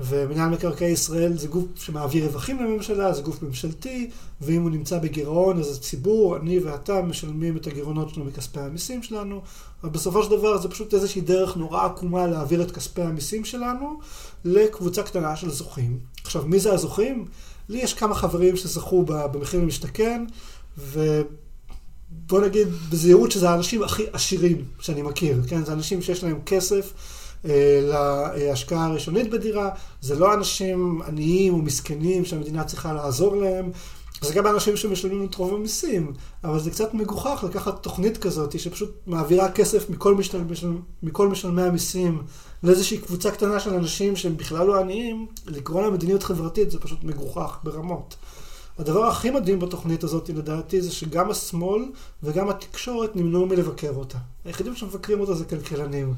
ומנהל 0.00 0.48
מקרקעי 0.50 0.90
ישראל 0.90 1.38
זה 1.38 1.48
גוף 1.48 1.64
שמעביר 1.74 2.26
רווחים 2.26 2.58
לממשלה, 2.62 3.12
זה 3.12 3.22
גוף 3.22 3.42
ממשלתי, 3.42 4.10
ואם 4.40 4.62
הוא 4.62 4.70
נמצא 4.70 4.98
בגירעון 4.98 5.58
אז 5.58 5.76
הציבור, 5.76 6.36
אני 6.36 6.58
ואתה, 6.58 7.02
משלמים 7.02 7.56
את 7.56 7.66
הגירעונות 7.66 8.08
שלנו 8.08 8.24
מכספי 8.26 8.60
המיסים 8.60 9.02
שלנו, 9.02 9.42
אבל 9.82 9.90
בסופו 9.90 10.22
של 10.22 10.30
דבר 10.30 10.58
זה 10.58 10.68
פשוט 10.68 10.94
איזושהי 10.94 11.20
דרך 11.20 11.56
נורא 11.56 11.86
עקומה 11.86 12.26
להעביר 12.26 12.62
את 12.62 12.70
כספי 12.70 13.02
המיסים 13.02 13.44
שלנו 13.44 14.00
לקבוצה 14.44 15.02
קטנה 15.02 15.36
של 15.36 15.50
זוכים. 15.50 15.98
עכשיו, 16.24 16.46
מי 16.46 16.60
זה 16.60 16.72
הזוכים? 16.72 17.24
לי 17.68 17.78
יש 17.78 17.94
כמה 17.94 18.14
חברים 18.14 18.56
שזכו 18.56 19.04
במחיר 19.06 19.60
למשתכן, 19.60 20.24
ובוא 20.78 22.40
נגיד 22.40 22.68
בזהירות 22.90 23.30
שזה 23.30 23.50
האנשים 23.50 23.82
הכי 23.82 24.02
עשירים 24.12 24.64
שאני 24.80 25.02
מכיר, 25.02 25.42
כן? 25.48 25.64
זה 25.64 25.72
אנשים 25.72 26.02
שיש 26.02 26.24
להם 26.24 26.40
כסף. 26.46 26.92
אה, 27.44 27.80
להשקעה 27.82 28.86
הראשונית 28.86 29.30
בדירה, 29.30 29.70
זה 30.00 30.18
לא 30.18 30.34
אנשים 30.34 31.02
עניים 31.06 31.54
או 31.54 31.58
מסכנים 31.58 32.24
שהמדינה 32.24 32.64
צריכה 32.64 32.92
לעזור 32.92 33.36
להם, 33.36 33.70
זה 34.20 34.34
גם 34.34 34.46
אנשים 34.46 34.76
שמשלמים 34.76 35.24
את 35.24 35.34
רוב 35.34 35.54
המיסים, 35.54 36.12
אבל 36.44 36.60
זה 36.60 36.70
קצת 36.70 36.94
מגוחך 36.94 37.44
לקחת 37.48 37.82
תוכנית 37.82 38.18
כזאת 38.18 38.60
שפשוט 38.60 38.90
מעבירה 39.06 39.52
כסף 39.52 39.90
מכל, 39.90 40.14
משל, 40.14 40.38
מכל 41.02 41.28
משלמי 41.28 41.62
המיסים 41.62 42.22
לאיזושהי 42.62 42.98
קבוצה 42.98 43.30
קטנה 43.30 43.60
של 43.60 43.74
אנשים 43.74 44.16
שהם 44.16 44.36
בכלל 44.36 44.66
לא 44.66 44.80
עניים, 44.80 45.26
לקרוא 45.46 45.82
להם 45.82 45.92
מדיניות 45.92 46.22
חברתית 46.22 46.70
זה 46.70 46.80
פשוט 46.80 47.04
מגוחך 47.04 47.58
ברמות. 47.62 48.16
הדבר 48.78 49.04
הכי 49.04 49.30
מדהים 49.30 49.58
בתוכנית 49.58 50.04
הזאת, 50.04 50.28
לדעתי, 50.28 50.80
זה 50.80 50.92
שגם 50.92 51.30
השמאל 51.30 51.84
וגם 52.22 52.48
התקשורת 52.48 53.16
נמנעו 53.16 53.46
מלבקר 53.46 53.94
אותה. 53.94 54.18
היחידים 54.44 54.76
שמבקרים 54.76 55.20
אותה 55.20 55.34
זה 55.34 55.44
כלכלנים. 55.44 56.14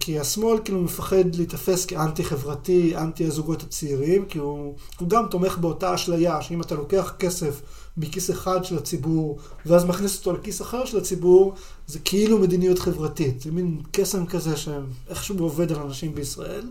כי 0.00 0.18
השמאל 0.18 0.58
כאילו 0.64 0.80
מפחד 0.80 1.34
להיתפס 1.34 1.84
כאנטי 1.84 2.24
חברתי, 2.24 2.96
אנטי 2.96 3.26
הזוגות 3.26 3.62
הצעירים, 3.62 4.24
כי 4.24 4.38
הוא, 4.38 4.74
הוא 5.00 5.08
גם 5.08 5.26
תומך 5.30 5.58
באותה 5.58 5.94
אשליה, 5.94 6.42
שאם 6.42 6.60
אתה 6.60 6.74
לוקח 6.74 7.14
כסף 7.18 7.60
מכיס 7.96 8.30
אחד 8.30 8.64
של 8.64 8.76
הציבור, 8.78 9.38
ואז 9.66 9.84
מכניס 9.84 10.18
אותו 10.18 10.32
לכיס 10.32 10.62
אחר 10.62 10.84
של 10.84 10.98
הציבור, 10.98 11.54
זה 11.86 11.98
כאילו 11.98 12.38
מדיניות 12.38 12.78
חברתית. 12.78 13.40
זה 13.40 13.52
מין 13.52 13.80
קסם 13.90 14.26
כזה 14.26 14.56
שאיכשהו 14.56 15.38
עובד 15.38 15.72
על 15.72 15.80
אנשים 15.80 16.14
בישראל. 16.14 16.64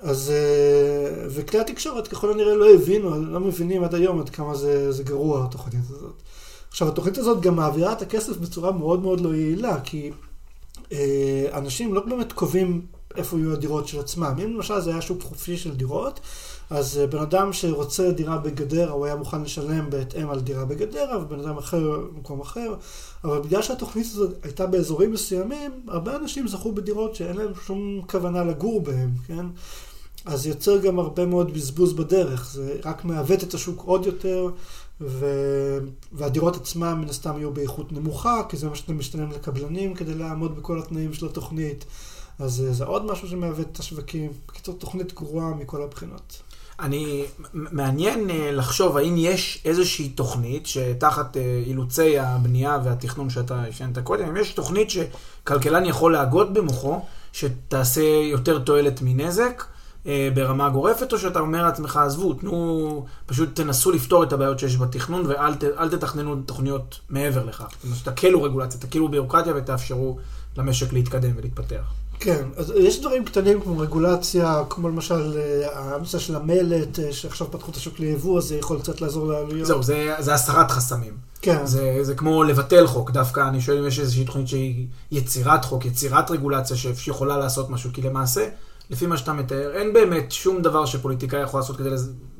אז, 0.00 0.30
אה, 0.30 1.26
וכלי 1.30 1.60
התקשורת 1.60 2.08
ככל 2.08 2.32
הנראה 2.32 2.54
לא 2.54 2.74
הבינו, 2.74 3.24
לא 3.24 3.40
מבינים 3.40 3.84
עד 3.84 3.94
היום 3.94 4.20
עד 4.20 4.28
כמה 4.28 4.54
זה, 4.54 4.92
זה 4.92 5.02
גרוע 5.02 5.44
התוכנית 5.44 5.84
הזאת. 5.90 6.14
עכשיו, 6.70 6.88
התוכנית 6.88 7.18
הזאת 7.18 7.40
גם 7.40 7.56
מעבירה 7.56 7.92
את 7.92 8.02
הכסף 8.02 8.36
בצורה 8.36 8.72
מאוד 8.72 9.02
מאוד 9.02 9.20
לא 9.20 9.34
יעילה, 9.34 9.80
כי 9.80 10.10
אנשים 11.52 11.94
לא 11.94 12.00
באמת 12.06 12.32
קובעים 12.32 12.86
איפה 13.16 13.38
יהיו 13.38 13.52
הדירות 13.52 13.88
של 13.88 14.00
עצמם. 14.00 14.34
אם 14.44 14.54
למשל 14.54 14.80
זה 14.80 14.90
היה 14.90 15.00
שוק 15.00 15.22
חופשי 15.22 15.56
של 15.56 15.76
דירות, 15.76 16.20
אז 16.70 16.98
אה, 16.98 17.06
בן 17.06 17.18
אדם 17.18 17.52
שרוצה 17.52 18.10
דירה 18.10 18.38
בגדרה, 18.38 18.92
הוא 18.92 19.06
היה 19.06 19.16
מוכן 19.16 19.42
לשלם 19.42 19.90
בהתאם 19.90 20.30
על 20.30 20.40
דירה 20.40 20.64
בגדרה, 20.64 21.18
ובן 21.18 21.40
אדם 21.40 21.58
אחר 21.58 22.00
במקום 22.14 22.40
אחר. 22.40 22.74
אבל 23.24 23.38
בגלל 23.40 23.62
שהתוכנית 23.62 24.06
הזאת 24.06 24.30
הייתה 24.42 24.66
באזורים 24.66 25.12
מסוימים, 25.12 25.70
הרבה 25.88 26.16
אנשים 26.16 26.48
זכו 26.48 26.72
בדירות 26.72 27.14
שאין 27.14 27.36
להם 27.36 27.52
שום 27.66 28.02
כוונה 28.10 28.44
לגור 28.44 28.80
בהם, 28.80 29.10
כן? 29.26 29.46
אז 30.24 30.46
יוצר 30.46 30.78
גם 30.78 30.98
הרבה 30.98 31.26
מאוד 31.26 31.54
בזבוז 31.54 31.92
בדרך. 31.92 32.50
זה 32.52 32.76
רק 32.84 33.04
מעוות 33.04 33.42
את 33.42 33.54
השוק 33.54 33.82
עוד 33.86 34.06
יותר, 34.06 34.48
ו... 35.00 35.26
והדירות 36.12 36.56
עצמן 36.56 36.94
מן 36.94 37.08
הסתם 37.08 37.38
יהיו 37.38 37.52
באיכות 37.52 37.92
נמוכה, 37.92 38.42
כי 38.48 38.56
זה 38.56 38.68
מה 38.68 38.76
שאתם 38.76 38.98
משתלם 38.98 39.30
לקבלנים 39.30 39.94
כדי 39.94 40.14
לעמוד 40.14 40.56
בכל 40.56 40.78
התנאים 40.78 41.12
של 41.12 41.26
התוכנית. 41.26 41.84
אז 42.38 42.64
אה, 42.66 42.72
זה 42.72 42.84
עוד 42.84 43.06
משהו 43.06 43.28
שמעוות 43.28 43.66
את 43.72 43.78
השווקים. 43.78 44.32
בקיצור, 44.48 44.74
תוכנית 44.78 45.14
גרועה 45.14 45.54
מכל 45.54 45.82
הבחינות. 45.82 46.42
אני, 46.80 47.24
מעניין 47.54 48.30
אה, 48.30 48.52
לחשוב 48.52 48.96
האם 48.96 49.14
יש 49.16 49.62
איזושהי 49.64 50.08
תוכנית 50.08 50.66
שתחת 50.66 51.36
אה, 51.36 51.62
אילוצי 51.66 52.18
הבנייה 52.18 52.78
והתכנון 52.84 53.30
שאתה 53.30 53.62
ישנת 53.68 53.98
קודם, 53.98 54.28
אם 54.28 54.36
יש 54.36 54.52
תוכנית 54.52 54.88
שכלכלן 54.90 55.84
יכול 55.84 56.12
להגות 56.12 56.52
במוחו, 56.52 57.00
שתעשה 57.32 58.02
יותר 58.02 58.58
תועלת 58.58 59.02
מנזק, 59.02 59.64
ברמה 60.34 60.68
גורפת, 60.68 61.12
או 61.12 61.18
שאתה 61.18 61.40
אומר 61.40 61.62
לעצמך, 61.62 61.96
עזבו, 61.96 62.34
תנו, 62.34 63.04
פשוט 63.26 63.56
תנסו 63.56 63.90
לפתור 63.90 64.24
את 64.24 64.32
הבעיות 64.32 64.58
שיש 64.58 64.76
בתכנון, 64.76 65.26
ואל 65.26 65.54
ת, 65.54 65.64
תתכננו 65.90 66.36
תוכניות 66.46 67.00
מעבר 67.08 67.44
לכך. 67.44 67.68
זאת 67.70 67.84
אומרת, 67.84 67.98
תקלו 68.18 68.42
רגולציה, 68.42 68.80
תקלו 68.80 69.08
ביורוקרטיה 69.08 69.52
ותאפשרו 69.56 70.18
למשק 70.56 70.92
להתקדם 70.92 71.30
ולהתפתח. 71.36 71.92
כן, 72.20 72.44
אז 72.56 72.72
יש 72.76 73.00
דברים 73.00 73.24
קטנים 73.24 73.60
כמו 73.60 73.78
רגולציה, 73.78 74.62
כמו 74.68 74.88
למשל 74.88 75.38
אה, 75.38 75.94
הנושא 75.94 76.18
של 76.18 76.36
המלט, 76.36 76.98
אה, 76.98 77.12
שעכשיו 77.12 77.50
פתחו 77.50 77.70
את 77.70 77.76
השוק 77.76 78.00
ליבוא, 78.00 78.38
אז 78.38 78.44
זה 78.44 78.56
יכול 78.56 78.80
קצת 78.80 79.00
לעזור 79.00 79.26
לעלויות. 79.32 79.66
זהו, 79.66 79.82
זה, 79.82 80.14
זה 80.18 80.34
הסרת 80.34 80.70
חסמים. 80.70 81.16
כן. 81.42 81.66
זה, 81.66 81.98
זה 82.02 82.14
כמו 82.14 82.44
לבטל 82.44 82.86
חוק, 82.86 83.10
דווקא 83.10 83.48
אני 83.48 83.60
שואל 83.60 83.78
אם 83.78 83.86
יש 83.86 84.00
איזושהי 84.00 84.24
תוכנית 84.24 84.48
שהיא 84.48 84.86
יצירת 85.10 85.64
חוק, 85.64 85.84
יצירת 85.84 86.30
רגולציה 86.30 86.76
שיכולה 86.76 87.38
לעשות 87.38 87.70
משהו, 87.70 87.90
כי 87.92 88.02
למעשה... 88.02 88.48
לפי 88.90 89.06
מה 89.06 89.16
שאתה 89.16 89.32
מתאר, 89.32 89.72
אין 89.72 89.92
באמת 89.92 90.32
שום 90.32 90.62
דבר 90.62 90.86
שפוליטיקאי 90.86 91.40
יכול 91.40 91.60
לעשות 91.60 91.76
כדי 91.76 91.90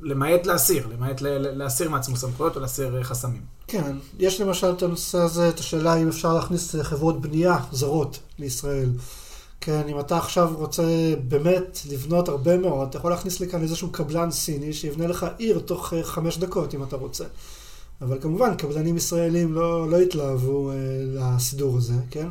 למעט 0.03 0.46
להסיר, 0.46 0.86
למעט 0.92 1.20
להסיר 1.20 1.90
מעצמו 1.90 2.16
סמכויות 2.16 2.57
או 2.57 2.61
להסיר 2.61 2.96
אה, 2.96 3.05
חסמים. 3.05 3.42
כן, 3.66 3.96
יש 4.18 4.40
למשל 4.40 4.70
את 4.70 4.82
הנושא 4.82 5.18
הזה, 5.18 5.48
את 5.48 5.59
השאלה 5.59 5.94
אם 5.94 6.09
אפשר 6.09 6.34
להכניס 6.34 6.74
אה, 6.74 6.84
חברות 6.84 7.20
בנייה 7.20 7.59
זרות 7.72 8.18
לישראל. 8.38 8.90
כן, 9.61 9.82
אם 9.88 10.01
אתה 10.01 10.18
עכשיו 10.18 10.51
רוצה 10.57 10.82
באמת 11.28 11.78
לבנות 11.90 12.28
הרבה 12.28 12.57
מאוד, 12.57 12.88
אתה 12.88 12.98
יכול 12.98 13.11
להכניס 13.11 13.40
לכאן 13.40 13.62
איזשהו 13.62 13.90
קבלן 13.90 14.30
סיני 14.30 14.72
שיבנה 14.72 15.07
לך 15.07 15.26
עיר 15.38 15.59
תוך 15.59 15.92
אה, 15.92 16.05
חמש 16.05 16.38
דקות 16.38 16.74
אם 16.74 16.82
אתה 16.82 16.96
רוצה. 16.96 17.24
אבל 18.01 18.18
כמובן, 18.20 18.55
קבלנים 18.55 18.96
ישראלים 18.96 19.55
לא, 19.55 19.90
לא 19.90 20.01
התלהבו 20.01 20.70
אה, 20.70 20.74
לסידור 21.01 21.76
הזה, 21.76 21.94
כן? 22.11 22.28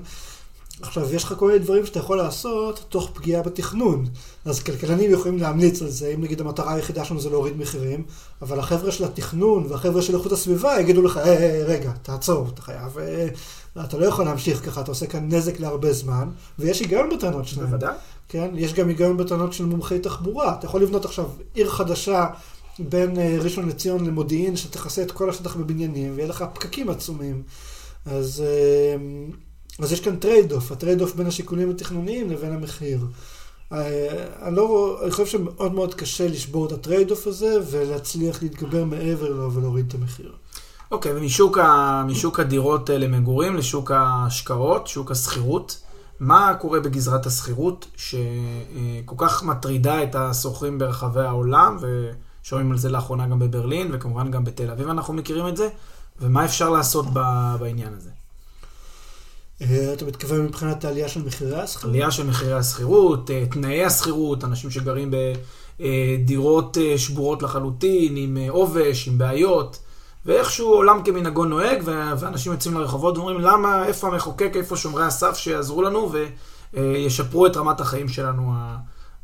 עכשיו, 0.82 1.16
יש 1.16 1.24
לך 1.24 1.34
כל 1.38 1.48
מיני 1.48 1.60
דברים 1.60 1.86
שאתה 1.86 2.00
יכול 2.00 2.18
לעשות 2.18 2.86
תוך 2.90 3.12
פגיעה 3.14 3.42
בתכנון. 3.42 4.06
אז 4.46 4.60
כלכלנים 4.60 5.12
יכולים 5.12 5.38
להמליץ 5.38 5.82
על 5.82 5.90
זה, 5.90 6.12
אם 6.16 6.22
נגיד 6.22 6.42
המטרה 6.42 6.74
היחידה 6.74 7.06
שלנו 7.06 7.22
זה 7.22 7.30
להוריד 7.30 7.58
מחירים, 7.58 8.04
אבל 8.42 8.60
החבר'ה 8.60 8.92
של 8.92 9.04
התכנון 9.04 9.66
והחבר'ה 9.70 10.02
של 10.02 10.16
איכות 10.16 10.32
הסביבה 10.32 10.80
יגידו 10.80 11.02
לך, 11.02 11.18
היי, 11.18 11.38
היי, 11.38 11.64
רגע, 11.64 11.92
תעצור, 12.02 12.48
אתה 12.54 12.62
חייב, 12.62 12.98
אה, 12.98 13.28
אתה 13.84 13.98
לא 13.98 14.06
יכול 14.06 14.26
להמשיך 14.26 14.66
ככה, 14.66 14.82
אתה 14.82 14.92
עושה 14.92 15.08
כאן 15.08 15.34
נזק 15.34 15.60
להרבה 15.60 15.94
זמן, 15.94 16.30
ויש 16.60 16.80
היגיון 16.80 17.10
בטענות 17.10 17.46
שלהם. 17.46 17.68
בוודאי. 17.68 17.94
כן, 18.30 18.52
יש 18.56 18.74
גם 18.74 18.88
היגיון 18.88 19.18
בטענות 19.18 19.54
של 19.54 19.66
מומחי 19.66 20.00
תחבורה. 20.00 20.56
אתה 20.60 20.66
יכול 20.66 20.82
לבנות 20.82 21.06
עכשיו 21.06 21.26
עיר 21.54 21.70
חדשה 21.70 22.28
בין 22.80 23.20
אה, 23.20 23.38
ראשון 23.42 23.70
לציון 23.70 24.06
למודיעין, 24.06 24.56
שתכסה 24.56 25.02
את 25.02 25.12
כל 25.12 25.30
השטח 25.30 25.56
בבניינים, 25.56 26.14
ויהיה 26.16 26.30
לך 26.30 26.46
פקקים 26.54 26.90
עצומים. 26.90 27.44
אז... 28.06 28.44
אה, 28.46 28.96
אז 29.80 29.92
יש 29.92 30.02
כאן 30.02 30.16
trade-off, 30.16 30.52
ה 30.52 30.72
trade-off 30.72 31.16
בין 31.16 31.28
השיקולים 31.28 31.70
התכנוניים 31.70 32.30
לבין 32.30 32.54
המחיר. 32.54 33.00
אה, 33.74 34.26
אני, 34.42 34.56
לא, 34.56 35.00
אני 35.04 35.12
חושב 35.12 35.26
שמאוד 35.26 35.74
מאוד 35.74 35.94
קשה 35.94 36.28
לשבור 36.28 36.68
את 36.68 36.72
ה 36.72 37.12
trade-off 37.12 37.28
הזה 37.28 37.58
ולהצליח 37.72 38.42
להתגבר 38.44 38.86
מעבר 38.86 39.30
לו 39.30 39.54
ולהוריד 39.54 39.86
את 39.88 39.94
המחיר. 39.94 40.32
אוקיי, 40.92 41.12
אוקיי, 41.12 41.16
ומשוק 41.18 41.58
ה, 41.58 42.04
משוק 42.08 42.40
הדירות 42.40 42.90
למגורים 42.90 43.56
לשוק 43.56 43.92
ההשקעות, 43.92 44.88
שוק 44.88 45.12
השכירות, 45.12 45.82
מה 46.20 46.56
קורה 46.60 46.80
בגזרת 46.80 47.26
השכירות 47.26 47.88
שכל 47.96 49.16
כך 49.18 49.44
מטרידה 49.44 50.04
את 50.04 50.16
השוכרים 50.16 50.80
ברחבי 50.80 51.22
העולם, 51.22 51.78
ושומעים 51.82 52.72
על 52.72 52.78
זה 52.78 52.90
לאחרונה 52.90 53.28
גם 53.28 53.40
בברלין, 53.40 53.90
וכמובן 53.94 54.32
גם 54.32 54.44
בתל 54.44 54.72
אביב 54.72 54.90
אנחנו 54.90 55.14
מכירים 55.14 55.48
את 55.48 55.58
זה, 55.58 55.70
ומה 56.22 56.46
אפשר 56.46 56.70
לעשות 56.70 57.06
בעניין 57.60 57.94
הזה? 57.98 58.10
אה, 59.62 59.94
אתה 59.94 60.06
מתכוון 60.06 60.42
מבחינת 60.42 60.86
העלייה 60.86 61.10
של 61.10 61.26
מחירי 61.26 61.62
השכירות? 61.62 61.90
עלייה 61.90 62.12
של 62.12 62.28
מחירי 62.28 62.54
השכירות, 62.54 63.32
אה, 63.32 63.46
תנאי 63.52 63.86
השכירות, 63.86 64.44
אנשים 64.44 64.72
שגרים 64.72 65.12
בדירות 65.80 66.78
אה, 66.78 66.98
שבורות 66.98 67.44
לחלוטין, 67.44 68.18
עם 68.18 68.38
עובש, 68.50 69.08
עם 69.08 69.18
בעיות, 69.18 69.80
ואיכשהו 70.26 70.68
עולם 70.68 71.02
כמנהגו 71.04 71.46
נוהג, 71.46 71.82
ואנשים 71.86 72.52
יוצאים 72.52 72.74
לרחובות 72.78 73.18
ואומרים, 73.18 73.40
למה, 73.40 73.86
איפה 73.86 74.08
המחוקק, 74.08 74.52
איפה 74.56 74.78
שומרי 74.78 75.06
הסף 75.06 75.38
שיעזרו 75.38 75.82
לנו 75.82 76.12
וישפרו 76.74 77.48
את 77.48 77.58
רמת 77.58 77.82
החיים 77.82 78.10
שלנו 78.10 78.54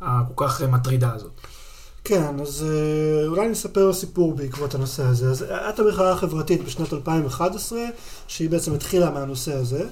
הכל 0.01 0.47
כך 0.47 0.61
מטרידה 0.61 1.13
הזאת. 1.13 1.41
כן, 2.05 2.39
אז 2.41 2.65
אולי 3.27 3.47
נספר 3.47 3.93
סיפור 3.93 4.33
בעקבות 4.33 4.75
הנושא 4.75 5.03
הזה. 5.03 5.29
אז 5.29 5.41
הייתה 5.41 5.81
המחאה 5.81 6.11
החברתית 6.11 6.63
בשנת 6.63 6.93
2011, 6.93 7.79
שהיא 8.27 8.49
בעצם 8.49 8.73
התחילה 8.73 9.09
מהנושא 9.09 9.53
הזה. 9.53 9.85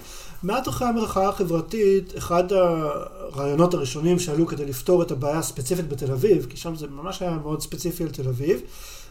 מעט 0.44 0.68
אחרי 0.68 0.88
המחאה 0.88 1.30
החברתית, 1.30 2.14
אחד 2.18 2.44
הרעיונות 2.54 3.74
הראשונים 3.74 4.20
שעלו 4.20 4.48
כדי 4.48 4.66
לפתור 4.66 5.04
את 5.04 5.12
הבעיה 5.12 5.40
הספציפית 5.40 5.90
בתל 5.90 6.12
אביב, 6.12 6.46
כי 6.50 6.58
שם 6.58 6.76
זה 6.76 6.88
ממש 6.88 7.22
היה 7.22 7.32
מאוד 7.32 7.62
ספציפי 7.62 8.04
על 8.04 8.10
תל 8.10 8.28
אביב, 8.28 8.62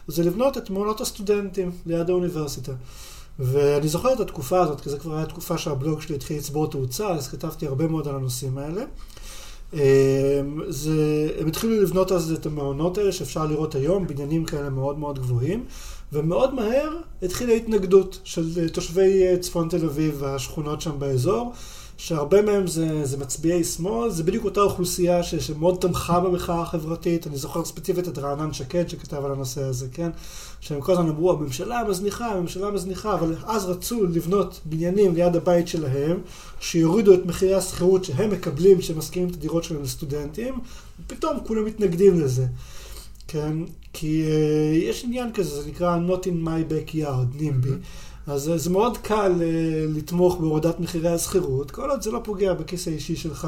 זה 0.07 0.23
לבנות 0.23 0.57
את 0.57 0.69
מעונות 0.69 1.01
הסטודנטים 1.01 1.71
ליד 1.85 2.09
האוניברסיטה. 2.09 2.71
ואני 3.39 3.87
זוכר 3.87 4.13
את 4.13 4.19
התקופה 4.19 4.61
הזאת, 4.61 4.81
כי 4.81 4.89
זו 4.89 4.99
כבר 4.99 5.15
הייתה 5.15 5.31
תקופה 5.31 5.57
שהבלוג 5.57 6.01
שלי 6.01 6.15
התחיל 6.15 6.37
לצבור 6.37 6.71
תאוצה, 6.71 7.07
אז 7.07 7.27
כתבתי 7.27 7.67
הרבה 7.67 7.87
מאוד 7.87 8.07
על 8.07 8.15
הנושאים 8.15 8.57
האלה. 8.57 8.83
אמ, 9.73 9.79
זה, 10.67 11.29
הם 11.39 11.47
התחילו 11.47 11.81
לבנות 11.81 12.11
אז 12.11 12.31
את 12.31 12.45
המעונות 12.45 12.97
האלה 12.97 13.11
שאפשר 13.11 13.45
לראות 13.45 13.75
היום, 13.75 14.07
בניינים 14.07 14.45
כאלה 14.45 14.69
מאוד 14.69 14.99
מאוד 14.99 15.19
גבוהים. 15.19 15.65
ומאוד 16.13 16.53
מהר 16.53 16.89
התחילה 17.21 17.53
התנגדות 17.53 18.19
של 18.23 18.45
אה, 18.57 18.69
תושבי 18.69 19.23
אה, 19.23 19.37
צפון 19.37 19.69
תל 19.69 19.85
אביב 19.85 20.15
והשכונות 20.19 20.81
שם 20.81 20.99
באזור, 20.99 21.53
שהרבה 22.03 22.41
מהם 22.41 22.67
זה, 22.67 23.05
זה 23.05 23.17
מצביעי 23.17 23.63
שמאל, 23.63 24.09
זה 24.09 24.23
בדיוק 24.23 24.45
אותה 24.45 24.61
אוכלוסייה 24.61 25.23
ש, 25.23 25.35
שמאוד 25.35 25.77
תמכה 25.81 26.19
במחאה 26.19 26.61
החברתית. 26.61 27.27
אני 27.27 27.37
זוכר 27.37 27.65
ספציפית 27.65 28.07
את 28.07 28.17
רענן 28.17 28.53
שקד 28.53 28.89
שכתב 28.89 29.25
על 29.25 29.31
הנושא 29.31 29.63
הזה, 29.63 29.87
כן? 29.93 30.09
שהם 30.59 30.81
כל 30.81 30.91
הזמן 30.91 31.09
אמרו, 31.09 31.31
הממשלה 31.31 31.83
מזניחה, 31.89 32.25
הממשלה 32.25 32.71
מזניחה, 32.71 33.13
אבל 33.13 33.35
אז 33.45 33.65
רצו 33.65 34.05
לבנות 34.05 34.59
בניינים 34.65 35.15
ליד 35.15 35.35
הבית 35.35 35.67
שלהם, 35.67 36.19
שיורידו 36.59 37.13
את 37.13 37.25
מחירי 37.25 37.55
השכירות 37.55 38.03
שהם 38.03 38.29
מקבלים 38.29 38.77
כשהם 38.77 38.97
משכירים 38.97 39.29
את 39.29 39.33
הדירות 39.33 39.63
שלהם 39.63 39.83
לסטודנטים, 39.83 40.59
ופתאום 41.05 41.37
כולם 41.47 41.65
מתנגדים 41.65 42.19
לזה. 42.19 42.45
כן? 43.27 43.57
כי 43.93 44.25
uh, 44.25 44.83
יש 44.89 45.03
עניין 45.03 45.31
כזה, 45.33 45.61
זה 45.61 45.69
נקרא 45.69 45.97
Not 46.07 46.23
in 46.23 46.47
my 46.47 46.71
backyard, 46.71 47.41
נימבי. 47.41 47.69
Mm-hmm. 47.69 48.12
אז 48.27 48.51
uh, 48.53 48.57
זה 48.57 48.69
מאוד 48.69 48.97
קל 48.97 49.33
uh, 49.39 49.97
לתמוך 49.97 50.37
בהורדת 50.37 50.79
מחירי 50.79 51.09
השכירות, 51.09 51.71
כל 51.71 51.89
עוד 51.89 52.01
זה 52.01 52.11
לא 52.11 52.21
פוגע 52.23 52.53
בכיס 52.53 52.87
האישי 52.87 53.15
שלך. 53.15 53.47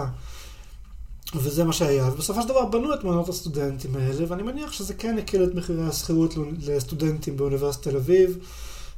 וזה 1.36 1.64
מה 1.64 1.74
שהיה. 1.74 2.10
ובסופו 2.14 2.42
של 2.42 2.48
דבר 2.48 2.66
בנו 2.66 2.94
את 2.94 3.04
מעונות 3.04 3.30
הסטודנטים 3.30 3.96
האלה, 3.96 4.26
ואני 4.28 4.44
מניח 4.44 4.72
שזה 4.72 4.94
כן 4.94 5.18
הקל 5.18 5.44
את 5.44 5.56
מחירי 5.56 5.88
השכירות 5.88 6.34
לסטודנטים 6.62 7.38
באוניברסיטת 7.38 7.88
תל 7.88 7.98
אביב, 7.98 8.38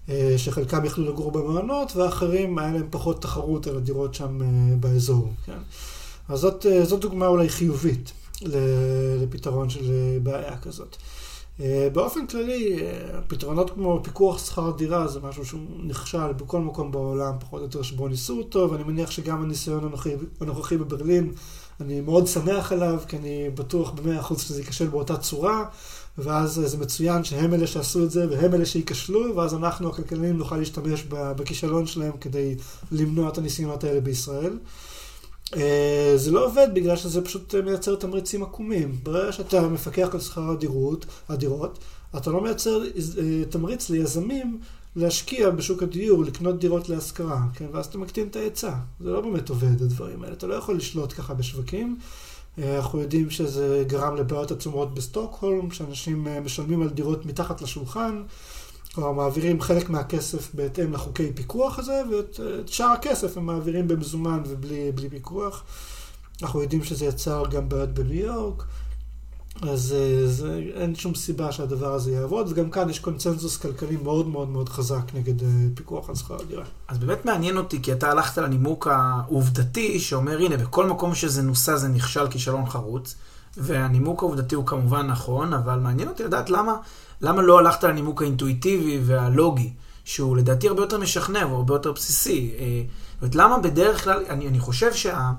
אה, 0.10 0.34
שחלקם 0.38 0.86
יכלו 0.86 1.06
לגור 1.06 1.32
במעונות, 1.32 1.96
ואחרים 1.96 2.58
היה 2.58 2.72
להם 2.72 2.88
פחות 2.90 3.22
תחרות 3.22 3.68
על 3.68 3.78
הדירות 3.78 4.14
שם 4.14 4.42
אה, 4.42 4.76
באזור. 4.80 5.34
כן? 5.46 5.58
אז 6.30 6.40
זאת, 6.40 6.66
אה, 6.66 6.86
זאת 6.86 7.00
דוגמה 7.00 7.28
אולי 7.28 7.50
חיובית 7.50 8.12
לפתרון 9.22 9.70
של 9.70 9.92
בעיה 10.24 10.58
כזאת. 10.58 10.96
באופן 11.94 12.28
כללי, 12.28 12.80
פתרונות 13.28 13.70
כמו 13.70 14.00
פיקוח 14.04 14.46
שכר 14.46 14.72
דירה 14.72 15.08
זה 15.08 15.20
משהו 15.20 15.46
שהוא 15.46 15.62
נכשל 15.84 16.34
בכל 16.34 16.60
מקום 16.60 16.92
בעולם, 16.92 17.34
פחות 17.40 17.60
או 17.60 17.66
יותר 17.66 17.82
שבו 17.82 18.08
ניסו 18.08 18.38
אותו, 18.38 18.70
ואני 18.72 18.84
מניח 18.84 19.12
שגם 19.12 19.44
הניסיון 19.44 19.84
הנוכחי, 19.84 20.16
הנוכחי 20.42 20.78
בברלין 20.78 21.32
אני 21.82 22.02
מאוד 22.02 22.28
שמח 22.28 22.72
עליו, 22.72 23.00
כי 23.08 23.18
אני 23.18 23.50
בטוח 23.50 23.90
במאה 23.90 24.20
אחוז 24.20 24.42
שזה 24.42 24.60
ייכשל 24.60 24.88
באותה 24.88 25.18
צורה, 25.18 25.66
ואז 26.18 26.62
זה 26.66 26.78
מצוין 26.78 27.24
שהם 27.24 27.54
אלה 27.54 27.68
שעשו 27.68 28.04
את 28.04 28.12
זה, 28.12 28.30
והם 28.30 28.54
אלה 28.54 28.66
שייכשלו, 28.66 29.36
ואז 29.36 29.54
אנחנו, 29.54 29.90
הכלכלנים, 29.90 30.38
נוכל 30.38 30.58
להשתמש 30.58 31.04
בכישלון 31.10 31.86
שלהם 31.86 32.18
כדי 32.22 32.56
למנוע 32.92 33.30
את 33.30 33.38
הניסיונות 33.38 33.84
האלה 33.84 34.02
בישראל. 34.02 34.58
אה, 35.56 36.14
זה 36.16 36.32
לא 36.32 36.46
עובד 36.46 36.68
בגלל 36.74 36.96
שזה 36.96 37.22
פשוט 37.22 37.56
מייצר 37.56 37.96
תמריצים 37.96 38.44
עקומים. 38.44 38.96
ברגע 39.04 39.32
שאתה 39.32 39.62
מפקח 39.68 40.10
על 40.14 40.20
שכר 40.20 40.52
הדירות, 40.52 41.06
הדירות, 41.30 41.80
אתה 42.18 42.32
לא 42.32 42.42
מייצר 42.42 42.84
אה, 42.84 43.46
תמריץ 43.50 43.90
ליזמים 43.90 44.60
להשקיע 44.96 45.50
בשוק 45.50 45.84
הדיור, 45.84 46.24
לקנות 46.24 46.60
דירות 46.60 46.90
להשכרה, 46.90 47.42
כן? 47.54 47.66
ואז 47.72 47.86
אתה 47.86 47.98
מקטין 47.98 48.28
את 48.28 48.36
ההיצע. 48.36 48.74
זה 49.00 49.10
לא 49.10 49.22
באמת 49.22 49.50
עובד, 49.50 49.82
הדברים 49.82 50.24
האלה. 50.24 50.34
אתה 50.34 50.48
לא 50.48 50.54
יכול 50.54 50.78
לשלוט 50.78 51.14
ככה 51.14 51.34
בשווקים. 51.34 51.98
אה, 52.60 52.78
אנחנו 52.78 53.00
יודעים 53.00 53.30
שזה 53.30 53.84
גרם 53.88 54.16
לבעיות 54.16 54.52
עצומות 54.52 54.94
בסטוקהולם, 54.94 55.72
שאנשים 55.72 56.28
אה, 56.28 56.40
משלמים 56.40 56.82
על 56.82 56.90
דירות 56.90 57.26
מתחת 57.26 57.62
לשולחן, 57.62 58.24
כלומר 58.98 59.12
מעבירים 59.12 59.62
חלק 59.62 59.90
מהכסף 59.90 60.56
בהתאם 60.56 60.94
לחוקי 60.94 61.34
פיקוח 61.34 61.80
הזה, 61.80 62.02
ואת 62.12 62.40
שאר 62.68 62.86
הכסף 62.86 63.38
הם 63.38 63.46
מעבירים 63.46 63.88
במזומן 63.88 64.44
ובלי 64.48 65.10
פיקוח. 65.10 65.64
אנחנו 66.42 66.62
יודעים 66.62 66.84
שזה 66.84 67.06
יצר 67.06 67.44
גם 67.52 67.70
בעיות 67.70 67.90
בניו 67.90 68.26
יורק. 68.26 68.64
אז 69.62 69.96
אה, 69.98 70.28
זה, 70.28 70.62
אין 70.74 70.96
שום 70.96 71.16
סיבה 71.16 71.52
שהדבר 71.52 71.94
הזה 71.94 72.12
יעבוד, 72.12 72.48
וגם 72.50 72.70
כאן 72.70 72.90
יש 72.90 73.00
קונצנזוס 73.00 73.58
כלכלי 73.58 73.98
מאוד 73.98 74.28
מאוד 74.28 74.50
מאוד 74.50 74.70
חזק 74.70 75.14
נגד 75.14 75.44
אה, 75.44 75.50
פיקוח 75.76 76.10
על 76.10 76.16
שכר 76.16 76.38
הדירה. 76.42 76.64
אז 76.88 76.98
באמת 76.98 77.26
מעניין 77.26 77.58
אותי, 77.58 77.82
כי 77.82 77.94
אתה 77.94 78.12
הלכת 78.12 78.38
לנימוק 78.38 78.88
העובדתי 78.88 80.00
שאומר, 80.00 80.38
הנה, 80.38 80.58
בכל 80.58 80.88
מקום 80.88 81.16
שזה 81.16 81.42
נוסע 81.42 81.78
זה 81.78 81.88
נכשל 81.88 82.28
כישלון 82.28 82.66
חרוץ, 82.66 83.16
והנימוק 83.58 84.24
העובדתי 84.24 84.56
הוא 84.56 84.66
כמובן 84.66 85.08
נכון, 85.08 85.54
אבל 85.54 85.80
מעניין 85.80 86.10
אותי 86.10 86.24
לדעת 86.24 86.50
למה, 86.50 86.76
למה 87.22 87.42
לא 87.42 87.60
הלכת 87.60 87.84
לנימוק 87.84 88.22
האינטואיטיבי 88.22 89.00
והלוגי, 89.04 89.74
שהוא 90.06 90.38
לדעתי 90.38 90.68
הרבה 90.68 90.82
יותר 90.82 90.98
משכנע 90.98 91.48
והרבה 91.48 91.76
יותר 91.76 91.92
בסיסי. 91.92 92.52
אה, 92.60 92.82
זאת 93.14 93.22
אומרת, 93.22 93.36
למה 93.36 93.60
בדרך 93.60 94.04
כלל, 94.04 94.24
אני, 94.30 94.48
אני 94.48 94.60
חושב 94.60 94.94
שה... 94.94 95.32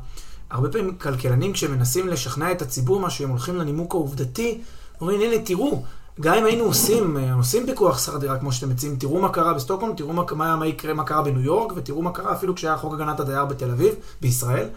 הרבה 0.51 0.69
פעמים 0.69 0.95
כלכלנים 0.95 1.53
כשמנסים 1.53 2.09
לשכנע 2.09 2.53
את 2.53 2.63
הציבור 2.63 3.01
משהו, 3.01 3.25
הם 3.25 3.31
הולכים 3.31 3.57
לנימוק 3.57 3.95
העובדתי, 3.95 4.61
אומרים, 5.01 5.21
הנה, 5.21 5.43
תראו, 5.45 5.83
גם 6.21 6.35
אם 6.35 6.45
היינו 6.45 6.65
עושים, 6.65 7.17
אה, 7.17 7.35
עושים 7.35 7.67
פיקוח 7.67 7.99
שכר 7.99 8.19
דירה 8.19 8.39
כמו 8.39 8.53
שאתם 8.53 8.71
מציעים, 8.71 8.97
תראו 8.97 9.21
מה 9.21 9.29
קרה 9.29 9.55
בסטוקהולם, 9.55 9.97
תראו 9.97 10.13
מה, 10.13 10.23
מה, 10.37 10.57
מה 10.57 10.67
יקרה, 10.67 10.95
מה 10.95 11.05
קרה 11.05 11.23
בניו 11.23 11.41
יורק, 11.41 11.73
ותראו 11.77 12.03
מה 12.03 12.13
קרה 12.13 12.33
אפילו 12.33 12.55
כשהיה 12.55 12.77
חוק 12.77 12.95
הגנת 12.95 13.21
הדייר 13.21 13.45
בתל 13.45 13.71
אביב, 13.71 13.95
בישראל, 14.21 14.69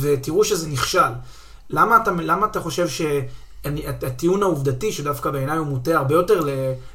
ותראו 0.00 0.44
שזה 0.44 0.68
נכשל. 0.68 1.12
למה 1.70 1.96
אתה, 1.96 2.10
למה 2.10 2.46
אתה 2.46 2.60
חושב 2.60 2.88
שהטיעון 4.00 4.42
העובדתי, 4.42 4.92
שדווקא 4.92 5.30
בעיניי 5.30 5.58
הוא 5.58 5.66
מוטה 5.66 5.96
הרבה 5.96 6.14
יותר 6.14 6.40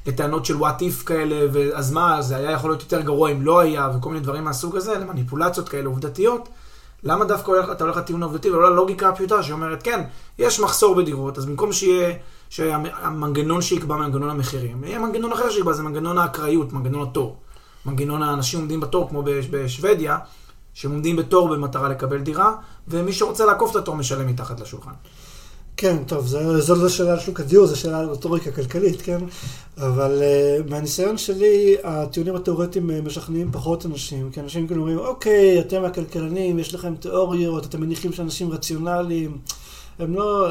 לטענות 0.06 0.46
של 0.46 0.58
what 0.58 0.80
if 0.80 1.06
כאלה, 1.06 1.46
ואז 1.54 1.92
מה, 1.92 2.22
זה 2.22 2.36
היה 2.38 2.52
יכול 2.52 2.70
להיות 2.70 2.82
יותר 2.82 3.02
גרוע 3.02 3.32
אם 3.32 3.42
לא 3.42 3.60
היה, 3.60 3.90
וכל 3.98 4.10
מיני 4.10 4.22
דברים 4.22 4.44
מהסוג 4.44 4.76
הזה, 4.76 4.98
למניפולציות 4.98 5.70
כאלה 5.70 5.88
עובדתיות, 5.88 6.50
למה 7.04 7.26
דווקא 7.26 7.52
הולך, 7.52 7.72
אתה 7.72 7.84
הולך 7.84 7.98
לטיעון 7.98 8.24
העובדתי 8.24 8.50
ולא 8.50 8.72
ללוגיקה 8.72 9.10
הפשוטה 9.10 9.44
שאומרת, 9.44 9.84
כן, 9.84 10.04
יש 10.40 10.60
מחסור 10.60 10.96
בדירות, 10.96 11.38
אז 11.38 11.46
במקום 11.46 11.74
שיהיה, 11.74 12.14
שהמנגנון 12.50 13.62
שיקבע 13.62 13.96
מנגנון 13.96 14.30
המחירים, 14.30 14.84
יהיה 14.84 15.00
מנגנון 15.00 15.32
אחר 15.32 15.50
שיקבע, 15.50 15.74
זה 15.74 15.84
מנגנון 15.84 16.18
האקראיות, 16.18 16.74
מנגנון 16.74 17.08
התור. 17.08 17.38
מנגנון 17.86 18.24
האנשים 18.24 18.60
עומדים 18.60 18.80
בתור, 18.80 19.10
כמו 19.10 19.24
בשוודיה, 19.26 20.18
שהם 20.74 20.92
עומדים 20.92 21.16
בתור 21.16 21.48
במטרה 21.48 21.90
לקבל 21.90 22.22
דירה, 22.22 22.54
ומי 22.88 23.14
שרוצה 23.14 23.46
לעקוף 23.46 23.72
את 23.72 23.76
התור 23.76 23.96
משלם 23.96 24.28
מתחת 24.28 24.60
לשולחן. 24.60 24.92
כן, 25.82 25.98
טוב, 26.08 26.28
זו 26.60 26.76
לא 26.76 26.90
שאלה 26.90 27.12
על 27.12 27.20
שוק 27.20 27.40
הדיור, 27.40 27.66
זו 27.66 27.80
שאלה 27.80 28.00
על 28.00 28.10
רטוריקה 28.10 28.52
כלכלית, 28.52 29.02
כן? 29.02 29.18
אבל 29.78 30.22
uh, 30.22 30.70
מהניסיון 30.70 31.18
שלי, 31.18 31.76
הטיעונים 31.84 32.36
התיאורטיים 32.36 32.90
uh, 32.90 32.94
משכנעים 33.06 33.52
פחות 33.52 33.86
אנשים, 33.86 34.32
כי 34.32 34.40
אנשים 34.40 34.68
כאילו 34.68 34.82
אומרים, 34.82 34.98
אוקיי, 34.98 35.60
אתם 35.60 35.84
הכלכלנים, 35.84 36.60
יש 36.60 36.74
לכם 36.74 36.96
תיאוריות, 36.96 37.66
אתם 37.66 37.82
מניחים 37.82 38.14
שאנשים 38.14 38.52
רציונליים. 38.52 39.38
הם 40.00 40.16
לא, 40.16 40.48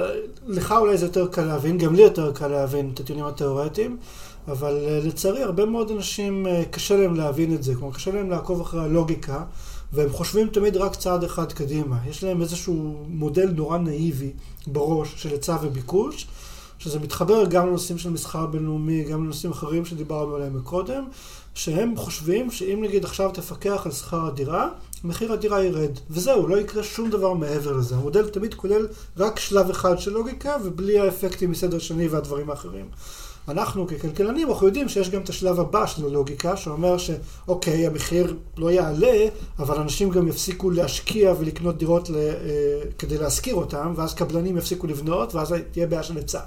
לך 0.47 0.75
אולי 0.79 0.99
זה 0.99 1.07
יותר 1.07 1.27
קל 1.27 1.45
להבין, 1.45 1.79
גם 1.79 1.95
לי 1.95 2.03
יותר 2.03 2.33
קל 2.33 2.49
להבין 2.49 2.91
את 2.95 3.01
הטיעונים 3.01 3.27
התיאורטיים, 3.27 3.97
אבל 4.49 4.79
uh, 4.87 5.07
לצערי 5.07 5.43
הרבה 5.43 5.65
מאוד 5.65 5.91
אנשים 5.91 6.47
uh, 6.47 6.69
קשה 6.71 6.97
להם 6.97 7.15
להבין 7.15 7.55
את 7.55 7.63
זה, 7.63 7.75
כלומר 7.75 7.95
קשה 7.95 8.13
להם 8.13 8.31
לעקוב 8.31 8.61
אחרי 8.61 8.81
הלוגיקה. 8.81 9.43
והם 9.93 10.11
חושבים 10.11 10.49
תמיד 10.49 10.77
רק 10.77 10.95
צעד 10.95 11.25
אחד 11.25 11.53
קדימה. 11.53 11.97
יש 12.09 12.25
להם 12.25 12.43
איזשהו 12.43 13.05
מודל 13.09 13.51
נורא 13.51 13.79
נאיבי 13.79 14.33
בראש 14.67 15.15
של 15.17 15.29
היצע 15.29 15.57
וביקוש, 15.63 16.27
שזה 16.79 16.99
מתחבר 16.99 17.45
גם 17.47 17.67
לנושאים 17.67 17.99
של 17.99 18.11
מסחר 18.11 18.47
בינלאומי, 18.47 19.05
גם 19.05 19.25
לנושאים 19.25 19.53
אחרים 19.53 19.85
שדיברנו 19.85 20.37
עליהם 20.37 20.57
מקודם, 20.57 21.05
שהם 21.55 21.97
חושבים 21.97 22.51
שאם 22.51 22.85
נגיד 22.85 23.05
עכשיו 23.05 23.31
תפקח 23.35 23.83
על 23.85 23.93
שכר 23.93 24.27
הדירה, 24.27 24.69
מחיר 25.05 25.33
הדירה 25.33 25.65
ירד. 25.65 25.91
וזהו, 26.11 26.49
לא 26.49 26.61
יקרה 26.61 26.83
שום 26.83 27.11
דבר 27.11 27.35
מעבר 27.35 27.73
לזה. 27.73 27.95
המודל 27.95 28.29
תמיד 28.29 28.55
כולל 28.55 28.87
רק 29.17 29.39
שלב 29.39 29.71
אחד 29.71 29.99
של 29.99 30.13
לוגיקה, 30.13 30.57
ובלי 30.65 30.99
האפקטים 30.99 31.51
מסדר 31.51 31.79
שני 31.79 32.09
והדברים 32.09 32.51
האחרים. 32.51 32.87
אנחנו 33.51 33.87
ככלכלנים, 33.87 34.49
אנחנו 34.51 34.67
יודעים 34.67 34.89
שיש 34.89 35.11
גם 35.11 35.23
את 35.23 35.29
השלב 35.29 35.61
הבא 35.61 35.87
של 35.87 36.05
הלוגיקה, 36.05 36.57
שאומר 36.57 36.97
שאוקיי, 36.99 37.87
המחיר 37.87 38.37
לא 38.57 38.71
יעלה, 38.71 39.27
אבל 39.59 39.81
אנשים 39.81 40.11
גם 40.11 40.29
יפסיקו 40.29 40.71
להשקיע 40.71 41.35
ולקנות 41.39 41.79
דירות 41.79 42.11
ל, 42.11 42.17
אה, 42.17 42.31
כדי 42.99 43.19
להשכיר 43.19 43.55
אותם, 43.55 43.93
ואז 43.97 44.15
קבלנים 44.15 44.57
יפסיקו 44.57 44.87
לבנות, 44.87 45.35
ואז 45.35 45.55
תהיה 45.73 45.87
בעיה 45.87 46.03
של 46.03 46.17
היצע. 46.17 46.41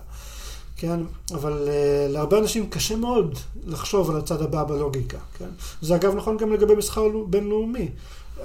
כן? 0.77 0.99
אבל 1.33 1.67
uh, 1.67 2.11
להרבה 2.11 2.39
אנשים 2.39 2.69
קשה 2.69 2.95
מאוד 2.95 3.37
לחשוב 3.65 4.11
על 4.11 4.17
הצד 4.17 4.41
הבא 4.41 4.63
בלוגיקה, 4.63 5.17
כן? 5.37 5.49
זה 5.81 5.95
אגב 5.95 6.15
נכון 6.15 6.37
גם 6.37 6.53
לגבי 6.53 6.75
מסחר 6.75 7.01
בינלאומי. 7.29 7.89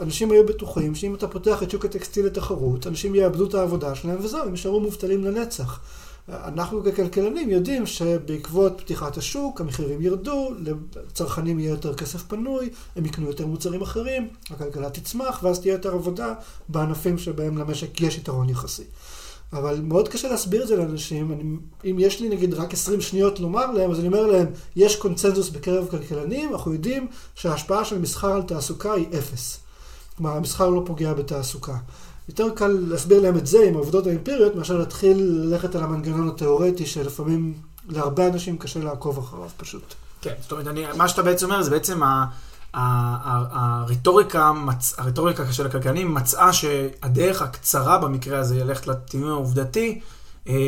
אנשים 0.00 0.30
היו 0.30 0.46
בטוחים 0.46 0.94
שאם 0.94 1.14
אתה 1.14 1.28
פותח 1.28 1.62
את 1.62 1.70
שוק 1.70 1.84
הטקסטיל 1.84 2.26
לתחרות, 2.26 2.86
אנשים 2.86 3.14
יאבדו 3.14 3.46
את 3.46 3.54
העבודה 3.54 3.94
שלהם 3.94 4.16
וזהו, 4.22 4.42
הם 4.42 4.50
יישארו 4.50 4.80
מובטלים 4.80 5.24
לנצח. 5.24 5.80
אנחנו 6.28 6.84
ככלכלנים 6.84 7.50
יודעים 7.50 7.86
שבעקבות 7.86 8.80
פתיחת 8.80 9.16
השוק 9.16 9.60
המחירים 9.60 10.02
ירדו, 10.02 10.50
לצרכנים 10.58 11.58
יהיה 11.58 11.70
יותר 11.70 11.94
כסף 11.94 12.22
פנוי, 12.22 12.70
הם 12.96 13.06
יקנו 13.06 13.26
יותר 13.26 13.46
מוצרים 13.46 13.82
אחרים, 13.82 14.28
הכלכלה 14.50 14.90
תצמח 14.90 15.40
ואז 15.42 15.60
תהיה 15.60 15.72
יותר 15.72 15.94
עבודה 15.94 16.34
בענפים 16.68 17.18
שבהם 17.18 17.58
למשק 17.58 18.00
יש 18.00 18.18
יתרון 18.18 18.48
יחסי. 18.48 18.84
אבל 19.52 19.80
מאוד 19.82 20.08
קשה 20.08 20.28
להסביר 20.28 20.62
את 20.62 20.68
זה 20.68 20.76
לאנשים, 20.76 21.32
אני, 21.32 21.42
אם 21.90 21.96
יש 21.98 22.20
לי 22.20 22.28
נגיד 22.28 22.54
רק 22.54 22.72
20 22.72 23.00
שניות 23.00 23.40
לומר 23.40 23.72
להם, 23.72 23.90
אז 23.90 23.98
אני 23.98 24.06
אומר 24.06 24.26
להם, 24.26 24.46
יש 24.76 24.96
קונצנזוס 24.96 25.48
בקרב 25.48 25.88
כלכלנים, 25.90 26.52
אנחנו 26.52 26.72
יודעים 26.72 27.06
שההשפעה 27.34 27.84
של 27.84 27.98
מסחר 27.98 28.32
על 28.32 28.42
תעסוקה 28.42 28.92
היא 28.92 29.06
אפס. 29.18 29.60
כלומר, 30.16 30.36
המסחר 30.36 30.68
לא 30.68 30.82
פוגע 30.86 31.14
בתעסוקה. 31.14 31.76
יותר 32.28 32.50
קל 32.54 32.78
להסביר 32.88 33.20
להם 33.20 33.36
את 33.36 33.46
זה 33.46 33.58
עם 33.68 33.74
העובדות 33.74 34.06
האמפיריות, 34.06 34.56
מאשר 34.56 34.78
להתחיל 34.78 35.16
ללכת 35.18 35.74
על 35.74 35.82
המנגנון 35.82 36.28
התיאורטי, 36.28 36.86
שלפעמים 36.86 37.54
להרבה 37.88 38.26
אנשים 38.26 38.58
קשה 38.58 38.80
לעקוב 38.80 39.18
אחריו 39.18 39.48
פשוט. 39.56 39.94
כן, 40.20 40.34
זאת 40.42 40.52
אומרת, 40.52 40.66
אני, 40.66 40.84
מה 40.96 41.08
שאתה 41.08 41.22
בעצם 41.22 41.46
אומר 41.46 41.62
זה 41.62 41.70
בעצם. 41.70 42.00
הרטוריקה, 42.74 44.52
הרטוריקה 44.98 45.52
של 45.52 45.66
הכלכלנים 45.66 46.14
מצאה 46.14 46.52
שהדרך 46.52 47.42
הקצרה 47.42 47.98
במקרה 47.98 48.38
הזה 48.38 48.54
היא 48.54 48.62
ללכת 48.62 48.86
לטיעון 48.86 49.30
העובדתי, 49.30 50.00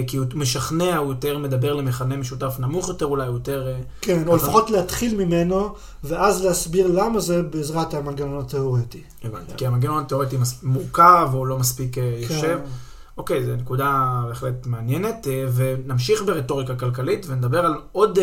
כי 0.06 0.16
הוא 0.16 0.26
משכנע, 0.34 0.96
הוא 0.96 1.08
יותר 1.12 1.38
מדבר 1.38 1.74
למכנה 1.74 2.16
משותף 2.16 2.56
נמוך 2.58 2.88
יותר 2.88 3.06
אולי, 3.06 3.26
הוא 3.26 3.34
יותר... 3.34 3.68
אה, 3.68 3.80
כן, 4.00 4.28
או 4.28 4.36
לפחות 4.36 4.70
להתחיל 4.70 5.24
ממנו, 5.24 5.74
ואז 6.04 6.44
להסביר 6.44 6.86
למה 6.86 7.20
זה 7.20 7.42
בעזרת 7.42 7.94
המנגנון 7.94 8.38
התיאורטי. 8.38 9.02
הבנתי, 9.24 9.52
כי 9.56 9.66
המנגנון 9.66 10.02
התיאורטי 10.02 10.36
מורכב, 10.62 11.28
או 11.34 11.46
לא 11.46 11.58
מספיק 11.58 11.98
אה, 11.98 12.02
כן. 12.28 12.34
יושב. 12.34 12.58
אוקיי, 13.18 13.44
זו 13.44 13.56
נקודה 13.56 14.22
בהחלט 14.28 14.66
מעניינת, 14.66 15.26
ונמשיך 15.54 16.22
ברטוריקה 16.26 16.76
כלכלית, 16.76 17.26
ונדבר 17.28 17.66
על 17.66 17.74
עוד 17.92 18.18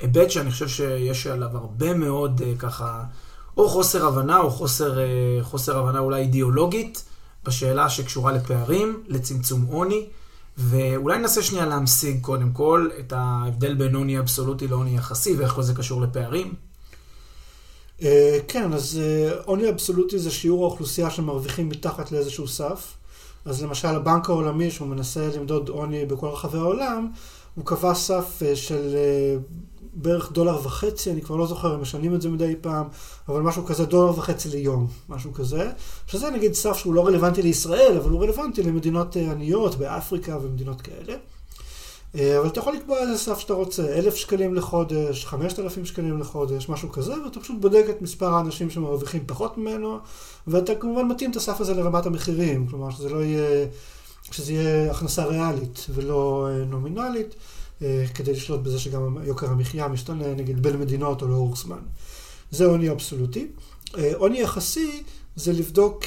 היבט 0.00 0.30
שאני 0.30 0.50
חושב 0.50 0.68
שיש 0.68 1.26
עליו 1.26 1.48
הרבה 1.52 1.94
מאוד 1.94 2.42
ככה, 2.58 3.02
או 3.56 3.68
חוסר 3.68 4.06
הבנה, 4.06 4.38
או 4.38 4.50
חוסר, 4.50 4.98
חוסר 5.42 5.78
הבנה 5.78 5.98
אולי 5.98 6.20
אידיאולוגית. 6.20 7.04
בשאלה 7.46 7.88
שקשורה 7.88 8.32
לפערים, 8.32 9.02
לצמצום 9.08 9.62
עוני, 9.62 10.06
ואולי 10.58 11.18
ננסה 11.18 11.42
שנייה 11.42 11.66
להמשיג 11.66 12.20
קודם 12.20 12.52
כל 12.52 12.88
את 12.98 13.12
ההבדל 13.12 13.74
בין 13.74 13.94
עוני 13.94 14.18
אבסולוטי 14.18 14.68
לעוני 14.68 14.96
יחסי, 14.96 15.34
ואיך 15.34 15.52
כל 15.52 15.62
זה 15.62 15.74
קשור 15.74 16.02
לפערים. 16.02 16.54
אה, 18.02 18.38
כן, 18.48 18.72
אז 18.72 19.00
אה, 19.02 19.30
עוני 19.44 19.68
אבסולוטי 19.68 20.18
זה 20.18 20.30
שיעור 20.30 20.64
האוכלוסייה 20.64 21.10
שמרוויחים 21.10 21.68
מתחת 21.68 22.12
לאיזשהו 22.12 22.48
סף. 22.48 22.94
אז 23.44 23.62
למשל 23.62 23.88
הבנק 23.88 24.28
העולמי, 24.28 24.70
שהוא 24.70 24.88
מנסה 24.88 25.28
למדוד 25.36 25.68
עוני 25.68 26.06
בכל 26.06 26.26
רחבי 26.26 26.58
העולם, 26.58 27.08
הוא 27.54 27.64
קבע 27.66 27.94
סף 27.94 28.42
אה, 28.42 28.56
של 28.56 28.96
בערך 29.96 30.32
דולר 30.32 30.66
וחצי, 30.66 31.10
אני 31.10 31.22
כבר 31.22 31.36
לא 31.36 31.46
זוכר, 31.46 31.74
הם 31.74 31.80
משנים 31.80 32.14
את 32.14 32.22
זה 32.22 32.28
מדי 32.28 32.54
פעם, 32.60 32.88
אבל 33.28 33.40
משהו 33.40 33.64
כזה, 33.64 33.84
דולר 33.84 34.18
וחצי 34.18 34.48
ליום, 34.48 34.86
משהו 35.08 35.32
כזה. 35.32 35.70
שזה 36.06 36.30
נגיד 36.30 36.54
סף 36.54 36.76
שהוא 36.76 36.94
לא 36.94 37.06
רלוונטי 37.06 37.42
לישראל, 37.42 37.96
אבל 37.96 38.10
הוא 38.10 38.22
רלוונטי 38.22 38.62
למדינות 38.62 39.16
עניות 39.16 39.74
באפריקה 39.74 40.38
ומדינות 40.42 40.80
כאלה. 40.80 41.14
אה, 42.14 42.38
אבל 42.38 42.48
אתה 42.48 42.60
יכול 42.60 42.74
לקבוע 42.74 42.98
איזה 42.98 43.18
סף 43.18 43.38
שאתה 43.38 43.52
רוצה, 43.54 43.82
אלף 43.82 44.14
שקלים 44.14 44.54
לחודש, 44.54 45.24
חמשת 45.24 45.58
אלפים 45.58 45.84
שקלים 45.84 46.20
לחודש, 46.20 46.68
משהו 46.68 46.92
כזה, 46.92 47.14
ואתה 47.24 47.40
פשוט 47.40 47.56
בודק 47.60 47.84
את 47.90 48.02
מספר 48.02 48.34
האנשים 48.34 48.70
שמרוויחים 48.70 49.22
פחות 49.26 49.58
ממנו, 49.58 49.98
ואתה 50.46 50.74
כמובן 50.74 51.04
מתאים 51.08 51.30
את 51.30 51.36
הסף 51.36 51.60
הזה 51.60 51.74
לרמת 51.74 52.06
המחירים, 52.06 52.66
כלומר 52.66 52.90
שזה 52.90 53.08
לא 53.08 53.24
יהיה, 53.24 53.66
שזה 54.30 54.52
יהיה 54.52 54.90
הכנסה 54.90 55.24
ריאלית 55.24 55.86
ולא 55.94 56.48
אה, 56.50 56.64
נומינלית, 56.64 57.34
אה, 57.34 57.55
כדי 58.14 58.32
לשלוט 58.32 58.60
בזה 58.60 58.78
שגם 58.78 59.16
יוקר 59.24 59.50
המחיה 59.50 59.88
משתנה, 59.88 60.34
נגיד 60.34 60.62
בין 60.62 60.80
מדינות 60.80 61.22
או 61.22 61.28
לאורך 61.28 61.58
זמן. 61.58 61.78
זה 62.50 62.66
עוני 62.66 62.90
אבסולוטי. 62.90 63.48
עוני 64.14 64.40
יחסי 64.40 65.02
זה 65.36 65.52
לבדוק 65.52 66.04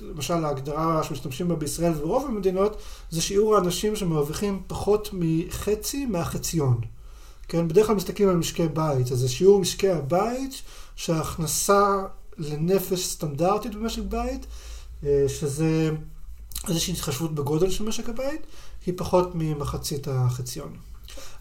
למשל 0.00 0.44
ההגדרה 0.44 1.02
שמשתמשים 1.04 1.48
בה 1.48 1.56
בישראל 1.56 1.92
וברוב 1.92 2.26
המדינות, 2.26 2.76
זה 3.10 3.22
שיעור 3.22 3.56
האנשים 3.56 3.96
שמרוויחים 3.96 4.62
פחות 4.66 5.10
מחצי 5.12 6.06
מהחציון. 6.06 6.80
כן, 7.48 7.68
בדרך 7.68 7.86
כלל 7.86 7.96
מסתכלים 7.96 8.28
על 8.28 8.36
משקי 8.36 8.68
בית, 8.68 9.12
אז 9.12 9.18
זה 9.18 9.28
שיעור 9.28 9.60
משקי 9.60 9.90
הבית 9.90 10.62
שההכנסה 10.96 12.02
לנפש 12.38 13.06
סטנדרטית 13.06 13.74
במשק 13.74 14.02
בית, 14.02 14.46
אה, 15.04 15.24
שזה 15.28 15.90
איזושהי 16.68 16.94
התחשבות 16.94 17.34
בגודל 17.34 17.70
של 17.70 17.84
משק 17.84 18.08
הבית, 18.08 18.40
היא 18.86 18.94
פחות 18.96 19.30
ממחצית 19.34 20.08
החציון. 20.10 20.72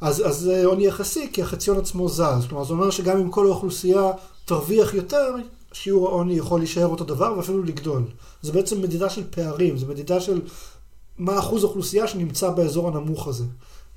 אז, 0.01 0.27
אז 0.27 0.37
זה 0.37 0.65
עוני 0.65 0.85
יחסי, 0.85 1.29
כי 1.33 1.41
החציון 1.41 1.77
עצמו 1.77 2.09
זז. 2.09 2.45
כלומר, 2.49 2.63
זה 2.63 2.73
אומר 2.73 2.91
שגם 2.91 3.17
אם 3.17 3.31
כל 3.31 3.45
האוכלוסייה 3.45 4.11
תרוויח 4.45 4.93
יותר, 4.93 5.35
שיעור 5.71 6.07
העוני 6.07 6.33
יכול 6.33 6.59
להישאר 6.59 6.87
אותו 6.87 7.03
דבר 7.03 7.33
ואפילו 7.37 7.63
לגדול. 7.63 8.03
זה 8.41 8.51
בעצם 8.51 8.81
מדידה 8.81 9.09
של 9.09 9.23
פערים, 9.29 9.77
זה 9.77 9.85
מדידה 9.85 10.19
של 10.19 10.41
מה 11.17 11.39
אחוז 11.39 11.63
האוכלוסייה 11.63 12.07
שנמצא 12.07 12.49
באזור 12.49 12.87
הנמוך 12.87 13.27
הזה, 13.27 13.43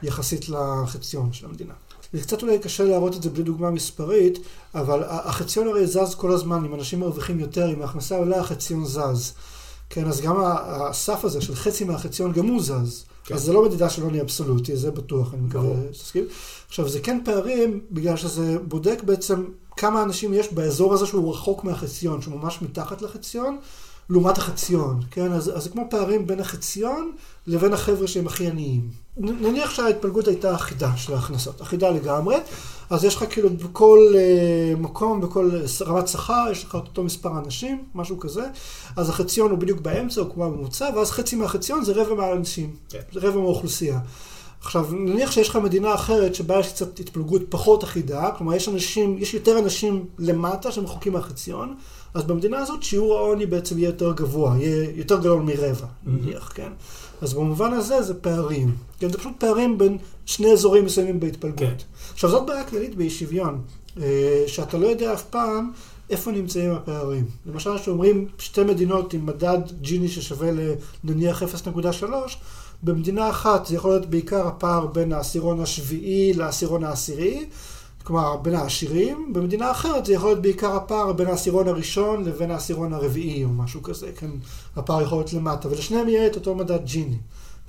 יחסית 0.02 0.48
לחציון 0.48 1.32
של 1.32 1.46
המדינה. 1.46 1.74
זה 2.12 2.20
קצת 2.20 2.42
אולי 2.42 2.58
קשה 2.58 2.84
להראות 2.84 3.16
את 3.16 3.22
זה 3.22 3.30
בלי 3.30 3.42
דוגמה 3.42 3.70
מספרית, 3.70 4.38
אבל 4.74 5.04
החציון 5.04 5.68
הרי 5.68 5.86
זז 5.86 6.14
כל 6.14 6.32
הזמן, 6.32 6.64
אם 6.64 6.74
אנשים 6.74 7.00
מרוויחים 7.00 7.40
יותר, 7.40 7.72
אם 7.72 7.82
ההכנסה 7.82 8.16
עולה, 8.16 8.40
החציון 8.40 8.84
זז. 8.84 9.32
כן, 9.90 10.08
אז 10.08 10.20
גם 10.20 10.36
הסף 10.44 11.24
הזה 11.24 11.40
של 11.40 11.54
חצי 11.54 11.84
מהחציון 11.84 12.32
גם 12.32 12.46
הוא 12.46 12.62
זז. 12.62 13.04
כן. 13.30 13.34
אז 13.34 13.42
זה 13.42 13.52
לא 13.52 13.64
מדידה 13.64 13.90
של 13.90 14.02
עוני 14.02 14.20
אבסולוטי, 14.20 14.76
זה 14.76 14.90
בטוח, 14.90 15.34
אני 15.34 15.42
מקווה 15.42 15.74
שתסכים. 15.92 16.24
עכשיו, 16.68 16.88
זה 16.88 17.00
כן 17.00 17.20
פערים, 17.24 17.80
בגלל 17.90 18.16
שזה 18.16 18.56
בודק 18.68 19.02
בעצם 19.04 19.44
כמה 19.76 20.02
אנשים 20.02 20.34
יש 20.34 20.52
באזור 20.52 20.94
הזה 20.94 21.06
שהוא 21.06 21.32
רחוק 21.32 21.64
מהחציון, 21.64 22.22
שהוא 22.22 22.40
ממש 22.40 22.62
מתחת 22.62 23.02
לחציון, 23.02 23.58
לעומת 24.10 24.38
החציון, 24.38 25.00
כן? 25.10 25.32
אז, 25.32 25.56
אז 25.56 25.64
זה 25.64 25.70
כמו 25.70 25.86
פערים 25.90 26.26
בין 26.26 26.40
החציון 26.40 27.12
לבין 27.46 27.72
החבר'ה 27.72 28.06
שהם 28.06 28.26
הכי 28.26 28.46
עניים. 28.46 28.90
נניח 29.16 29.70
שההתפלגות 29.70 30.28
הייתה 30.28 30.54
אחידה 30.54 30.96
של 30.96 31.14
ההכנסות, 31.14 31.62
אחידה 31.62 31.90
לגמרי, 31.90 32.36
אז 32.90 33.04
יש 33.04 33.16
לך 33.16 33.24
כאילו 33.30 33.50
בכל 33.50 33.98
uh, 34.12 34.80
מקום, 34.80 35.20
בכל 35.20 35.50
רמת 35.80 36.08
שכר, 36.08 36.44
יש 36.52 36.64
לך 36.64 36.74
אותו 36.74 37.02
מספר 37.02 37.38
אנשים, 37.38 37.84
משהו 37.94 38.18
כזה, 38.18 38.46
אז 38.96 39.08
החציון 39.08 39.50
הוא 39.50 39.58
בדיוק 39.58 39.80
באמצע, 39.80 40.20
הוא 40.20 40.30
כמו 40.34 40.44
הממוצע, 40.44 40.90
ואז 40.96 41.10
חצי 41.10 41.36
מהחציון 41.36 41.84
זה 41.84 41.92
רבע 41.92 42.14
מהאנשים, 42.14 42.76
כן. 42.88 42.98
זה 43.12 43.20
רבע 43.20 43.40
מהאוכלוסייה. 43.40 44.00
עכשיו, 44.60 44.86
נניח 44.92 45.30
שיש 45.30 45.48
לך 45.48 45.56
מדינה 45.56 45.94
אחרת 45.94 46.34
שבה 46.34 46.60
יש 46.60 46.68
קצת 46.68 47.00
התפלגות 47.00 47.42
פחות 47.48 47.84
אחידה, 47.84 48.30
כלומר 48.38 48.54
יש 48.54 48.68
אנשים, 48.68 49.18
יש 49.18 49.34
יותר 49.34 49.58
אנשים 49.58 50.06
למטה 50.18 50.72
שמחוקים 50.72 51.12
מהחציון, 51.12 51.74
אז 52.14 52.24
במדינה 52.24 52.58
הזאת 52.58 52.82
שיעור 52.82 53.18
העוני 53.18 53.46
בעצם 53.46 53.78
יהיה 53.78 53.88
יותר 53.88 54.12
גבוה, 54.12 54.56
יהיה 54.58 54.90
יותר 54.94 55.18
גדול 55.18 55.42
מרבע, 55.42 55.86
נניח, 56.06 56.52
כן? 56.54 56.72
אז 57.20 57.34
במובן 57.34 57.72
הזה 57.72 58.02
זה 58.02 58.14
פערים. 58.14 58.89
כן, 59.00 59.10
זה 59.10 59.18
פשוט 59.18 59.32
פערים 59.38 59.78
בין 59.78 59.98
שני 60.26 60.52
אזורים 60.52 60.84
מסוימים 60.84 61.20
בהתפלגות. 61.20 61.58
כן. 61.58 61.74
עכשיו, 62.12 62.30
זאת 62.30 62.46
בעיה 62.46 62.64
כללית 62.64 62.94
באי 62.94 63.10
שוויון, 63.10 63.62
אה, 64.02 64.44
שאתה 64.46 64.78
לא 64.78 64.86
יודע 64.86 65.12
אף 65.12 65.24
פעם 65.24 65.70
איפה 66.10 66.30
נמצאים 66.30 66.70
הפערים. 66.70 67.24
למשל, 67.46 67.78
כשאומרים 67.78 68.28
שתי 68.38 68.64
מדינות 68.64 69.14
עם 69.14 69.26
מדד 69.26 69.58
ג'יני 69.80 70.08
ששווה 70.08 70.50
לנניח 71.04 71.42
0.3, 71.42 72.04
במדינה 72.82 73.30
אחת 73.30 73.66
זה 73.66 73.74
יכול 73.74 73.90
להיות 73.90 74.06
בעיקר 74.06 74.46
הפער 74.46 74.86
בין 74.86 75.12
העשירון 75.12 75.60
השביעי 75.60 76.32
לעשירון 76.32 76.84
העשירי, 76.84 77.46
כלומר 78.04 78.36
בין 78.36 78.54
העשירים, 78.54 79.32
במדינה 79.32 79.70
אחרת 79.70 80.06
זה 80.06 80.12
יכול 80.12 80.28
להיות 80.28 80.42
בעיקר 80.42 80.76
הפער 80.76 81.12
בין 81.12 81.26
העשירון 81.26 81.68
הראשון 81.68 82.24
לבין 82.24 82.50
העשירון 82.50 82.92
הרביעי 82.92 83.44
או 83.44 83.48
משהו 83.48 83.82
כזה, 83.82 84.12
כן, 84.16 84.30
הפער 84.76 85.02
יכול 85.02 85.18
להיות 85.18 85.32
למטה, 85.32 85.68
ולשניהם 85.68 86.08
יהיה 86.08 86.26
את 86.26 86.36
אותו 86.36 86.54
מדד 86.54 86.84
ג'יני. 86.84 87.16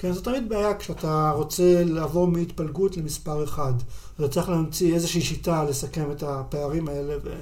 כן, 0.02 0.12
זו 0.12 0.22
תמיד 0.22 0.50
בעיה 0.50 0.78
כשאתה 0.78 1.32
רוצה 1.36 1.84
לעבור 1.86 2.28
מהתפלגות 2.28 2.98
למספר 2.98 3.44
אחד. 3.44 3.74
אתה 4.16 4.28
צריך 4.28 4.50
להמציא 4.50 4.94
איזושהי 4.94 5.22
שיטה 5.22 5.64
לסכם 5.64 6.12
את 6.12 6.24
הפערים 6.24 6.88
האלה. 6.88 7.16
ו... 7.24 7.34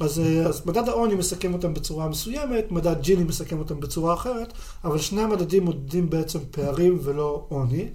אז, 0.00 0.20
אה, 0.20 0.46
אז 0.46 0.66
מדד 0.66 0.88
העוני 0.88 1.14
מסכם 1.14 1.52
אותם 1.52 1.74
בצורה 1.74 2.08
מסוימת, 2.08 2.72
מדד 2.72 3.02
ג'יני 3.02 3.24
מסכם 3.24 3.58
אותם 3.58 3.80
בצורה 3.80 4.14
אחרת, 4.14 4.52
אבל 4.84 4.98
שני 4.98 5.22
המדדים 5.22 5.64
מודדים 5.64 6.10
בעצם 6.10 6.38
פערים 6.50 6.98
ולא 7.02 7.46
עוני. 7.48 7.88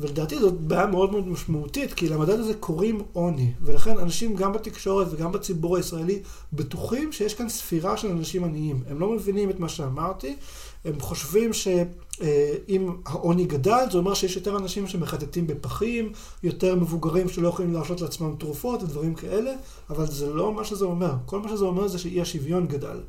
ולדעתי 0.00 0.38
זאת 0.38 0.60
בעיה 0.60 0.86
מאוד 0.86 1.12
מאוד 1.12 1.28
משמעותית, 1.28 1.92
כי 1.92 2.08
למדד 2.08 2.38
הזה 2.38 2.54
קוראים 2.54 3.02
עוני, 3.12 3.52
ולכן 3.62 3.98
אנשים 3.98 4.36
גם 4.36 4.52
בתקשורת 4.52 5.06
וגם 5.10 5.32
בציבור 5.32 5.76
הישראלי 5.76 6.22
בטוחים 6.52 7.12
שיש 7.12 7.34
כאן 7.34 7.48
ספירה 7.48 7.96
של 7.96 8.10
אנשים 8.10 8.44
עניים. 8.44 8.82
הם 8.88 9.00
לא 9.00 9.12
מבינים 9.12 9.50
את 9.50 9.60
מה 9.60 9.68
שאמרתי, 9.68 10.36
הם 10.84 11.00
חושבים 11.00 11.52
שאם 11.52 12.90
העוני 13.06 13.44
גדל, 13.44 13.84
זה 13.92 13.98
אומר 13.98 14.14
שיש 14.14 14.36
יותר 14.36 14.56
אנשים 14.56 14.86
שמחטטים 14.86 15.46
בפחים, 15.46 16.12
יותר 16.42 16.74
מבוגרים 16.74 17.28
שלא 17.28 17.48
יכולים 17.48 17.72
להרשות 17.72 18.00
לעצמם 18.00 18.34
תרופות 18.38 18.82
ודברים 18.82 19.14
כאלה, 19.14 19.52
אבל 19.90 20.06
זה 20.06 20.34
לא 20.34 20.52
מה 20.52 20.64
שזה 20.64 20.84
אומר. 20.84 21.12
כל 21.26 21.40
מה 21.40 21.48
שזה 21.48 21.64
אומר 21.64 21.88
זה 21.88 21.98
שאי 21.98 22.20
השוויון 22.20 22.66
גדל. 22.66 23.00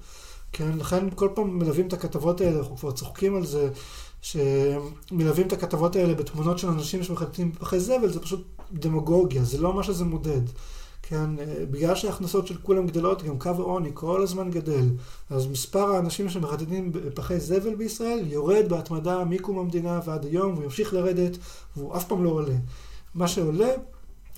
כן, 0.51 0.77
לכן 0.77 1.09
כל 1.15 1.29
פעם 1.35 1.59
מלווים 1.59 1.87
את 1.87 1.93
הכתבות 1.93 2.41
האלה, 2.41 2.59
אנחנו 2.59 2.77
כבר 2.77 2.91
צוחקים 2.91 3.35
על 3.35 3.45
זה. 3.45 3.69
שמלווים 4.21 5.47
את 5.47 5.53
הכתבות 5.53 5.95
האלה 5.95 6.13
בתמונות 6.13 6.59
של 6.59 6.67
אנשים 6.67 7.03
שמחטטים 7.03 7.51
בפחי 7.51 7.79
זבל, 7.79 8.11
זה 8.11 8.19
פשוט 8.19 8.47
דמגוגיה, 8.71 9.43
זה 9.43 9.57
לא 9.57 9.73
מה 9.73 9.83
שזה 9.83 10.05
מודד. 10.05 10.41
כן, 11.09 11.39
אה, 11.39 11.65
בגלל 11.71 11.95
שההכנסות 11.95 12.47
של 12.47 12.57
כולם 12.63 12.87
גדלות, 12.87 13.23
גם 13.23 13.39
קו 13.39 13.49
העוני 13.49 13.89
כל 13.93 14.23
הזמן 14.23 14.51
גדל. 14.51 14.89
אז 15.29 15.47
מספר 15.47 15.95
האנשים 15.95 16.29
שמחטטים 16.29 16.91
בפחי 16.91 17.39
זבל 17.39 17.75
בישראל 17.75 18.19
יורד 18.27 18.65
בהתמדה 18.69 19.23
מקום 19.23 19.59
המדינה 19.59 19.99
ועד 20.05 20.25
היום, 20.25 20.53
והוא 20.53 20.63
ימשיך 20.63 20.93
לרדת, 20.93 21.37
והוא 21.77 21.97
אף 21.97 22.07
פעם 22.07 22.23
לא 22.23 22.29
עולה. 22.29 22.55
מה 23.15 23.27
שעולה 23.27 23.67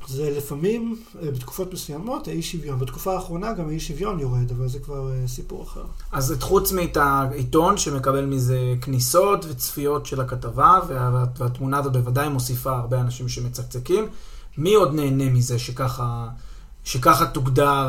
זה 0.07 0.29
לפעמים, 0.37 0.95
אה, 1.23 1.31
בתקופות 1.31 1.73
מסוימות, 1.73 2.27
האי 2.27 2.41
שוויון. 2.41 2.79
בתקופה 2.79 3.13
האחרונה 3.13 3.53
גם 3.53 3.69
האי 3.69 3.79
שוויון 3.79 4.19
יורד, 4.19 4.51
אבל 4.51 4.67
זה 4.67 4.79
כבר 4.79 5.11
אה, 5.11 5.27
סיפור 5.27 5.63
אחר. 5.63 5.83
אז 6.11 6.31
את 6.31 6.43
חוץ 6.43 6.71
מאת 6.71 6.97
העיתון 6.97 7.77
שמקבל 7.77 8.25
מזה 8.25 8.75
כניסות 8.81 9.45
וצפיות 9.49 10.05
של 10.05 10.21
הכתבה, 10.21 10.79
וה, 10.87 11.25
והתמונה 11.37 11.77
הזאת 11.77 11.93
בוודאי 11.93 12.29
מוסיפה 12.29 12.71
הרבה 12.71 13.01
אנשים 13.01 13.29
שמצקצקים, 13.29 14.07
מי 14.57 14.73
עוד 14.73 14.93
נהנה 14.93 15.29
מזה 15.29 15.59
שככה... 15.59 16.27
שככה 16.83 17.25
תוגדר, 17.25 17.87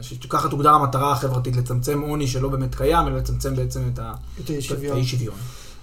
שככה 0.00 0.48
תוגדר 0.48 0.70
המטרה 0.70 1.12
החברתית, 1.12 1.56
לצמצם 1.56 2.00
עוני 2.00 2.26
שלא 2.26 2.48
באמת 2.48 2.74
קיים, 2.74 3.06
אלא 3.06 3.16
לצמצם 3.16 3.56
בעצם 3.56 3.80
את, 3.94 3.98
את 4.40 4.50
האי 4.50 4.62
שוויון. 4.62 5.34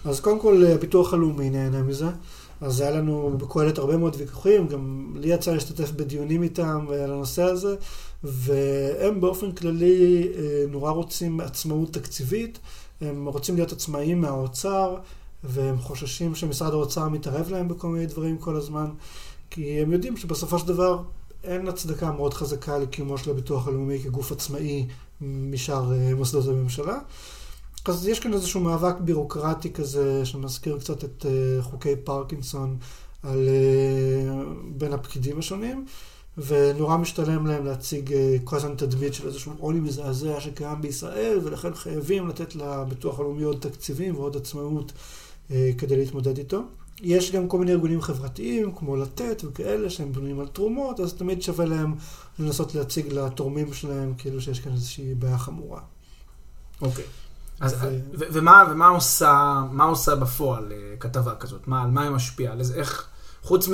אז 0.05 0.19
קודם 0.19 0.39
כל, 0.39 0.63
הביטוח 0.65 1.13
הלאומי 1.13 1.49
נהנה 1.49 1.83
מזה. 1.83 2.09
אז 2.61 2.81
היה 2.81 2.91
לנו 2.91 3.37
בקהלת 3.37 3.77
הרבה 3.77 3.97
מאוד 3.97 4.15
ויכוחים, 4.19 4.67
גם 4.67 5.13
לי 5.15 5.27
יצא 5.27 5.53
להשתתף 5.53 5.91
בדיונים 5.91 6.43
איתם 6.43 6.85
על 7.03 7.11
הנושא 7.11 7.43
הזה, 7.43 7.75
והם 8.23 9.21
באופן 9.21 9.51
כללי 9.51 10.27
אה, 10.35 10.63
נורא 10.69 10.91
רוצים 10.91 11.39
עצמאות 11.39 11.93
תקציבית, 11.93 12.59
הם 13.01 13.25
רוצים 13.25 13.55
להיות 13.55 13.71
עצמאיים 13.71 14.21
מהאוצר, 14.21 14.95
והם 15.43 15.77
חוששים 15.77 16.35
שמשרד 16.35 16.73
האוצר 16.73 17.09
מתערב 17.09 17.49
להם 17.49 17.67
בכל 17.67 17.87
מיני 17.87 18.05
דברים 18.05 18.37
כל 18.37 18.55
הזמן, 18.55 18.89
כי 19.49 19.81
הם 19.81 19.91
יודעים 19.91 20.17
שבסופו 20.17 20.59
של 20.59 20.67
דבר 20.67 21.01
אין 21.43 21.67
הצדקה 21.67 22.11
מאוד 22.11 22.33
חזקה 22.33 22.77
לקיומו 22.77 23.17
של 23.17 23.31
הביטוח 23.31 23.67
הלאומי 23.67 23.99
כגוף 23.99 24.31
עצמאי 24.31 24.87
משאר 25.21 25.93
אה, 25.93 26.15
מוסדות 26.15 26.47
הממשלה. 26.47 26.99
אז 27.85 28.07
יש 28.07 28.19
כאן 28.19 28.33
איזשהו 28.33 28.59
מאבק 28.59 28.95
בירוקרטי 28.99 29.73
כזה, 29.73 30.25
שמזכיר 30.25 30.79
קצת 30.79 31.03
את 31.03 31.25
uh, 31.25 31.61
חוקי 31.61 31.95
פרקינסון 31.95 32.77
על, 33.23 33.49
uh, 33.49 34.31
בין 34.77 34.93
הפקידים 34.93 35.39
השונים, 35.39 35.85
ונורא 36.37 36.97
משתלם 36.97 37.47
להם 37.47 37.65
להציג 37.65 38.13
כל 38.43 38.55
הזמן 38.55 38.75
תדמית 38.75 39.13
של 39.13 39.27
איזשהו 39.27 39.53
עוני 39.59 39.79
מזעזע 39.79 40.39
שקיים 40.39 40.81
בישראל, 40.81 41.39
ולכן 41.43 41.73
חייבים 41.73 42.27
לתת 42.27 42.55
לביטוח 42.55 43.19
הלאומי 43.19 43.43
עוד 43.43 43.57
תקציבים 43.59 44.15
ועוד 44.15 44.37
עצמאות 44.37 44.91
כדי 45.49 45.95
להתמודד 45.97 46.37
איתו. 46.37 46.61
יש 47.01 47.31
גם 47.31 47.47
כל 47.47 47.59
מיני 47.59 47.71
ארגונים 47.71 48.01
חברתיים, 48.01 48.71
כמו 48.75 48.95
לתת 48.95 49.41
וכאלה, 49.45 49.89
שהם 49.89 50.11
בנויים 50.11 50.39
על 50.39 50.47
תרומות, 50.47 50.99
אז 50.99 51.13
תמיד 51.13 51.41
שווה 51.41 51.65
להם 51.65 51.95
לנסות 52.39 52.75
להציג 52.75 53.13
לתורמים 53.13 53.73
שלהם 53.73 54.13
כאילו 54.17 54.41
שיש 54.41 54.59
כאן 54.59 54.71
איזושהי 54.71 55.15
בעיה 55.15 55.37
חמורה. 55.37 55.81
אוקיי. 56.81 57.05
אז, 57.59 57.73
ו... 57.73 57.99
ו- 58.13 58.25
ומה, 58.33 58.63
ומה 58.71 58.87
עושה, 58.87 59.61
מה 59.71 59.83
עושה 59.83 60.15
בפועל 60.15 60.71
אה, 60.71 60.77
כתבה 60.99 61.35
כזאת? 61.35 61.67
מה, 61.67 61.83
על 61.83 61.89
מה 61.89 62.03
היא 62.03 62.11
משפיעה? 62.11 62.53
על 62.53 62.61
איך, 62.75 63.07
חוץ 63.43 63.69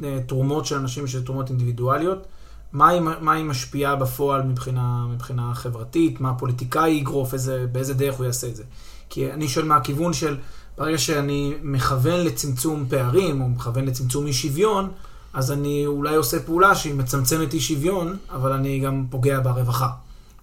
מתרומות 0.00 0.66
של 0.66 0.76
אנשים 0.76 1.06
שזה 1.06 1.24
תרומות 1.24 1.48
אינדיבידואליות, 1.48 2.26
מה 2.72 2.88
היא, 2.88 3.00
מה 3.00 3.32
היא 3.32 3.44
משפיעה 3.44 3.96
בפועל 3.96 4.42
מבחינה, 4.42 5.06
מבחינה 5.10 5.54
חברתית? 5.54 6.20
מה 6.20 6.30
הפוליטיקאי 6.30 6.90
יגרוף? 6.90 7.34
איזה, 7.34 7.66
באיזה 7.72 7.94
דרך 7.94 8.14
הוא 8.14 8.26
יעשה 8.26 8.48
את 8.48 8.56
זה? 8.56 8.64
כי 9.10 9.32
אני 9.32 9.48
שואל 9.48 9.66
מהכיוון 9.66 10.12
של, 10.12 10.38
ברגע 10.78 10.98
שאני 10.98 11.54
מכוון 11.62 12.20
לצמצום 12.20 12.84
פערים, 12.88 13.40
או 13.40 13.48
מכוון 13.48 13.84
לצמצום 13.84 14.26
אי 14.26 14.32
שוויון, 14.32 14.90
אז 15.32 15.52
אני 15.52 15.86
אולי 15.86 16.14
עושה 16.14 16.40
פעולה 16.40 16.74
שהיא 16.74 16.94
מצמצמת 16.94 17.54
אי 17.54 17.60
שוויון, 17.60 18.16
אבל 18.30 18.52
אני 18.52 18.80
גם 18.80 19.06
פוגע 19.10 19.40
ברווחה. 19.40 19.90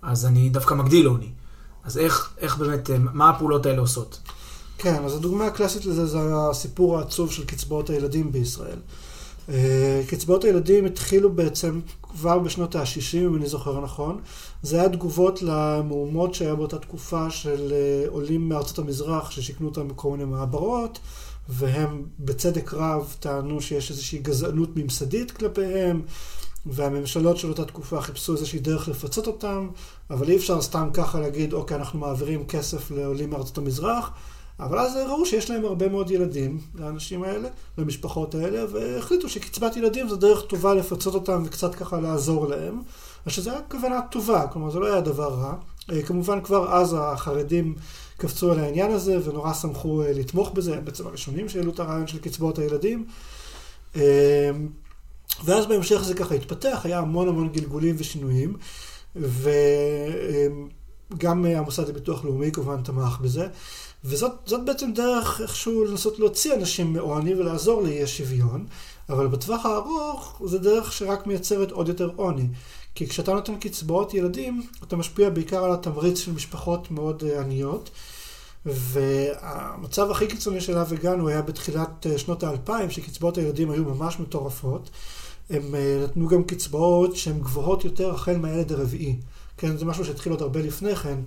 אז 0.02 0.26
אני 0.26 0.50
דווקא 0.50 0.74
מגדיל 0.74 1.06
עוני. 1.06 1.30
אז 1.84 1.98
איך, 1.98 2.30
איך 2.38 2.58
באמת, 2.58 2.90
מה 3.14 3.30
הפעולות 3.30 3.66
האלה 3.66 3.80
עושות? 3.80 4.20
כן, 4.78 5.04
אז 5.06 5.16
הדוגמה 5.16 5.46
הקלאסית 5.46 5.86
לזה 5.86 6.06
זה 6.06 6.18
הסיפור 6.50 6.98
העצוב 6.98 7.32
של 7.32 7.46
קצבאות 7.46 7.90
הילדים 7.90 8.32
בישראל. 8.32 8.80
אה, 9.50 10.02
קצבאות 10.08 10.44
הילדים 10.44 10.86
התחילו 10.86 11.34
בעצם 11.34 11.80
כבר 12.02 12.40
בשנות 12.40 12.76
ה-60, 12.76 13.18
אם 13.18 13.36
אני 13.36 13.48
זוכר 13.48 13.82
נכון. 13.82 14.20
זה 14.64 14.80
היה 14.80 14.90
תגובות 14.90 15.42
למהומות 15.42 16.34
שהיה 16.34 16.56
באותה 16.56 16.80
תקופה 16.80 17.30
של 17.30 17.74
אה, 17.74 18.10
עולים 18.10 18.50
מארצות 18.50 18.80
המזרח 18.80 19.32
ששיכנו 19.32 19.68
אותם 19.68 19.88
בכל 19.88 20.12
מיני 20.12 20.26
מעברות, 20.26 21.00
והם 21.50 22.04
בצדק 22.20 22.74
רב 22.74 23.16
טענו 23.20 23.62
שיש 23.62 23.92
איזושהי 23.92 24.20
גזענות 24.20 24.70
ממסדית 24.76 25.32
כלפיהם, 25.32 26.02
והממשלות 26.66 27.38
של 27.38 27.50
אותה 27.50 27.66
תקופה 27.66 28.02
חיפשו 28.02 28.34
איזושהי 28.34 28.60
דרך 28.60 28.88
לפצות 28.88 29.28
אותם, 29.28 29.70
אבל 30.10 30.30
אי 30.30 30.38
אפשר 30.38 30.62
סתם 30.62 30.90
ככה 30.94 31.20
להגיד, 31.20 31.54
אוקיי, 31.54 31.78
אנחנו 31.78 32.00
מעבירים 32.00 32.46
כסף 32.46 32.92
לעולים 32.92 33.30
מארצות 33.30 33.58
המזרח. 33.58 34.12
אבל 34.60 34.80
אז 34.80 34.96
ראו 34.96 35.26
שיש 35.26 35.50
להם 35.50 35.66
הרבה 35.66 35.90
מאוד 35.90 36.12
ילדים, 36.12 36.60
לאנשים 36.76 37.24
האלה, 37.24 37.50
למשפחות 37.78 38.36
האלה, 38.36 38.66
והחליטו 38.72 39.30
שקצבת 39.30 39.78
ילדים 39.78 40.10
זו 40.10 40.16
דרך 40.16 40.46
טובה 40.46 40.74
לפצות 40.74 41.14
אותם 41.14 41.44
וקצת 41.46 41.76
ככה 41.76 42.00
לעזור 42.00 42.48
להם. 42.48 42.82
אז 43.26 43.32
שזו 43.32 43.52
הייתה 43.52 43.66
כוונה 43.68 44.02
טובה, 44.12 44.48
כלומר 44.48 44.70
זה 44.70 44.80
לא 44.80 44.86
היה 44.86 45.02
דבר 45.02 45.34
רע. 45.34 45.54
אה, 45.92 46.02
כמובן 46.02 46.42
כבר 46.42 46.74
אז 46.76 46.96
החרדים 47.00 47.76
קפצו 48.18 48.52
על 48.52 48.60
העניין 48.60 48.92
הזה 48.92 49.30
ונורא 49.30 49.54
שמחו 49.54 50.04
אה, 50.04 50.14
לתמוך 50.14 50.52
בזה, 50.52 50.78
הם 50.78 50.86
בעצם 50.86 51.08
הראשונים 51.08 51.50
שהעלו 51.50 51.72
את 51.72 51.80
הרעיון 51.80 52.08
של 52.08 52.20
קצבאות 52.20 52.60
הילדים. 52.60 53.06
אה, 53.96 54.52
ואז 55.46 55.66
בהמשך 55.66 56.02
זה 56.04 56.14
ככה 56.14 56.36
התפתח, 56.36 56.82
היה 56.84 57.00
המון 57.00 57.28
המון 57.28 57.50
גלגולים 57.50 57.96
ושינויים, 57.98 58.58
וגם 61.16 61.46
המוסד 61.46 61.90
לביטוח 61.90 62.26
לאומי 62.26 62.52
כמובן 62.52 62.82
תמך 62.82 63.20
בזה. 63.22 63.48
וזאת 64.04 64.66
בעצם 64.66 64.94
דרך 64.94 65.42
איכשהו 65.42 65.86
לנסות 65.86 66.20
להוציא 66.20 66.54
אנשים 66.54 66.94
מעוני 66.94 67.36
ולעזור 67.36 67.82
לאי 67.82 68.04
השוויון, 68.04 68.66
אבל 69.10 69.28
בטווח 69.28 69.66
הארוך 69.66 70.42
זה 70.46 70.58
דרך 70.60 70.92
שרק 70.92 71.28
מייצרת 71.28 71.72
עוד 71.72 71.88
יותר 71.88 72.10
עוני. 72.16 72.48
כי 72.96 73.08
כשאתה 73.08 73.34
נותן 73.34 73.56
קצבאות 73.60 74.14
ילדים, 74.14 74.64
אתה 74.84 74.96
משפיע 74.96 75.30
בעיקר 75.30 75.64
על 75.64 75.74
התמריץ 75.74 76.20
של 76.20 76.32
משפחות 76.32 76.92
מאוד 76.92 77.24
אה, 77.24 77.42
עניות. 77.42 77.90
והמצב 78.66 80.12
הכי 80.12 80.28
קיצוני 80.28 80.62
שאליו 80.62 80.88
הגענו 80.94 81.28
היה 81.28 81.42
בתחילת 81.42 82.08
אה, 82.10 82.18
שנות 82.18 82.44
האלפיים, 82.44 82.90
שקצבאות 82.90 83.38
הילדים 83.38 83.72
היו 83.72 83.84
ממש 83.84 84.20
מטורפות. 84.20 84.90
הם 85.50 85.76
אה, 85.76 86.02
נתנו 86.04 86.28
גם 86.28 86.44
קצבאות 86.44 87.16
שהן 87.16 87.40
גבוהות 87.40 87.86
יותר 87.86 88.14
החל 88.14 88.38
מהילד 88.38 88.72
הרביעי. 88.72 89.16
כן, 89.58 89.78
זה 89.78 89.86
משהו 89.86 90.06
שהתחיל 90.06 90.32
עוד 90.32 90.42
הרבה 90.42 90.62
לפני 90.62 90.96
כן. 90.96 91.18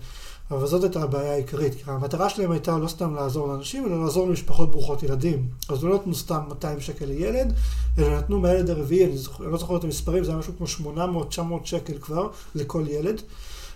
אבל 0.52 0.66
זאת 0.66 0.82
הייתה 0.82 1.02
הבעיה 1.02 1.32
העיקרית, 1.32 1.74
כי 1.74 1.82
המטרה 1.86 2.28
שלהם 2.28 2.50
הייתה 2.50 2.78
לא 2.78 2.88
סתם 2.88 3.14
לעזור 3.14 3.48
לאנשים, 3.48 3.86
אלא 3.86 4.04
לעזור 4.04 4.28
למשפחות 4.28 4.70
ברוכות 4.70 5.02
ילדים. 5.02 5.46
אז 5.68 5.84
לא 5.84 5.94
נתנו 5.94 6.14
סתם 6.14 6.40
200 6.48 6.80
שקל 6.80 7.04
לילד, 7.06 7.52
אלא 7.98 8.18
נתנו 8.18 8.40
מהילד 8.40 8.70
הרביעי, 8.70 9.04
אני, 9.04 9.18
זוכ... 9.18 9.40
אני 9.40 9.52
לא 9.52 9.58
זוכר 9.58 9.76
את 9.76 9.84
המספרים, 9.84 10.24
זה 10.24 10.30
היה 10.30 10.38
משהו 10.38 10.52
כמו 10.58 10.94
800-900 11.32 11.40
שקל 11.64 11.98
כבר 11.98 12.28
לכל 12.54 12.84
ילד. 12.88 13.22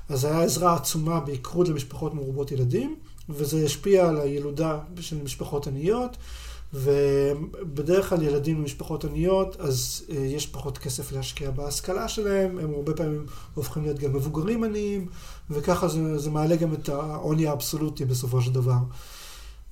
אז 0.08 0.20
זו 0.20 0.28
הייתה 0.28 0.42
עזרה 0.42 0.74
עצומה 0.74 1.20
בעיקרות 1.20 1.68
למשפחות 1.68 2.14
מרובות 2.14 2.52
ילדים, 2.52 2.96
וזה 3.28 3.64
השפיע 3.64 4.08
על 4.08 4.20
הילודה 4.20 4.78
של 5.00 5.22
משפחות 5.22 5.66
עניות. 5.66 6.16
ובדרך 6.74 8.08
כלל 8.08 8.22
ילדים 8.22 8.60
ממשפחות 8.60 9.04
עניות, 9.04 9.56
אז 9.60 10.04
uh, 10.08 10.12
יש 10.12 10.46
פחות 10.46 10.78
כסף 10.78 11.12
להשקיע 11.12 11.50
בהשכלה 11.50 12.08
שלהם, 12.08 12.58
הם 12.58 12.74
הרבה 12.74 12.94
פעמים 12.94 13.26
הופכים 13.54 13.82
להיות 13.82 13.98
גם 13.98 14.12
מבוגרים 14.12 14.64
עניים, 14.64 15.06
וככה 15.50 15.88
זה, 15.88 16.18
זה 16.18 16.30
מעלה 16.30 16.56
גם 16.56 16.74
את 16.74 16.88
העוני 16.88 17.46
האבסולוטי 17.46 18.04
בסופו 18.04 18.40
של 18.40 18.52
דבר. 18.52 18.78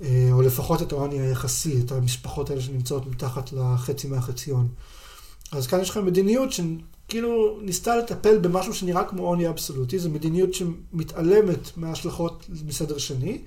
Uh, 0.01 0.05
או 0.33 0.43
לפחות 0.43 0.83
את 0.83 0.93
העוני 0.93 1.21
היחסי, 1.21 1.81
את 1.81 1.93
המשפחות 1.93 2.51
האלה 2.51 2.61
שנמצאות 2.61 3.07
מתחת 3.07 3.53
לחצי 3.53 4.09
מהחציון. 4.09 4.69
אז 5.53 5.67
כאן 5.67 5.81
יש 5.81 5.91
לכם 5.91 6.07
מדיניות 6.07 6.49
שכאילו 6.53 7.59
ניסתה 7.63 7.97
לטפל 7.97 8.39
במשהו 8.39 8.75
שנראה 8.75 9.05
כמו 9.05 9.27
עוני 9.27 9.49
אבסולוטי, 9.49 9.99
זו 9.99 10.11
מדיניות 10.11 10.55
שמתעלמת 10.55 11.77
מההשלכות 11.77 12.47
מסדר 12.67 12.99
שני, 12.99 13.39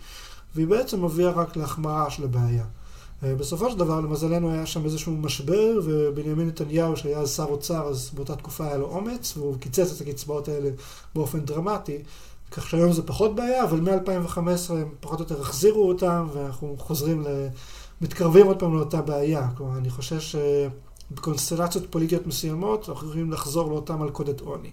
והיא 0.55 0.67
בעצם 0.67 1.05
מביאה 1.05 1.31
רק 1.31 1.57
להחמרה 1.57 2.09
של 2.09 2.23
הבעיה. 2.23 2.65
אה, 3.23 3.35
בסופו 3.35 3.71
של 3.71 3.77
דבר, 3.77 3.99
למזלנו, 3.99 4.51
היה 4.51 4.65
שם 4.65 4.85
איזשהו 4.85 5.11
משבר, 5.11 5.79
ובנימין 5.83 6.47
נתניהו, 6.47 6.97
שהיה 6.97 7.19
אז 7.19 7.35
שר 7.35 7.43
אוצר, 7.43 7.87
אז 7.87 8.11
באותה 8.13 8.35
תקופה 8.35 8.65
היה 8.65 8.77
לו 8.77 8.85
אומץ, 8.85 9.37
והוא 9.37 9.57
קיצץ 9.59 9.91
את 9.95 10.07
הקצבאות 10.07 10.47
האלה 10.47 10.69
באופן 11.15 11.39
דרמטי. 11.39 12.03
כך 12.51 12.69
שהיום 12.69 12.93
זה 12.93 13.03
פחות 13.03 13.35
בעיה, 13.35 13.63
אבל 13.63 13.79
מ-2015 13.79 14.73
הם 14.73 14.89
פחות 14.99 15.19
או 15.19 15.23
יותר 15.23 15.41
החזירו 15.41 15.87
אותם, 15.87 16.27
ואנחנו 16.33 16.75
חוזרים, 16.79 17.21
ל... 17.21 17.47
מתקרבים 18.01 18.47
עוד 18.47 18.59
פעם 18.59 18.75
לאותה 18.75 19.01
בעיה. 19.01 19.47
כלומר, 19.57 19.77
אני 19.77 19.89
חושש 19.89 20.35
שבקונסטלציות 21.11 21.85
פוליטיות 21.89 22.27
מסוימות, 22.27 22.89
אנחנו 22.89 23.07
יכולים 23.07 23.31
לחזור 23.31 23.69
לאותה 23.69 23.95
מלכודת 23.95 24.39
עוני. 24.39 24.71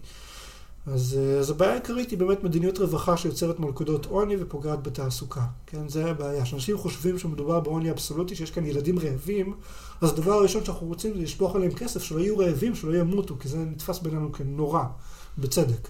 אז, 0.87 1.18
אה, 1.20 1.39
אז 1.39 1.51
הבעיה 1.51 1.72
העיקרית 1.72 2.11
היא 2.11 2.18
באמת 2.18 2.45
מדיניות 2.45 2.78
רווחה 2.78 3.16
שיוצרת 3.16 3.61
מלכודות 3.61 4.07
עוני 4.07 4.37
ופוגעת 4.41 4.82
בתעסוקה. 4.82 5.47
כן, 5.66 5.89
זה 5.89 6.11
הבעיה. 6.11 6.43
כשאנשים 6.43 6.78
חושבים 6.78 7.18
שמדובר 7.18 7.61
בעוני 7.61 7.91
אבסולוטי, 7.91 8.37
שיש 8.37 8.51
כאן 8.51 8.66
ילדים 8.66 8.99
רעבים, 8.99 9.55
אז 10.01 10.12
הדבר 10.12 10.32
הראשון 10.32 10.64
שאנחנו 10.64 10.87
רוצים 10.87 11.14
זה 11.14 11.20
לשפוך 11.22 11.57
עליהם 11.57 11.72
כסף, 11.72 12.03
שלא 12.03 12.20
יהיו 12.20 12.39
רעבים, 12.39 12.74
שלא 12.74 12.97
ימותו, 12.97 13.37
כי 13.41 13.49
זה 13.49 13.59
נתפס 13.59 13.99
בינינו 13.99 14.32
כנורא, 14.32 14.85
בצדק. 15.39 15.89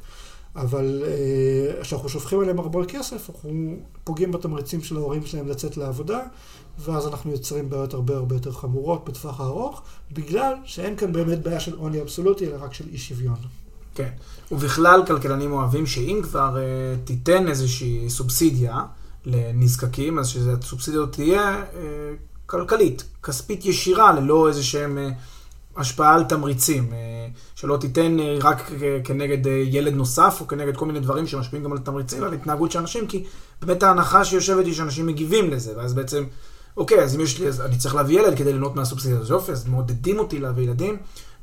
אבל 0.57 1.05
אה, 1.07 1.82
כשאנחנו 1.82 2.09
שופכים 2.09 2.40
עליהם 2.40 2.59
הרבה 2.59 2.84
כסף, 2.84 3.30
אנחנו 3.30 3.76
פוגעים 4.05 4.32
בתמריצים 4.32 4.82
של 4.82 4.97
ההורים 4.97 5.26
שלהם 5.26 5.49
לצאת 5.49 5.76
לעבודה, 5.76 6.20
ואז 6.78 7.07
אנחנו 7.07 7.30
יוצרים 7.32 7.70
בעיות 7.70 7.95
הרבה 7.95 8.16
הרבה 8.16 8.36
יותר 8.36 8.53
חמורות 8.53 9.05
בטווח 9.05 9.40
הארוך, 9.40 9.82
בגלל 10.12 10.55
שאין 10.64 10.97
כאן 10.97 11.12
באמת 11.12 11.42
בעיה 11.42 11.61
של 11.61 11.74
עוני 11.76 12.01
אבסולוטי, 12.01 12.47
אלא 12.47 12.57
רק 12.61 12.74
של 12.74 12.88
אי 12.88 12.99
שוויון. 12.99 13.36
כן. 13.95 14.09
ובכלל 14.53 15.03
כלכלנים 15.07 15.53
אוהבים 15.53 15.86
שאם 15.86 16.20
כבר 16.22 16.57
uh, 16.57 17.07
תיתן 17.07 17.49
איזושהי 17.49 18.11
סובסידיה 18.11 18.80
לנזקקים, 19.26 20.18
אז 20.18 20.28
שהסובסידיה 20.28 21.01
תהיה 21.11 21.62
uh, 21.62 21.76
כלכלית, 22.47 23.05
כספית 23.22 23.64
ישירה, 23.64 24.12
ללא 24.12 24.49
איזה 24.49 24.62
שהם 24.62 24.99
uh, 24.99 25.80
השפעה 25.80 26.14
על 26.14 26.24
תמריצים. 26.24 26.90
Uh, 26.90 26.95
שלא 27.55 27.76
תיתן 27.76 28.16
uh, 28.18 28.45
רק 28.45 28.70
כנגד 29.05 29.47
uh, 29.47 29.49
ילד 29.49 29.95
נוסף, 29.95 30.36
או 30.40 30.49
כנגד 30.49 30.76
כל 30.76 30.86
מיני 30.86 31.01
דברים 31.01 31.26
שמשפיעים 31.26 31.64
גם 31.64 31.72
על 31.72 31.78
תמריצים, 31.78 32.22
על 32.22 32.34
התנהגות 32.34 32.72
של 32.72 32.78
אנשים, 32.78 33.07
כי 33.07 33.24
באמת 33.62 33.82
ההנחה 33.82 34.24
שיושבת 34.24 34.66
היא 34.66 34.74
שאנשים 34.74 35.07
מגיבים 35.07 35.51
לזה, 35.51 35.72
ואז 35.76 35.95
בעצם, 35.95 36.24
אוקיי, 36.76 37.01
אז 37.05 37.14
אם 37.14 37.20
יש 37.20 37.40
לי, 37.40 37.49
אז 37.49 37.61
אני 37.61 37.76
צריך 37.76 37.95
להביא 37.95 38.20
ילד 38.20 38.36
כדי 38.36 38.53
ליהנות 38.53 38.76
מהסובסידיה, 38.76 39.18
יופי, 39.28 39.53
אז 39.53 39.68
מעודדים 39.68 40.18
אותי 40.18 40.40
להביא 40.40 40.64
ילדים. 40.64 40.97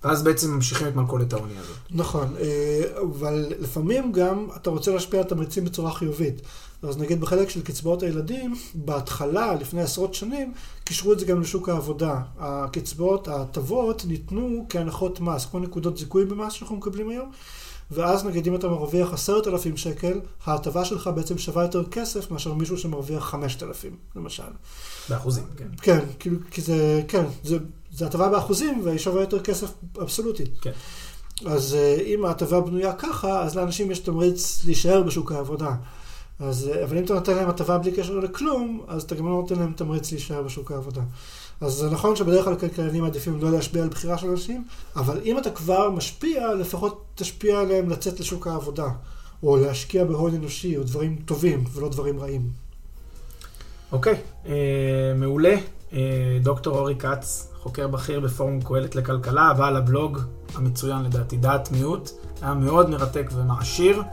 ואז 0.03 0.23
בעצם 0.23 0.51
ממשיכים 0.51 0.87
את 0.87 0.95
מלכודת 0.95 1.33
העוני 1.33 1.57
הזאת. 1.57 1.77
נכון, 1.91 2.35
אה, 2.39 2.81
אבל 3.01 3.53
לפעמים 3.59 4.11
גם 4.11 4.47
אתה 4.55 4.69
רוצה 4.69 4.91
להשפיע 4.91 5.19
על 5.19 5.25
תמריצים 5.25 5.65
בצורה 5.65 5.91
חיובית. 5.91 6.41
אז 6.83 6.97
נגיד 6.97 7.21
בחלק 7.21 7.49
של 7.49 7.61
קצבאות 7.61 8.03
הילדים, 8.03 8.55
בהתחלה, 8.75 9.55
לפני 9.55 9.81
עשרות 9.81 10.13
שנים, 10.13 10.53
קישרו 10.83 11.13
את 11.13 11.19
זה 11.19 11.25
גם 11.25 11.41
לשוק 11.41 11.69
העבודה. 11.69 12.21
הקצבאות, 12.39 13.27
ההטבות, 13.27 14.05
ניתנו 14.05 14.65
כהנחות 14.69 15.19
מס, 15.19 15.45
כמו 15.45 15.59
נקודות 15.59 15.97
זיכוי 15.97 16.25
במס 16.25 16.53
שאנחנו 16.53 16.75
מקבלים 16.75 17.09
היום, 17.09 17.31
ואז 17.91 18.25
נגיד 18.25 18.47
אם 18.47 18.55
אתה 18.55 18.67
מרוויח 18.67 19.13
עשרת 19.13 19.47
אלפים 19.47 19.77
שקל, 19.77 20.19
ההטבה 20.45 20.85
שלך 20.85 21.09
בעצם 21.15 21.37
שווה 21.37 21.63
יותר 21.63 21.83
כסף 21.89 22.31
מאשר 22.31 22.53
מישהו 22.53 22.77
שמרוויח 22.77 23.23
חמשת 23.23 23.63
אלפים, 23.63 23.95
למשל. 24.15 24.43
באחוזים, 25.09 25.43
כן. 25.57 25.67
כן, 25.81 25.99
כאילו, 26.19 26.37
כי 26.51 26.61
זה, 26.61 27.01
כן, 27.07 27.23
זה, 27.43 27.57
זה 27.93 28.05
הטבה 28.05 28.29
באחוזים 28.29 28.81
והיא 28.83 28.99
שווה 28.99 29.21
יותר 29.21 29.39
כסף 29.39 29.71
אבסולוטית. 30.01 30.59
כן. 30.61 30.71
אז 31.45 31.75
אה, 31.75 31.97
אם 32.05 32.25
ההטבה 32.25 32.61
בנויה 32.61 32.93
ככה, 32.93 33.41
אז 33.43 33.55
לאנשים 33.55 33.91
יש 33.91 33.99
תמריץ 33.99 34.65
להישאר 34.65 35.01
בשוק 35.03 35.31
העבודה. 35.31 35.75
אז, 36.39 36.69
אה, 36.73 36.83
אבל 36.83 36.97
אם 36.97 37.03
אתה 37.03 37.13
נותן 37.13 37.35
להם 37.35 37.49
הטבה 37.49 37.77
בלי 37.77 37.91
קשר 37.91 38.19
לכלום, 38.19 38.85
אז 38.87 39.03
אתה 39.03 39.15
גם 39.15 39.25
לא 39.25 39.31
נותן 39.31 39.55
להם 39.55 39.73
תמריץ 39.75 40.11
להישאר 40.11 40.41
בשוק 40.43 40.71
העבודה. 40.71 41.01
אז 41.61 41.73
זה 41.73 41.89
נכון 41.89 42.15
שבדרך 42.15 42.45
כלל 42.45 42.55
כלכלנים 42.55 43.03
מעדיפים 43.03 43.41
לא 43.41 43.51
להשפיע 43.51 43.83
על 43.83 43.89
בחירה 43.89 44.17
של 44.17 44.29
אנשים, 44.29 44.65
אבל 44.95 45.19
אם 45.23 45.37
אתה 45.37 45.51
כבר 45.51 45.89
משפיע, 45.89 46.53
לפחות 46.53 47.05
תשפיע 47.15 47.59
עליהם 47.59 47.89
לצאת 47.89 48.19
לשוק 48.19 48.47
העבודה, 48.47 48.87
או 49.43 49.57
להשקיע 49.57 50.05
בהון 50.05 50.35
אנושי, 50.35 50.77
או 50.77 50.83
דברים 50.83 51.15
טובים 51.25 51.63
ולא 51.73 51.89
דברים 51.89 52.19
רעים. 52.19 52.49
אוקיי, 53.91 54.15
אה, 54.45 54.53
מעולה. 55.15 55.55
אה, 55.93 56.37
דוקטור 56.41 56.77
אורי 56.77 56.95
כץ, 56.95 57.50
חוקר 57.64 57.88
בכיר 57.88 58.20
בפורום 58.20 58.62
קהלת 58.62 58.95
לכלכלה, 58.95 59.53
בעל 59.53 59.76
הבלוג 59.78 60.20
המצוין 60.55 61.03
לדעתי, 61.03 61.38
דעת 61.38 61.72
מיעוט. 61.72 62.09
היה 62.41 62.53
מאוד 62.53 62.89
מרתק 62.89 63.30
ומעשיר. 63.34 64.03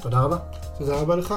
תודה 0.00 0.20
רבה. 0.20 0.36
תודה 0.78 1.00
רבה 1.00 1.16
לך. 1.16 1.34